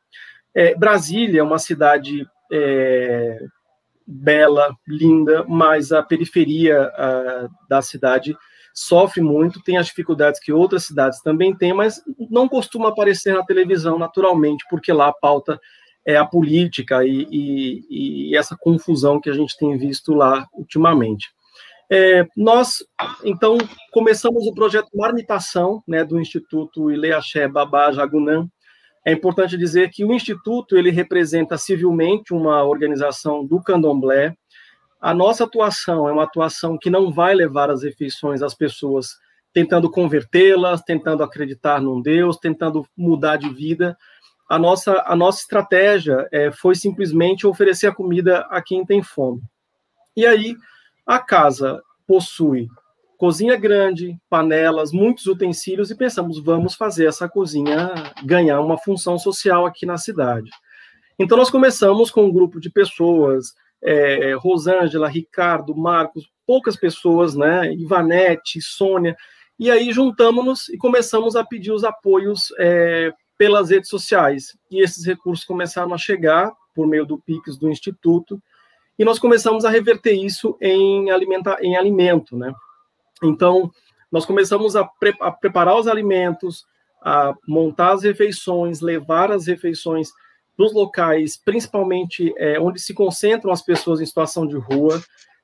[0.56, 3.38] É, Brasília é uma cidade é,
[4.08, 8.34] bela, linda, mas a periferia a, da cidade
[8.74, 13.44] sofre muito, tem as dificuldades que outras cidades também têm, mas não costuma aparecer na
[13.44, 15.60] televisão naturalmente, porque lá a pauta
[16.06, 21.28] é a política e, e, e essa confusão que a gente tem visto lá ultimamente.
[21.90, 22.84] É, nós,
[23.24, 23.58] então,
[23.92, 28.48] começamos o projeto Marmitação, né, do Instituto Ileaxé Babá Jagunã.
[29.06, 34.36] É importante dizer que o Instituto, ele representa civilmente uma organização do candomblé,
[35.00, 39.10] a nossa atuação é uma atuação que não vai levar as refeições às pessoas
[39.54, 43.96] tentando convertê-las, tentando acreditar num Deus, tentando mudar de vida.
[44.50, 49.42] A nossa, a nossa estratégia é, foi simplesmente oferecer a comida a quem tem fome.
[50.16, 50.56] E aí,
[51.08, 52.68] a casa possui
[53.18, 57.92] cozinha grande, panelas, muitos utensílios, e pensamos, vamos fazer essa cozinha
[58.24, 60.52] ganhar uma função social aqui na cidade.
[61.18, 67.74] Então, nós começamos com um grupo de pessoas, é, Rosângela, Ricardo, Marcos, poucas pessoas, né?
[67.74, 69.16] Ivanete, Sônia,
[69.60, 74.56] e aí juntamos-nos e começamos a pedir os apoios é, pelas redes sociais.
[74.70, 78.40] E esses recursos começaram a chegar por meio do Pix do Instituto,
[78.98, 82.54] e nós começamos a reverter isso em, alimenta em alimento, né?
[83.24, 83.72] Então,
[84.12, 86.66] nós começamos a, pre a preparar os alimentos,
[87.02, 90.10] a montar as refeições, levar as refeições
[90.58, 95.02] nos locais, principalmente é, onde se concentram as pessoas em situação de rua,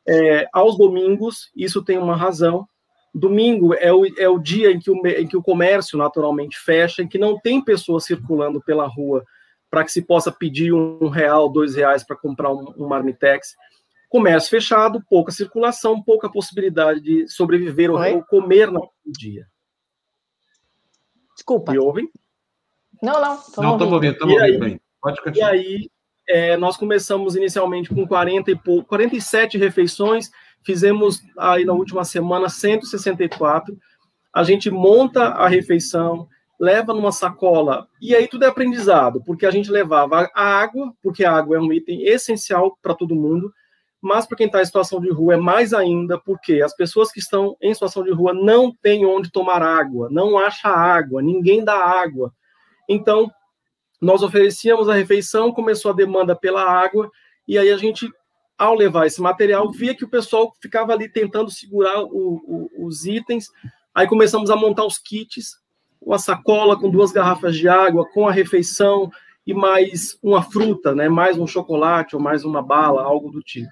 [0.07, 2.67] é, aos domingos, isso tem uma razão.
[3.13, 7.03] Domingo é o, é o dia em que o, em que o comércio naturalmente fecha,
[7.03, 9.23] em que não tem pessoas circulando pela rua
[9.73, 13.55] para que se possa pedir um real, dois reais para comprar um, um marmitex.
[14.07, 19.47] Comércio fechado, pouca circulação, pouca possibilidade de sobreviver ou, ou comer no dia.
[21.33, 21.71] Desculpa.
[21.71, 22.07] Me ouvem?
[23.01, 23.39] Não, não.
[23.57, 24.81] Não, estou ouvindo, estou ouvindo bem.
[25.01, 25.55] Pode continuar.
[25.55, 25.89] E aí,
[26.29, 28.83] é, nós começamos inicialmente com 40 e pou...
[28.83, 30.29] 47 refeições,
[30.63, 33.75] fizemos aí na última semana 164.
[34.31, 36.29] A gente monta a refeição,
[36.63, 41.25] leva numa sacola, e aí tudo é aprendizado, porque a gente levava a água, porque
[41.25, 43.53] a água é um item essencial para todo mundo,
[44.01, 47.19] mas para quem está em situação de rua é mais ainda, porque as pessoas que
[47.19, 51.75] estão em situação de rua não têm onde tomar água, não acha água, ninguém dá
[51.75, 52.33] água.
[52.87, 53.29] Então,
[54.01, 57.11] nós oferecíamos a refeição, começou a demanda pela água,
[57.45, 58.09] e aí a gente,
[58.57, 63.05] ao levar esse material, via que o pessoal ficava ali tentando segurar o, o, os
[63.05, 63.49] itens,
[63.93, 65.61] aí começamos a montar os kits,
[66.05, 69.09] uma sacola com duas garrafas de água, com a refeição,
[69.45, 73.71] e mais uma fruta, né, mais um chocolate ou mais uma bala, algo do tipo.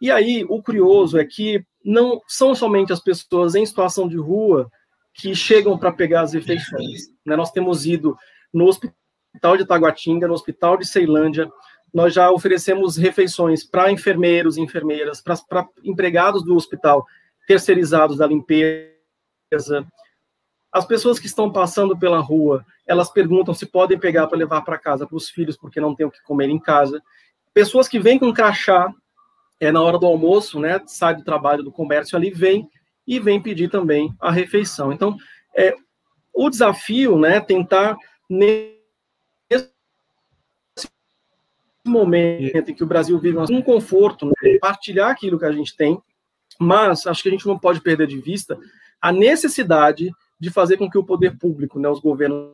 [0.00, 4.70] E aí, o curioso é que não são somente as pessoas em situação de rua
[5.14, 7.08] que chegam para pegar as refeições.
[7.24, 7.36] Né?
[7.36, 8.16] Nós temos ido
[8.52, 11.50] no hospital de Taguatinga, no Hospital de Ceilândia.
[11.92, 17.04] Nós já oferecemos refeições para enfermeiros, enfermeiras, para empregados do hospital
[17.46, 19.86] terceirizados da limpeza.
[20.72, 24.78] As pessoas que estão passando pela rua, elas perguntam se podem pegar para levar para
[24.78, 27.02] casa para os filhos, porque não tem o que comer em casa.
[27.52, 28.92] Pessoas que vêm com crachá
[29.60, 32.68] é, na hora do almoço, né, sai do trabalho do comércio ali, vem
[33.06, 34.92] e vem pedir também a refeição.
[34.92, 35.16] Então,
[35.54, 35.74] é,
[36.32, 37.96] o desafio, né, tentar
[41.84, 46.00] momento em que o Brasil vive um conforto, né, partilhar aquilo que a gente tem,
[46.58, 48.58] mas acho que a gente não pode perder de vista
[49.00, 50.12] a necessidade
[50.42, 52.50] de fazer com que o poder público, né, os governos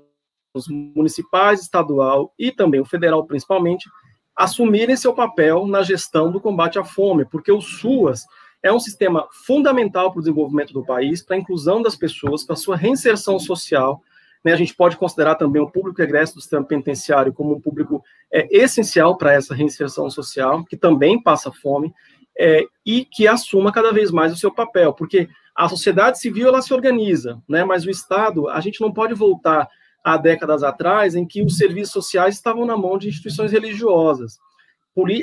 [0.94, 3.88] municipais, estadual e também o federal principalmente,
[4.36, 8.26] assumirem seu papel na gestão do combate à fome, porque o SUAS
[8.62, 12.52] é um sistema fundamental para o desenvolvimento do país, para a inclusão das pessoas, para
[12.52, 14.02] a sua reinserção social,
[14.44, 18.04] né, a gente pode considerar também o público egresso do sistema penitenciário como um público
[18.30, 21.90] é, essencial para essa reinserção social, que também passa fome,
[22.38, 25.26] é, e que assuma cada vez mais o seu papel, porque
[25.58, 29.68] a sociedade civil ela se organiza, né, mas o Estado, a gente não pode voltar
[30.04, 34.38] há décadas atrás em que os serviços sociais estavam na mão de instituições religiosas.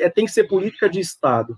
[0.01, 1.57] É, tem que ser política de Estado.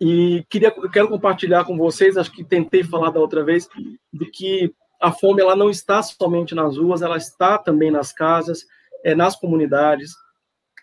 [0.00, 3.68] E queria, quero compartilhar com vocês, acho que tentei falar da outra vez,
[4.12, 8.66] de que a fome ela não está somente nas ruas, ela está também nas casas,
[9.04, 10.12] é, nas comunidades.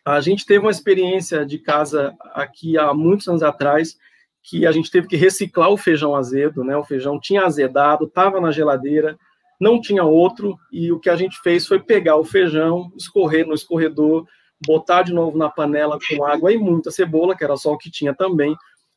[0.03, 3.97] A gente teve uma experiência de casa aqui há muitos anos atrás,
[4.43, 6.75] que a gente teve que reciclar o feijão azedo, né?
[6.75, 9.17] O feijão tinha azedado, estava na geladeira,
[9.59, 13.53] não tinha outro, e o que a gente fez foi pegar o feijão, escorrer no
[13.53, 14.27] escorredor,
[14.65, 17.89] botar de novo na panela com água e muita cebola, que era só o que
[17.89, 18.55] tinha também,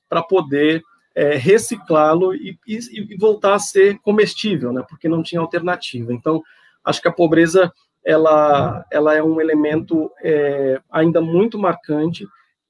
[0.09, 0.83] para poder
[1.15, 4.85] é, reciclá-lo e, e, e, voltar a ser comestível, né?
[4.89, 6.13] Porque não tinha alternativa.
[6.13, 6.43] Então,
[6.85, 7.73] acho que a pobreza
[8.05, 12.27] ela, ela é um elemento é, ainda muito marcante.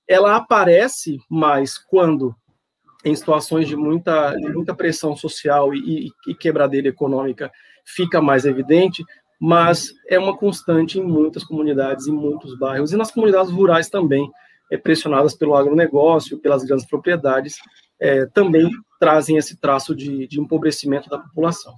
[0.06, 2.34] Ela aparece mais quando
[3.06, 7.52] em situações de muita, de muita pressão social e, e, quebradeira econômica
[7.84, 9.04] fica mais evidente,
[9.40, 14.28] mas é uma constante em muitas comunidades, em muitos bairros e nas comunidades rurais também,
[14.72, 17.54] é, pressionadas pelo agronegócio, pelas grandes propriedades,
[18.00, 18.68] é, também
[18.98, 21.74] trazem esse traço de, de empobrecimento da população.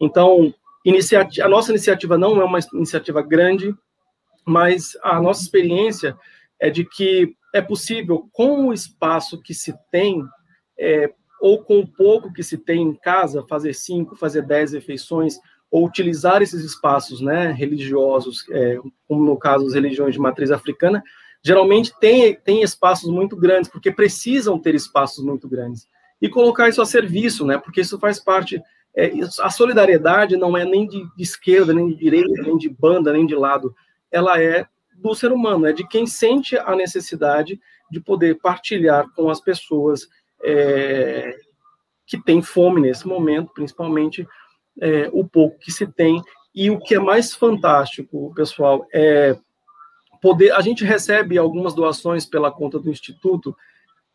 [0.00, 0.54] Então,
[1.42, 3.74] a nossa iniciativa não é uma iniciativa grande,
[4.46, 6.16] mas a nossa experiência
[6.58, 10.22] é de que é possível, com o espaço que se tem,
[10.80, 15.38] é, ou com o pouco que se tem em casa, fazer cinco, fazer dez refeições,
[15.70, 21.02] ou utilizar esses espaços né, religiosos, é, como no caso as religiões de matriz africana,
[21.42, 25.88] geralmente tem, tem espaços muito grandes, porque precisam ter espaços muito grandes.
[26.20, 28.60] E colocar isso a serviço, né, porque isso faz parte.
[28.94, 33.12] É, a solidariedade não é nem de, de esquerda, nem de direita, nem de banda,
[33.12, 33.74] nem de lado.
[34.10, 34.66] Ela é
[34.96, 37.58] do ser humano, é de quem sente a necessidade
[37.90, 40.08] de poder partilhar com as pessoas
[40.42, 41.36] é,
[42.06, 44.26] que têm fome nesse momento, principalmente
[44.80, 46.22] é, o pouco que se tem.
[46.54, 49.36] E o que é mais fantástico, pessoal, é
[50.20, 50.52] poder.
[50.52, 53.56] A gente recebe algumas doações pela conta do Instituto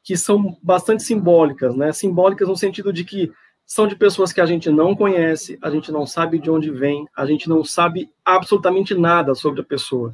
[0.03, 1.91] que são bastante simbólicas, né?
[1.91, 3.31] Simbólicas no sentido de que
[3.65, 7.07] são de pessoas que a gente não conhece, a gente não sabe de onde vem,
[7.17, 10.13] a gente não sabe absolutamente nada sobre a pessoa.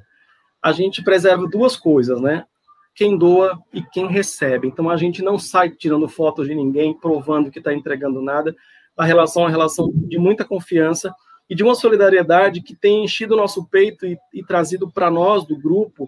[0.61, 2.45] A gente preserva duas coisas, né?
[3.01, 4.67] Quem doa e quem recebe.
[4.67, 8.55] Então a gente não sai tirando fotos de ninguém, provando que está entregando nada.
[8.95, 11.11] A relação é uma relação de muita confiança
[11.49, 15.47] e de uma solidariedade que tem enchido o nosso peito e, e trazido para nós,
[15.47, 16.03] do grupo,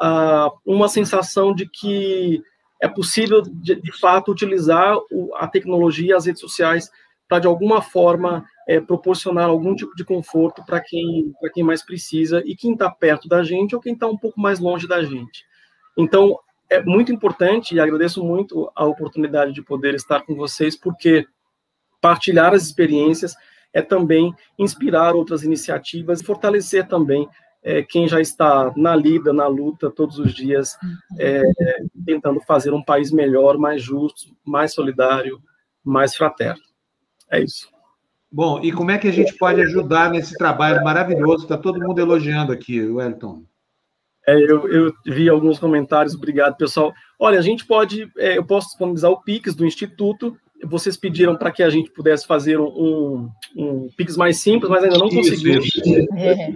[0.00, 2.42] uh, uma sensação de que
[2.80, 6.90] é possível, de, de fato, utilizar o, a tecnologia as redes sociais
[7.28, 12.42] para, de alguma forma, é, proporcionar algum tipo de conforto para quem, quem mais precisa
[12.44, 15.51] e quem está perto da gente ou quem está um pouco mais longe da gente.
[15.96, 16.38] Então,
[16.70, 21.26] é muito importante e agradeço muito a oportunidade de poder estar com vocês, porque
[22.00, 23.34] partilhar as experiências
[23.72, 27.28] é também inspirar outras iniciativas e fortalecer também
[27.62, 30.76] é, quem já está na lida, na luta todos os dias,
[31.18, 31.42] é,
[32.04, 35.40] tentando fazer um país melhor, mais justo, mais solidário,
[35.84, 36.62] mais fraterno.
[37.30, 37.70] É isso.
[38.30, 41.44] Bom, e como é que a gente pode ajudar nesse trabalho maravilhoso?
[41.44, 43.44] Está todo mundo elogiando aqui, Wellington.
[44.26, 46.92] É, eu, eu, vi alguns comentários, obrigado, pessoal.
[47.18, 51.50] Olha, a gente pode, é, eu posso disponibilizar o Pix do Instituto, vocês pediram para
[51.50, 55.68] que a gente pudesse fazer um, um, Pix mais simples, mas ainda não conseguimos.
[56.16, 56.54] É.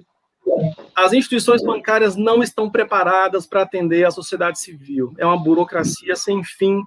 [0.95, 5.13] As instituições bancárias não estão preparadas para atender a sociedade civil.
[5.19, 6.81] É uma burocracia sem fim,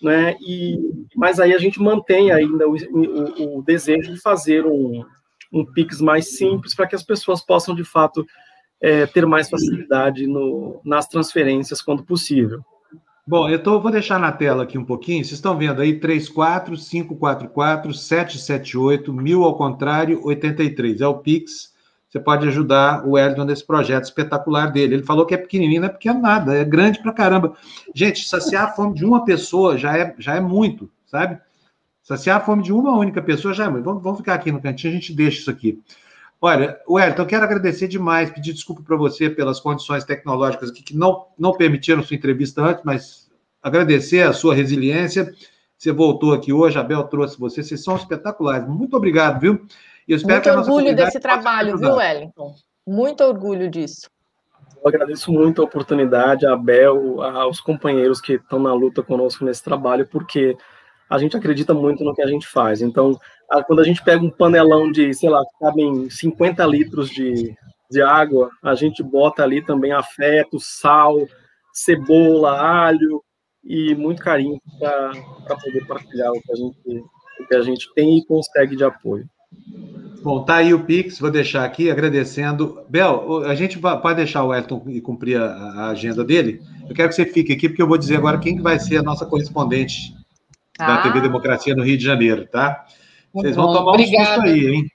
[0.00, 0.36] né?
[0.40, 0.78] E,
[1.16, 5.04] mas aí a gente mantém ainda o, o, o desejo de fazer um,
[5.52, 8.24] um Pix mais simples para que as pessoas possam, de fato,
[8.80, 12.64] é, ter mais facilidade no, nas transferências quando possível.
[13.26, 15.22] Bom, eu tô, vou deixar na tela aqui um pouquinho.
[15.22, 21.02] Vocês estão vendo aí 34544 778 1000 ao contrário 83.
[21.02, 21.76] É o Pix.
[22.08, 24.94] Você pode ajudar o Wellington nesse projeto espetacular dele.
[24.94, 27.54] Ele falou que é pequenininho, não é pequeno nada, é grande pra caramba.
[27.94, 31.38] Gente, saciar a fome de uma pessoa já é, já é muito, sabe?
[32.02, 33.84] Saciar a fome de uma única pessoa já é muito.
[33.84, 35.78] Vamos, vamos ficar aqui no cantinho, a gente deixa isso aqui.
[36.40, 41.26] Olha, Wellington, eu quero agradecer demais, pedir desculpa para você pelas condições tecnológicas que não,
[41.36, 43.28] não permitiram sua entrevista antes, mas
[43.60, 45.32] agradecer a sua resiliência.
[45.76, 48.68] Você voltou aqui hoje, a Bel trouxe você, vocês são espetaculares.
[48.68, 49.66] Muito obrigado, viu?
[50.06, 52.54] E eu espero muito que orgulho desse trabalho, viu, Wellington?
[52.86, 54.08] Muito orgulho disso.
[54.82, 59.62] Eu agradeço muito a oportunidade, a Bel, aos companheiros que estão na luta conosco nesse
[59.62, 60.56] trabalho, porque
[61.10, 62.80] a gente acredita muito no que a gente faz.
[62.80, 63.18] Então,
[63.66, 67.54] quando a gente pega um panelão de, sei lá, cabem 50 litros de,
[67.90, 71.16] de água, a gente bota ali também afeto, sal,
[71.72, 73.22] cebola, alho
[73.64, 77.04] e muito carinho para poder partilhar o que, a gente,
[77.40, 79.24] o que a gente tem e consegue de apoio.
[80.22, 82.84] Bom, tá aí o Pix, vou deixar aqui agradecendo.
[82.88, 86.60] Bel, a gente pode deixar o Elton cumprir a, a, agenda dele?
[86.88, 89.02] Eu quero que você fique aqui, porque eu vou dizer agora quem vai ser a
[89.02, 90.12] nossa correspondente
[90.78, 90.96] ah.
[90.96, 92.84] da TV Democracia no Rio de Janeiro, tá?
[93.32, 94.90] Vocês vão tomar um susto aí, hein?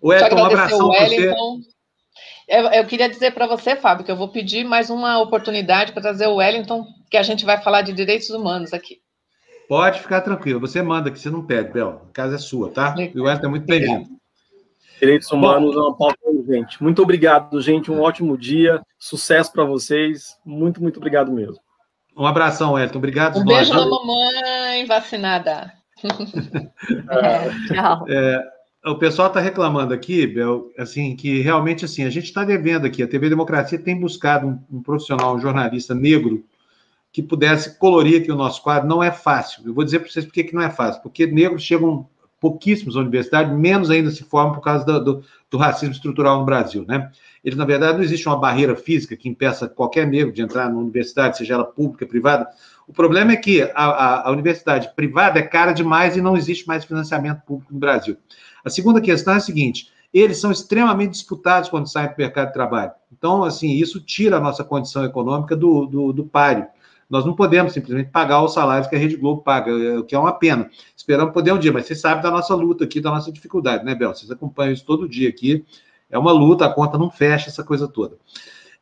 [0.00, 1.34] O Elton, um abração para você.
[2.48, 6.02] Eu, eu, queria dizer para você, Fábio, que eu vou pedir mais uma oportunidade para
[6.02, 9.00] trazer o Wellington, que a gente vai falar de direitos humanos aqui.
[9.68, 12.02] Pode ficar tranquilo, você manda que você não pede, Bel.
[12.10, 12.94] A casa é sua, tá?
[12.98, 14.06] E o Wellington é muito bem-vindo.
[15.00, 16.82] Direitos humanos Bom, é uma pauta urgente.
[16.82, 17.90] Muito obrigado, gente.
[17.90, 18.82] Um ótimo dia.
[18.98, 20.36] Sucesso para vocês.
[20.44, 21.58] Muito, muito obrigado mesmo.
[22.16, 22.98] Um abração, Wellington.
[22.98, 23.38] Obrigado.
[23.38, 25.72] Um beijo na mamãe vacinada.
[27.10, 28.06] é, tchau.
[28.08, 28.42] É,
[28.84, 33.02] o pessoal está reclamando aqui, Bel, assim, que realmente assim, a gente está devendo aqui.
[33.02, 36.44] A TV Democracia tem buscado um, um, profissional, um jornalista negro
[37.12, 38.88] que pudesse colorir aqui o nosso quadro.
[38.88, 39.62] Não é fácil.
[39.64, 41.02] Eu vou dizer para vocês por que não é fácil.
[41.02, 42.08] Porque negros chegam
[42.42, 46.44] pouquíssimos à universidade, menos ainda se formam por causa do, do, do, racismo estrutural no
[46.44, 47.08] Brasil, né?
[47.44, 50.76] Ele, na verdade, não existe uma barreira física que impeça qualquer negro de entrar na
[50.76, 52.48] universidade, seja ela pública, privada.
[52.86, 56.66] O problema é que a, a, a universidade privada é cara demais e não existe
[56.66, 58.16] mais financiamento público no Brasil.
[58.64, 62.48] A segunda questão é a seguinte: eles são extremamente disputados quando saem para o mercado
[62.48, 62.92] de trabalho.
[63.10, 66.66] Então, assim, isso tira a nossa condição econômica do, do, do páreo.
[67.08, 70.14] Nós não podemos simplesmente pagar os salários que a Rede Globo paga, é, o que
[70.14, 70.70] é uma pena.
[70.96, 73.94] Esperamos poder um dia, mas você sabe da nossa luta aqui, da nossa dificuldade, né,
[73.94, 74.14] Bel?
[74.14, 75.64] Vocês acompanham isso todo dia aqui.
[76.10, 78.16] É uma luta, a conta não fecha, essa coisa toda.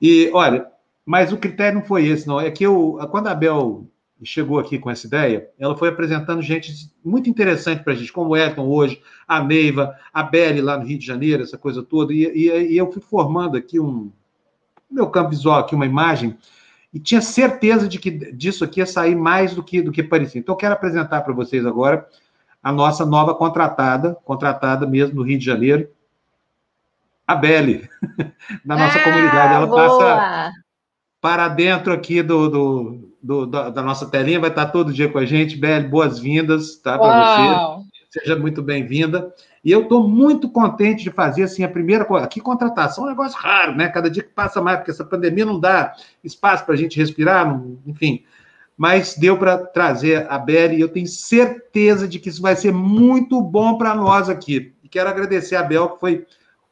[0.00, 0.66] E, olha,
[1.10, 2.40] mas o critério não foi esse, não.
[2.40, 3.84] É que eu, quando a Bel
[4.22, 6.72] chegou aqui com essa ideia, ela foi apresentando gente
[7.04, 10.86] muito interessante para a gente, como o Elton hoje, a Neiva, a Belle lá no
[10.86, 14.12] Rio de Janeiro, essa coisa toda, e, e, e eu fui formando aqui um,
[14.88, 16.38] meu campo visual aqui, uma imagem,
[16.94, 20.38] e tinha certeza de que disso aqui ia sair mais do que, do que parecia.
[20.38, 22.06] Então, eu quero apresentar para vocês agora
[22.62, 25.90] a nossa nova contratada, contratada mesmo no Rio de Janeiro,
[27.26, 27.90] a Belle,
[28.64, 29.54] da nossa ah, comunidade.
[29.54, 29.88] Ela boa.
[29.88, 30.52] passa
[31.20, 35.26] para dentro aqui do, do, do, da nossa telinha, vai estar todo dia com a
[35.26, 35.56] gente.
[35.56, 38.20] Belle, boas-vindas tá, para você.
[38.20, 39.32] Seja muito bem-vinda.
[39.62, 42.24] E eu estou muito contente de fazer assim a primeira coisa.
[42.24, 43.88] Aqui, contratação é um negócio raro, né?
[43.88, 45.92] Cada dia que passa mais, porque essa pandemia não dá
[46.24, 48.24] espaço para a gente respirar, não, enfim.
[48.76, 52.72] Mas deu para trazer a Belle e eu tenho certeza de que isso vai ser
[52.72, 54.72] muito bom para nós aqui.
[54.82, 56.26] E quero agradecer a Bel, que foi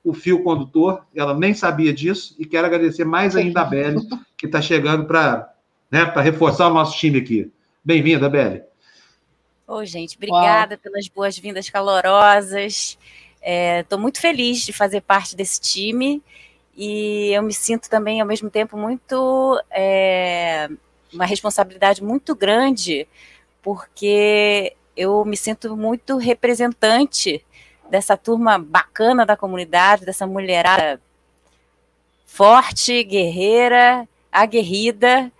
[0.04, 4.00] o fio condutor, ela nem sabia disso, e quero agradecer mais ainda a Belle,
[4.36, 5.52] que está chegando para
[5.90, 7.52] né, reforçar o nosso time aqui.
[7.84, 8.62] Bem-vinda, Belle.
[9.66, 10.80] Oi, gente, obrigada Uau.
[10.82, 12.98] pelas boas-vindas calorosas.
[13.42, 16.22] Estou é, muito feliz de fazer parte desse time
[16.76, 19.60] e eu me sinto também, ao mesmo tempo, muito.
[19.70, 20.68] É,
[21.12, 23.08] uma responsabilidade muito grande,
[23.62, 27.44] porque eu me sinto muito representante
[27.90, 31.00] dessa turma bacana da comunidade, dessa mulherada
[32.26, 35.32] forte, guerreira, aguerrida,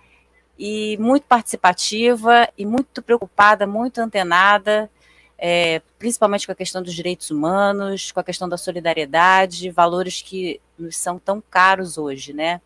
[0.58, 4.90] e muito participativa e muito preocupada, muito antenada,
[5.38, 10.60] é, principalmente com a questão dos direitos humanos, com a questão da solidariedade, valores que
[10.76, 12.60] nos são tão caros hoje, né?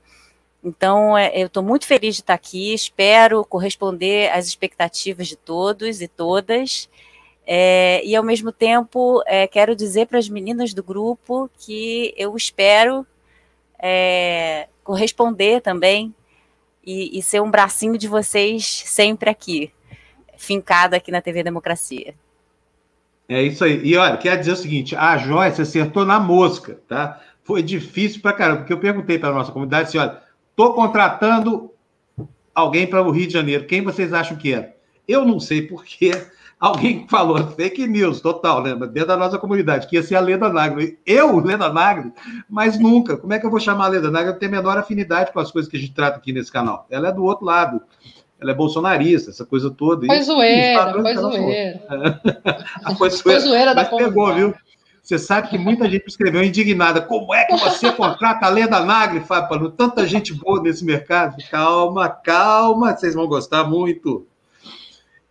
[0.64, 6.00] Então, é, eu estou muito feliz de estar aqui, espero corresponder às expectativas de todos
[6.00, 6.88] e todas,
[7.46, 12.36] é, e ao mesmo tempo é, quero dizer para as meninas do grupo que eu
[12.36, 13.06] espero
[13.78, 16.14] é, corresponder também
[16.84, 19.72] e, e ser um bracinho de vocês sempre aqui,
[20.36, 22.14] fincado aqui na TV Democracia.
[23.28, 23.80] É isso aí.
[23.84, 27.20] E olha, quer dizer o seguinte: a Joyce acertou na mosca, tá?
[27.44, 30.20] Foi difícil para caramba, porque eu perguntei para a nossa comunidade assim: olha,
[30.50, 31.72] estou contratando
[32.54, 33.66] alguém para o Rio de Janeiro.
[33.66, 34.76] Quem vocês acham que é?
[35.08, 36.10] Eu não sei porque
[36.62, 38.74] alguém falou fake news total, né?
[38.74, 40.96] Dentro da nossa comunidade, que ia ser a Leda Nagre.
[41.04, 42.12] Eu, Leda Nagre,
[42.48, 43.16] mas nunca.
[43.16, 44.30] Como é que eu vou chamar a Leda Nagre?
[44.30, 46.86] Eu tenho a menor afinidade com as coisas que a gente trata aqui nesse canal.
[46.88, 47.82] Ela é do outro lado.
[48.40, 50.06] Ela é bolsonarista, essa coisa toda.
[50.06, 51.80] Foi zoeira, foi zoeira.
[52.96, 53.22] foi zoeira.
[53.22, 54.54] Foi zoeira da Mas pegou, viu?
[55.02, 57.00] Você sabe que muita gente escreveu indignada.
[57.00, 59.70] Como é que você contrata a Leda Nagre, Fábio?
[59.70, 61.36] Tanta gente boa nesse mercado.
[61.50, 64.28] Calma, calma, vocês vão gostar muito.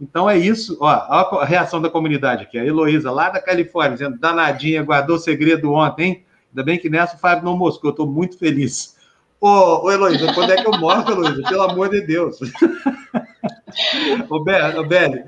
[0.01, 2.57] Então é isso, ó, a reação da comunidade aqui.
[2.57, 6.25] A Heloísa, lá da Califórnia, dizendo, danadinha, guardou segredo ontem, hein?
[6.49, 8.97] Ainda bem que nessa o Fábio não moscou, eu estou muito feliz.
[9.39, 11.43] Ô, ô Heloísa, quando é que eu mostro, Heloísa?
[11.43, 12.39] Pelo amor de Deus.
[14.27, 15.23] ô, Beli,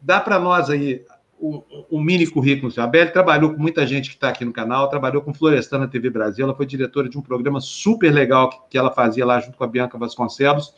[0.00, 1.04] dá para nós aí
[1.40, 2.72] um, um, mini currículo.
[2.76, 6.10] A Beli trabalhou com muita gente que está aqui no canal, trabalhou com Florestana TV
[6.10, 9.58] Brasil, ela foi diretora de um programa super legal que, que ela fazia lá junto
[9.58, 10.72] com a Bianca Vasconcelos.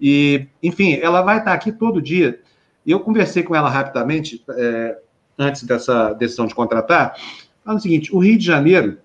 [0.00, 2.45] E, enfim, ela vai estar aqui todo dia
[2.86, 4.96] e eu conversei com ela rapidamente, é,
[5.36, 7.16] antes dessa decisão de contratar,
[7.64, 8.98] falando o seguinte: o Rio de Janeiro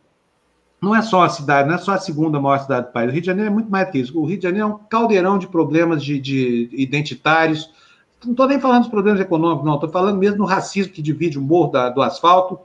[0.79, 3.09] não é só a cidade, não é só a segunda maior cidade do país.
[3.09, 4.17] O Rio de Janeiro é muito mais que isso.
[4.19, 7.69] O Rio de Janeiro é um caldeirão de problemas de, de identitários.
[8.23, 9.75] Não estou nem falando dos problemas econômicos, não.
[9.75, 12.59] Estou falando mesmo do racismo que divide o morro da, do asfalto,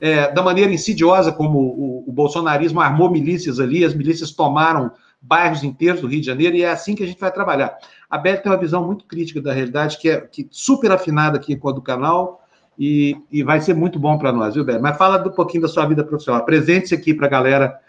[0.00, 4.90] é, da maneira insidiosa como o, o, bolsonarismo armou milícias ali, as milícias tomaram
[5.20, 7.76] bairros inteiros do Rio de Janeiro, e é assim que a gente vai trabalhar.
[8.10, 11.54] A Beth tem uma visão muito crítica da realidade, que é que super afinada aqui
[11.56, 12.42] com a do canal,
[12.78, 14.78] e, e vai ser muito bom para nós, viu, Beth?
[14.78, 16.40] Mas fala um pouquinho da sua vida profissional.
[16.40, 17.80] Apresente-se aqui para a galera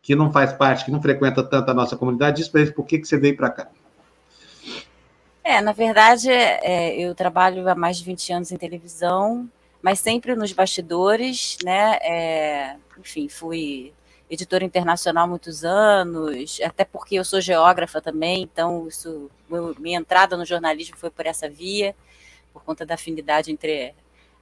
[0.00, 2.86] que não faz parte, que não frequenta tanto a nossa comunidade, diz para eles por
[2.86, 3.68] que, que você veio para cá.
[5.42, 9.48] É, na verdade, é, eu trabalho há mais de 20 anos em televisão,
[9.82, 11.98] mas sempre nos bastidores, né?
[12.02, 13.92] É, enfim, fui
[14.30, 19.30] editora internacional há muitos anos, até porque eu sou geógrafa também, então isso,
[19.78, 21.94] minha entrada no jornalismo foi por essa via,
[22.52, 23.94] por conta da afinidade entre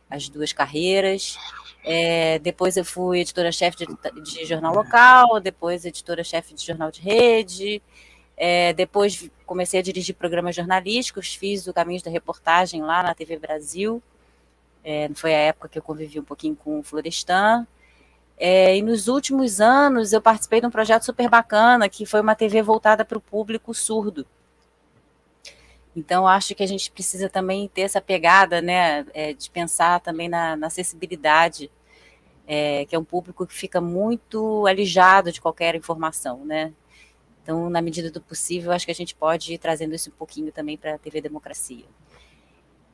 [0.08, 1.36] as duas carreiras.
[1.84, 7.82] É, depois eu fui editora-chefe de, de, jornal local, depois editora-chefe de jornal de rede,
[8.36, 13.38] é, depois comecei a dirigir programas jornalísticos, fiz o Caminhos da Reportagem lá na TV
[13.38, 14.02] Brasil,
[14.82, 17.66] é, foi a época que eu convivi um pouquinho com o Florestan,
[18.36, 22.34] é, e nos últimos anos eu participei de um projeto super bacana, que foi uma
[22.34, 24.26] TV voltada para o público surdo.
[25.96, 30.28] Então, acho que a gente precisa também ter essa pegada, né, é, de pensar também
[30.28, 31.70] na, na acessibilidade,
[32.46, 36.72] é, que é um público que fica muito alijado de qualquer informação, né?
[37.42, 40.50] Então, na medida do possível, acho que a gente pode ir trazendo isso um pouquinho
[40.50, 41.84] também para a TV Democracia.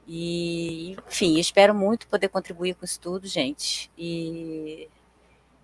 [0.07, 3.91] E, enfim, espero muito poder contribuir com isso tudo, gente.
[3.97, 4.89] E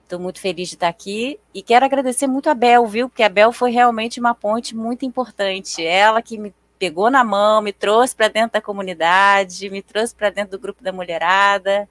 [0.06, 1.38] estou muito feliz de estar aqui.
[1.52, 3.08] E quero agradecer muito a Bel, viu?
[3.08, 5.84] Porque a Bel foi realmente uma ponte muito importante.
[5.84, 10.30] Ela que me pegou na mão, me trouxe para dentro da comunidade, me trouxe para
[10.30, 11.88] dentro do grupo da mulherada.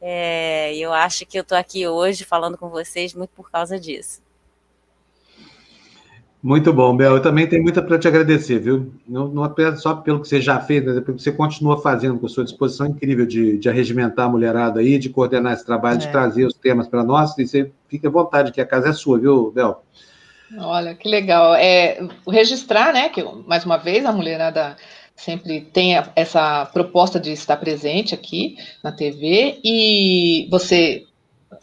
[0.00, 4.23] É, eu acho que eu estou aqui hoje falando com vocês muito por causa disso.
[6.44, 7.16] Muito bom, Bel.
[7.16, 8.92] Eu também tenho muito para te agradecer, viu?
[9.08, 12.18] Não, não apenas só pelo que você já fez, mas pelo que você continua fazendo
[12.18, 15.94] com a sua disposição incrível de, de arregimentar a mulherada aí, de coordenar esse trabalho,
[15.94, 16.00] é.
[16.00, 17.38] de trazer os temas para nós.
[17.38, 19.82] E você fica à vontade, que a casa é sua, viu, Bel?
[20.58, 21.54] Olha, que legal.
[21.54, 24.76] É, registrar, né, que mais uma vez a mulherada
[25.16, 31.04] sempre tem essa proposta de estar presente aqui na TV e você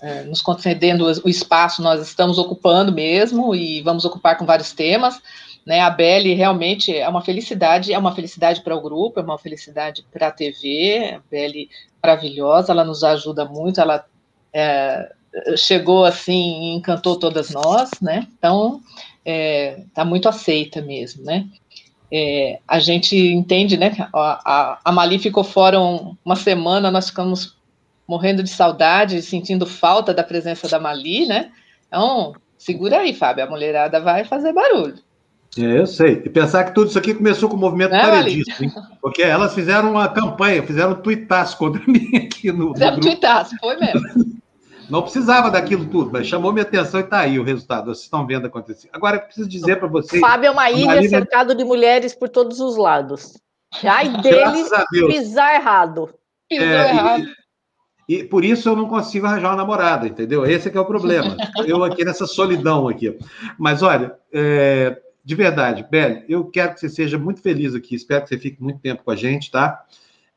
[0.01, 5.21] é, nos concedendo o espaço, nós estamos ocupando mesmo e vamos ocupar com vários temas.
[5.63, 9.37] Né, a Belle realmente é uma felicidade, é uma felicidade para o grupo, é uma
[9.37, 11.69] felicidade para a TV, a Belle
[12.01, 14.03] maravilhosa, ela nos ajuda muito, ela
[14.51, 15.11] é,
[15.55, 18.27] chegou assim, encantou todas nós, né?
[18.37, 18.81] Então,
[19.23, 21.45] é, tá muito aceita mesmo, né?
[22.11, 23.95] É, a gente entende, né?
[24.13, 27.55] A, a, a Mali ficou fora um, uma semana, nós ficamos
[28.11, 31.49] morrendo de saudade, sentindo falta da presença da Mali, né?
[31.87, 34.95] Então, segura aí, Fábio, a mulherada vai fazer barulho.
[35.57, 36.21] É, eu sei.
[36.25, 38.69] E pensar que tudo isso aqui começou com o movimento é, paredista, hein?
[39.01, 42.73] Porque elas fizeram uma campanha, fizeram um tuitaço contra mim aqui no.
[42.73, 44.01] Fizeram um tuitaço, foi mesmo.
[44.89, 47.85] Não precisava daquilo tudo, mas chamou minha atenção e está aí o resultado.
[47.85, 48.89] Vocês estão vendo acontecer.
[48.91, 50.19] Agora, eu preciso dizer para vocês.
[50.19, 53.37] Fábio é uma ilha cercado de mulheres por todos os lados.
[53.81, 54.65] Ai dele
[55.07, 56.13] pisar errado.
[56.49, 57.23] Pisou é, errado.
[57.23, 57.40] E,
[58.07, 60.45] e, por isso eu não consigo arranjar uma namorada, entendeu?
[60.45, 61.35] Esse é que é o problema.
[61.65, 63.17] eu aqui nessa solidão aqui.
[63.57, 67.95] Mas olha, é, de verdade, Belle, eu quero que você seja muito feliz aqui.
[67.95, 69.83] Espero que você fique muito tempo com a gente, tá?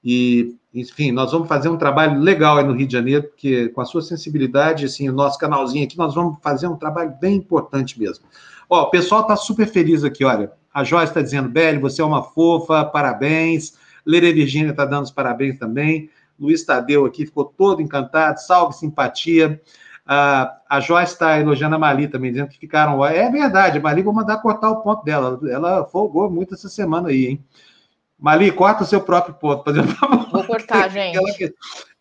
[0.04, 3.80] E, enfim, nós vamos fazer um trabalho legal aí no Rio de Janeiro, porque com
[3.80, 7.98] a sua sensibilidade, assim, o nosso canalzinho aqui, nós vamos fazer um trabalho bem importante
[7.98, 8.26] mesmo.
[8.68, 10.52] Ó, o pessoal está super feliz aqui, olha.
[10.72, 13.74] A Joyce está dizendo, Beli, você é uma fofa, parabéns.
[14.04, 16.10] Lere Virgínia está dando os parabéns também.
[16.38, 19.60] Luiz Tadeu aqui ficou todo encantado, salve simpatia.
[20.06, 23.04] Ah, a Joyce está elogiando a Mali também, dizendo que ficaram.
[23.04, 25.40] É verdade, a Mali vou mandar cortar o ponto dela.
[25.48, 27.44] Ela folgou muito essa semana aí, hein?
[28.18, 30.30] Mali, corta o seu próprio ponto, fazendo favor.
[30.30, 31.16] Vou cortar, gente.
[31.16, 31.52] Ela,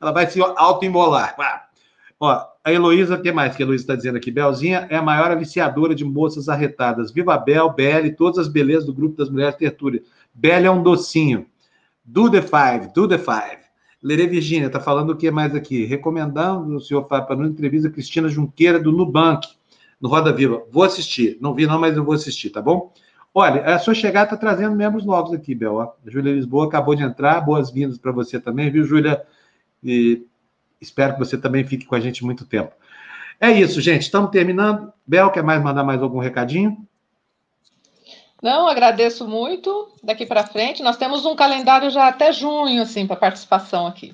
[0.02, 1.36] ela vai se auto-imolar.
[2.20, 4.32] Ó, a Heloísa, o que mais que a Heloísa está dizendo aqui?
[4.32, 7.12] Belzinha é a maior aliciadora de moças arretadas.
[7.12, 10.02] Viva Bel, Belle, todas as belezas do grupo das mulheres tertúlia.
[10.34, 11.46] Belle é um docinho.
[12.06, 13.63] Do the five, do the five.
[14.04, 15.86] Lerê Virgínia está falando o que mais aqui?
[15.86, 19.48] Recomendando o senhor Fábio para uma entrevista Cristina Junqueira do Nubank,
[20.02, 20.62] no Roda Viva.
[20.70, 21.38] Vou assistir.
[21.40, 22.94] Não vi não, mas eu vou assistir, tá bom?
[23.34, 25.80] Olha, a sua chegada está trazendo membros novos aqui, Bel.
[25.80, 27.40] A Júlia Lisboa acabou de entrar.
[27.40, 29.24] Boas-vindas para você também, viu, Júlia?
[29.82, 30.28] E
[30.82, 32.74] espero que você também fique com a gente muito tempo.
[33.40, 34.02] É isso, gente.
[34.02, 34.92] Estamos terminando.
[35.08, 36.78] Bel, quer mais mandar mais algum recadinho?
[38.44, 39.90] Não, agradeço muito.
[40.04, 44.14] Daqui para frente, nós temos um calendário já até junho, assim, para participação aqui.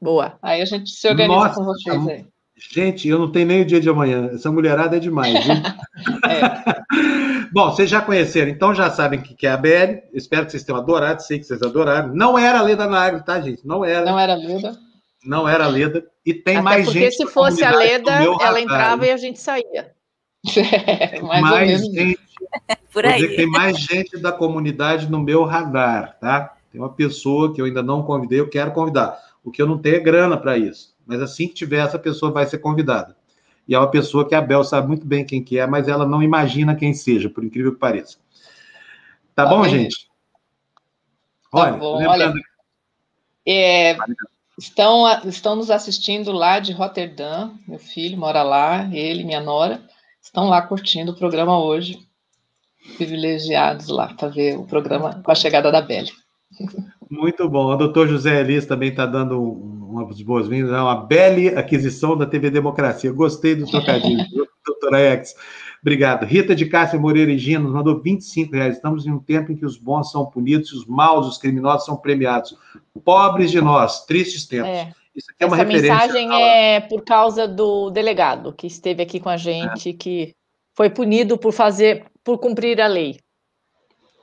[0.00, 0.38] Boa.
[0.42, 2.24] Aí a gente se organiza Nossa, com vocês aí.
[2.56, 4.30] Gente, eu não tenho nem o dia de amanhã.
[4.32, 5.54] Essa mulherada é demais, viu?
[5.54, 6.82] é.
[7.52, 10.00] Bom, vocês já conheceram, então já sabem o que é a BL.
[10.14, 12.14] Espero que vocês tenham adorado, sei que vocês adoraram.
[12.14, 13.66] Não era a Leda Nagre, tá, gente?
[13.66, 14.06] Não era.
[14.06, 14.78] Não era a Leda.
[15.24, 16.04] Não era a Leda.
[16.24, 17.16] E tem Até mais porque gente.
[17.16, 19.92] Porque se fosse a Leda, ela entrava e a gente saía.
[20.44, 22.18] É, mais, mais gente.
[22.92, 23.36] Por aí.
[23.36, 26.54] tem mais gente da comunidade no meu radar, tá?
[26.70, 29.18] Tem uma pessoa que eu ainda não convidei, eu quero convidar.
[29.42, 30.94] O que eu não tenho é grana para isso.
[31.06, 33.16] Mas assim que tiver, essa pessoa vai ser convidada
[33.66, 36.06] e é uma pessoa que a Bel sabe muito bem quem que é, mas ela
[36.06, 38.18] não imagina quem seja, por incrível que pareça.
[39.34, 39.70] Tá, tá bom, bem.
[39.70, 40.08] gente?
[41.50, 42.22] Tá olha, tá bom, lembrando...
[42.22, 42.34] olha
[43.46, 43.96] é,
[44.58, 49.82] estão, estão nos assistindo lá de Roterdã, meu filho mora lá, ele, minha nora,
[50.20, 52.06] estão lá curtindo o programa hoje,
[52.96, 56.10] privilegiados lá para ver o programa com a chegada da Belle.
[57.10, 57.66] Muito bom.
[57.66, 60.72] O doutor José Elis também está dando umas boas-vindas.
[60.72, 63.12] É uma bela aquisição da TV Democracia.
[63.12, 64.24] Gostei do trocadilho,
[64.64, 65.34] doutora X.
[65.80, 66.24] Obrigado.
[66.24, 68.76] Rita de Cássia Moreira e Gino nos mandou 25 reais.
[68.76, 71.84] Estamos em um tempo em que os bons são punidos e os maus, os criminosos,
[71.84, 72.56] são premiados.
[73.04, 74.68] Pobres de nós, tristes tempos.
[74.68, 74.92] É.
[75.14, 75.94] Isso aqui é uma Essa referência.
[75.94, 79.92] mensagem é por causa do delegado que esteve aqui com a gente, é.
[79.92, 80.34] que
[80.74, 83.18] foi punido por fazer, por cumprir a lei.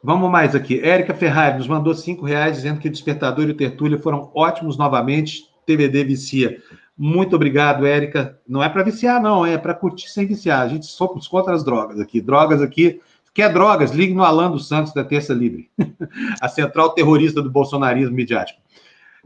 [0.03, 0.79] Vamos mais aqui.
[0.79, 4.77] Érica Ferrari nos mandou cinco reais dizendo que o Despertador e o Tertúlia foram ótimos
[4.77, 5.49] novamente.
[5.65, 6.61] TVD vicia.
[6.97, 8.39] Muito obrigado, Érica.
[8.47, 10.61] Não é para viciar, não, é para curtir sem viciar.
[10.61, 12.21] A gente somos contra as drogas aqui.
[12.21, 12.99] Drogas aqui.
[13.33, 13.91] Quer drogas?
[13.91, 15.69] Ligue no Alan dos Santos da Terça Livre,
[16.41, 18.59] a central terrorista do bolsonarismo midiático.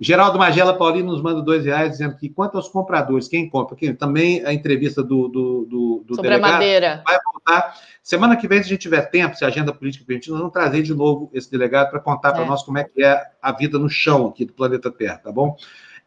[0.03, 3.75] Geraldo Magela Paulino nos manda dois reais, dizendo que quanto aos compradores, quem compra?
[3.75, 7.03] Quem, também a entrevista do, do, do, do Sobre delegado a madeira.
[7.05, 7.75] vai voltar.
[8.01, 10.53] Semana que vem, se a gente tiver tempo, se a agenda política permitir, nós vamos
[10.53, 12.31] trazer de novo esse delegado para contar é.
[12.33, 15.31] para nós como é que é a vida no chão aqui do planeta Terra, tá
[15.31, 15.55] bom?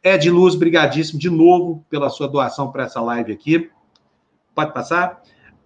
[0.05, 3.71] Ed Luz, brigadíssimo de novo pela sua doação para essa live aqui.
[4.55, 5.23] Pode passar.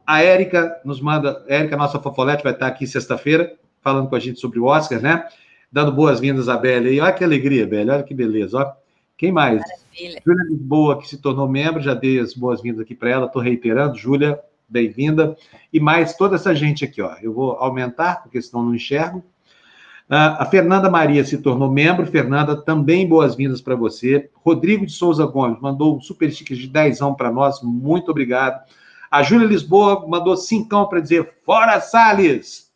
[0.06, 4.38] A Érica nos manda, Érica, nossa fofolete, vai estar aqui sexta-feira, falando com a gente
[4.38, 5.26] sobre o Oscar, né?
[5.70, 7.00] Dando boas-vindas à Bela aí.
[7.00, 8.58] Olha que alegria, Bela, olha que beleza.
[8.58, 8.72] Ó.
[9.16, 9.60] Quem mais?
[9.60, 10.22] Maravilha.
[10.26, 13.96] Júlia Lisboa, que se tornou membro, já dei as boas-vindas aqui para ela, estou reiterando.
[13.96, 15.36] Júlia, bem-vinda.
[15.72, 17.14] E mais toda essa gente aqui, ó.
[17.22, 19.18] Eu vou aumentar, porque senão não enxergo.
[20.08, 22.06] Uh, a Fernanda Maria se tornou membro.
[22.06, 24.28] Fernanda, também boas-vindas para você.
[24.34, 27.62] Rodrigo de Souza Gomes mandou um super sticker de dezão para nós.
[27.62, 28.60] Muito obrigado.
[29.10, 32.69] A Júlia Lisboa mandou cincão para dizer fora Salles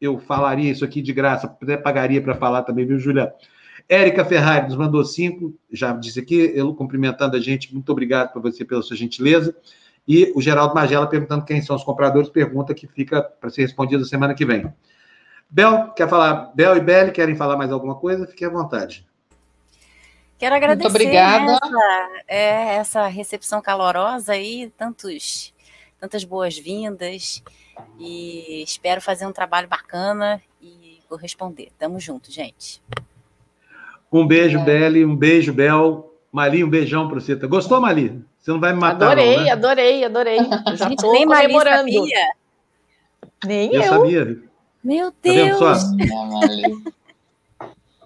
[0.00, 3.32] eu falaria isso aqui de graça, até pagaria para falar também, viu, Julia?
[3.88, 8.42] Érica Ferrari nos mandou cinco, já disse aqui, eu cumprimentando a gente, muito obrigado por
[8.42, 9.56] você pela sua gentileza.
[10.06, 14.04] E o Geraldo Magela perguntando quem são os compradores, pergunta que fica para ser respondida
[14.04, 14.72] semana que vem.
[15.50, 16.52] Bel, quer falar?
[16.54, 18.26] Bel e Belle querem falar mais alguma coisa?
[18.26, 19.06] Fique à vontade.
[20.38, 21.52] Quero agradecer Muito obrigada.
[21.52, 25.52] Essa, é, essa recepção calorosa aí, tantos,
[26.00, 27.42] tantas boas-vindas.
[27.98, 31.70] E espero fazer um trabalho bacana e corresponder.
[31.78, 32.82] Tamo junto, gente.
[34.12, 34.64] Um beijo, é.
[34.64, 36.12] Beli, um beijo, Bel.
[36.32, 37.34] Mali, um beijão para você.
[37.34, 38.22] Gostou, Mali?
[38.38, 39.50] Você não vai me matar, Adorei, não, né?
[39.50, 40.38] adorei, adorei.
[40.76, 42.32] Já gente, nem Mali sabia.
[43.44, 43.82] Nem eu.
[43.82, 44.38] Eu sabia.
[44.82, 45.58] Meu Deus.
[45.58, 45.74] Tá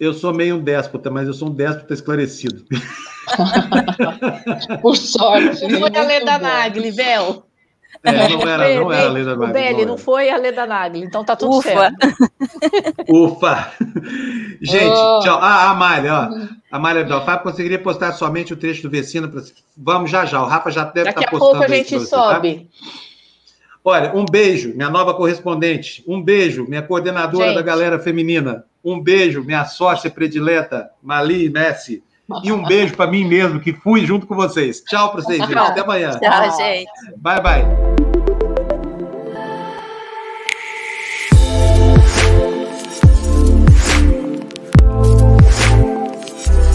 [0.00, 2.64] eu sou meio um déspota, mas eu sou um déspota esclarecido.
[4.82, 5.66] Por sorte.
[5.68, 7.46] Não foi a Leda Nagli, Bel.
[8.04, 9.50] É, não era, não era a Leda Nagli.
[9.50, 11.68] O Belli, não, foi a Leda Nagli, então tá tudo Ufa.
[11.68, 11.96] certo.
[13.08, 13.72] Ufa!
[14.60, 15.20] Gente, oh.
[15.22, 15.38] tchau.
[15.40, 16.52] Ah, a Amália, ó.
[16.70, 19.28] A Amália Bel, Fábio conseguiria postar somente o trecho do Vecina?
[19.28, 19.42] Pra...
[19.76, 21.60] Vamos já já, o Rafa já deve estar tá postando.
[21.60, 22.34] Daqui a pouco a gente você, tá?
[22.34, 22.70] sobe.
[22.70, 22.88] Tá?
[23.84, 26.04] Olha, um beijo, minha nova correspondente.
[26.06, 27.56] Um beijo, minha coordenadora gente.
[27.56, 28.64] da galera feminina.
[28.84, 32.02] Um beijo, minha sócia predileta, Mali Messi.
[32.42, 34.80] E um beijo para mim mesmo, que fui junto com vocês.
[34.80, 35.58] Tchau para vocês, gente.
[35.58, 36.18] Até amanhã.
[36.18, 36.90] Tchau, gente.
[37.16, 38.11] Bye, bye.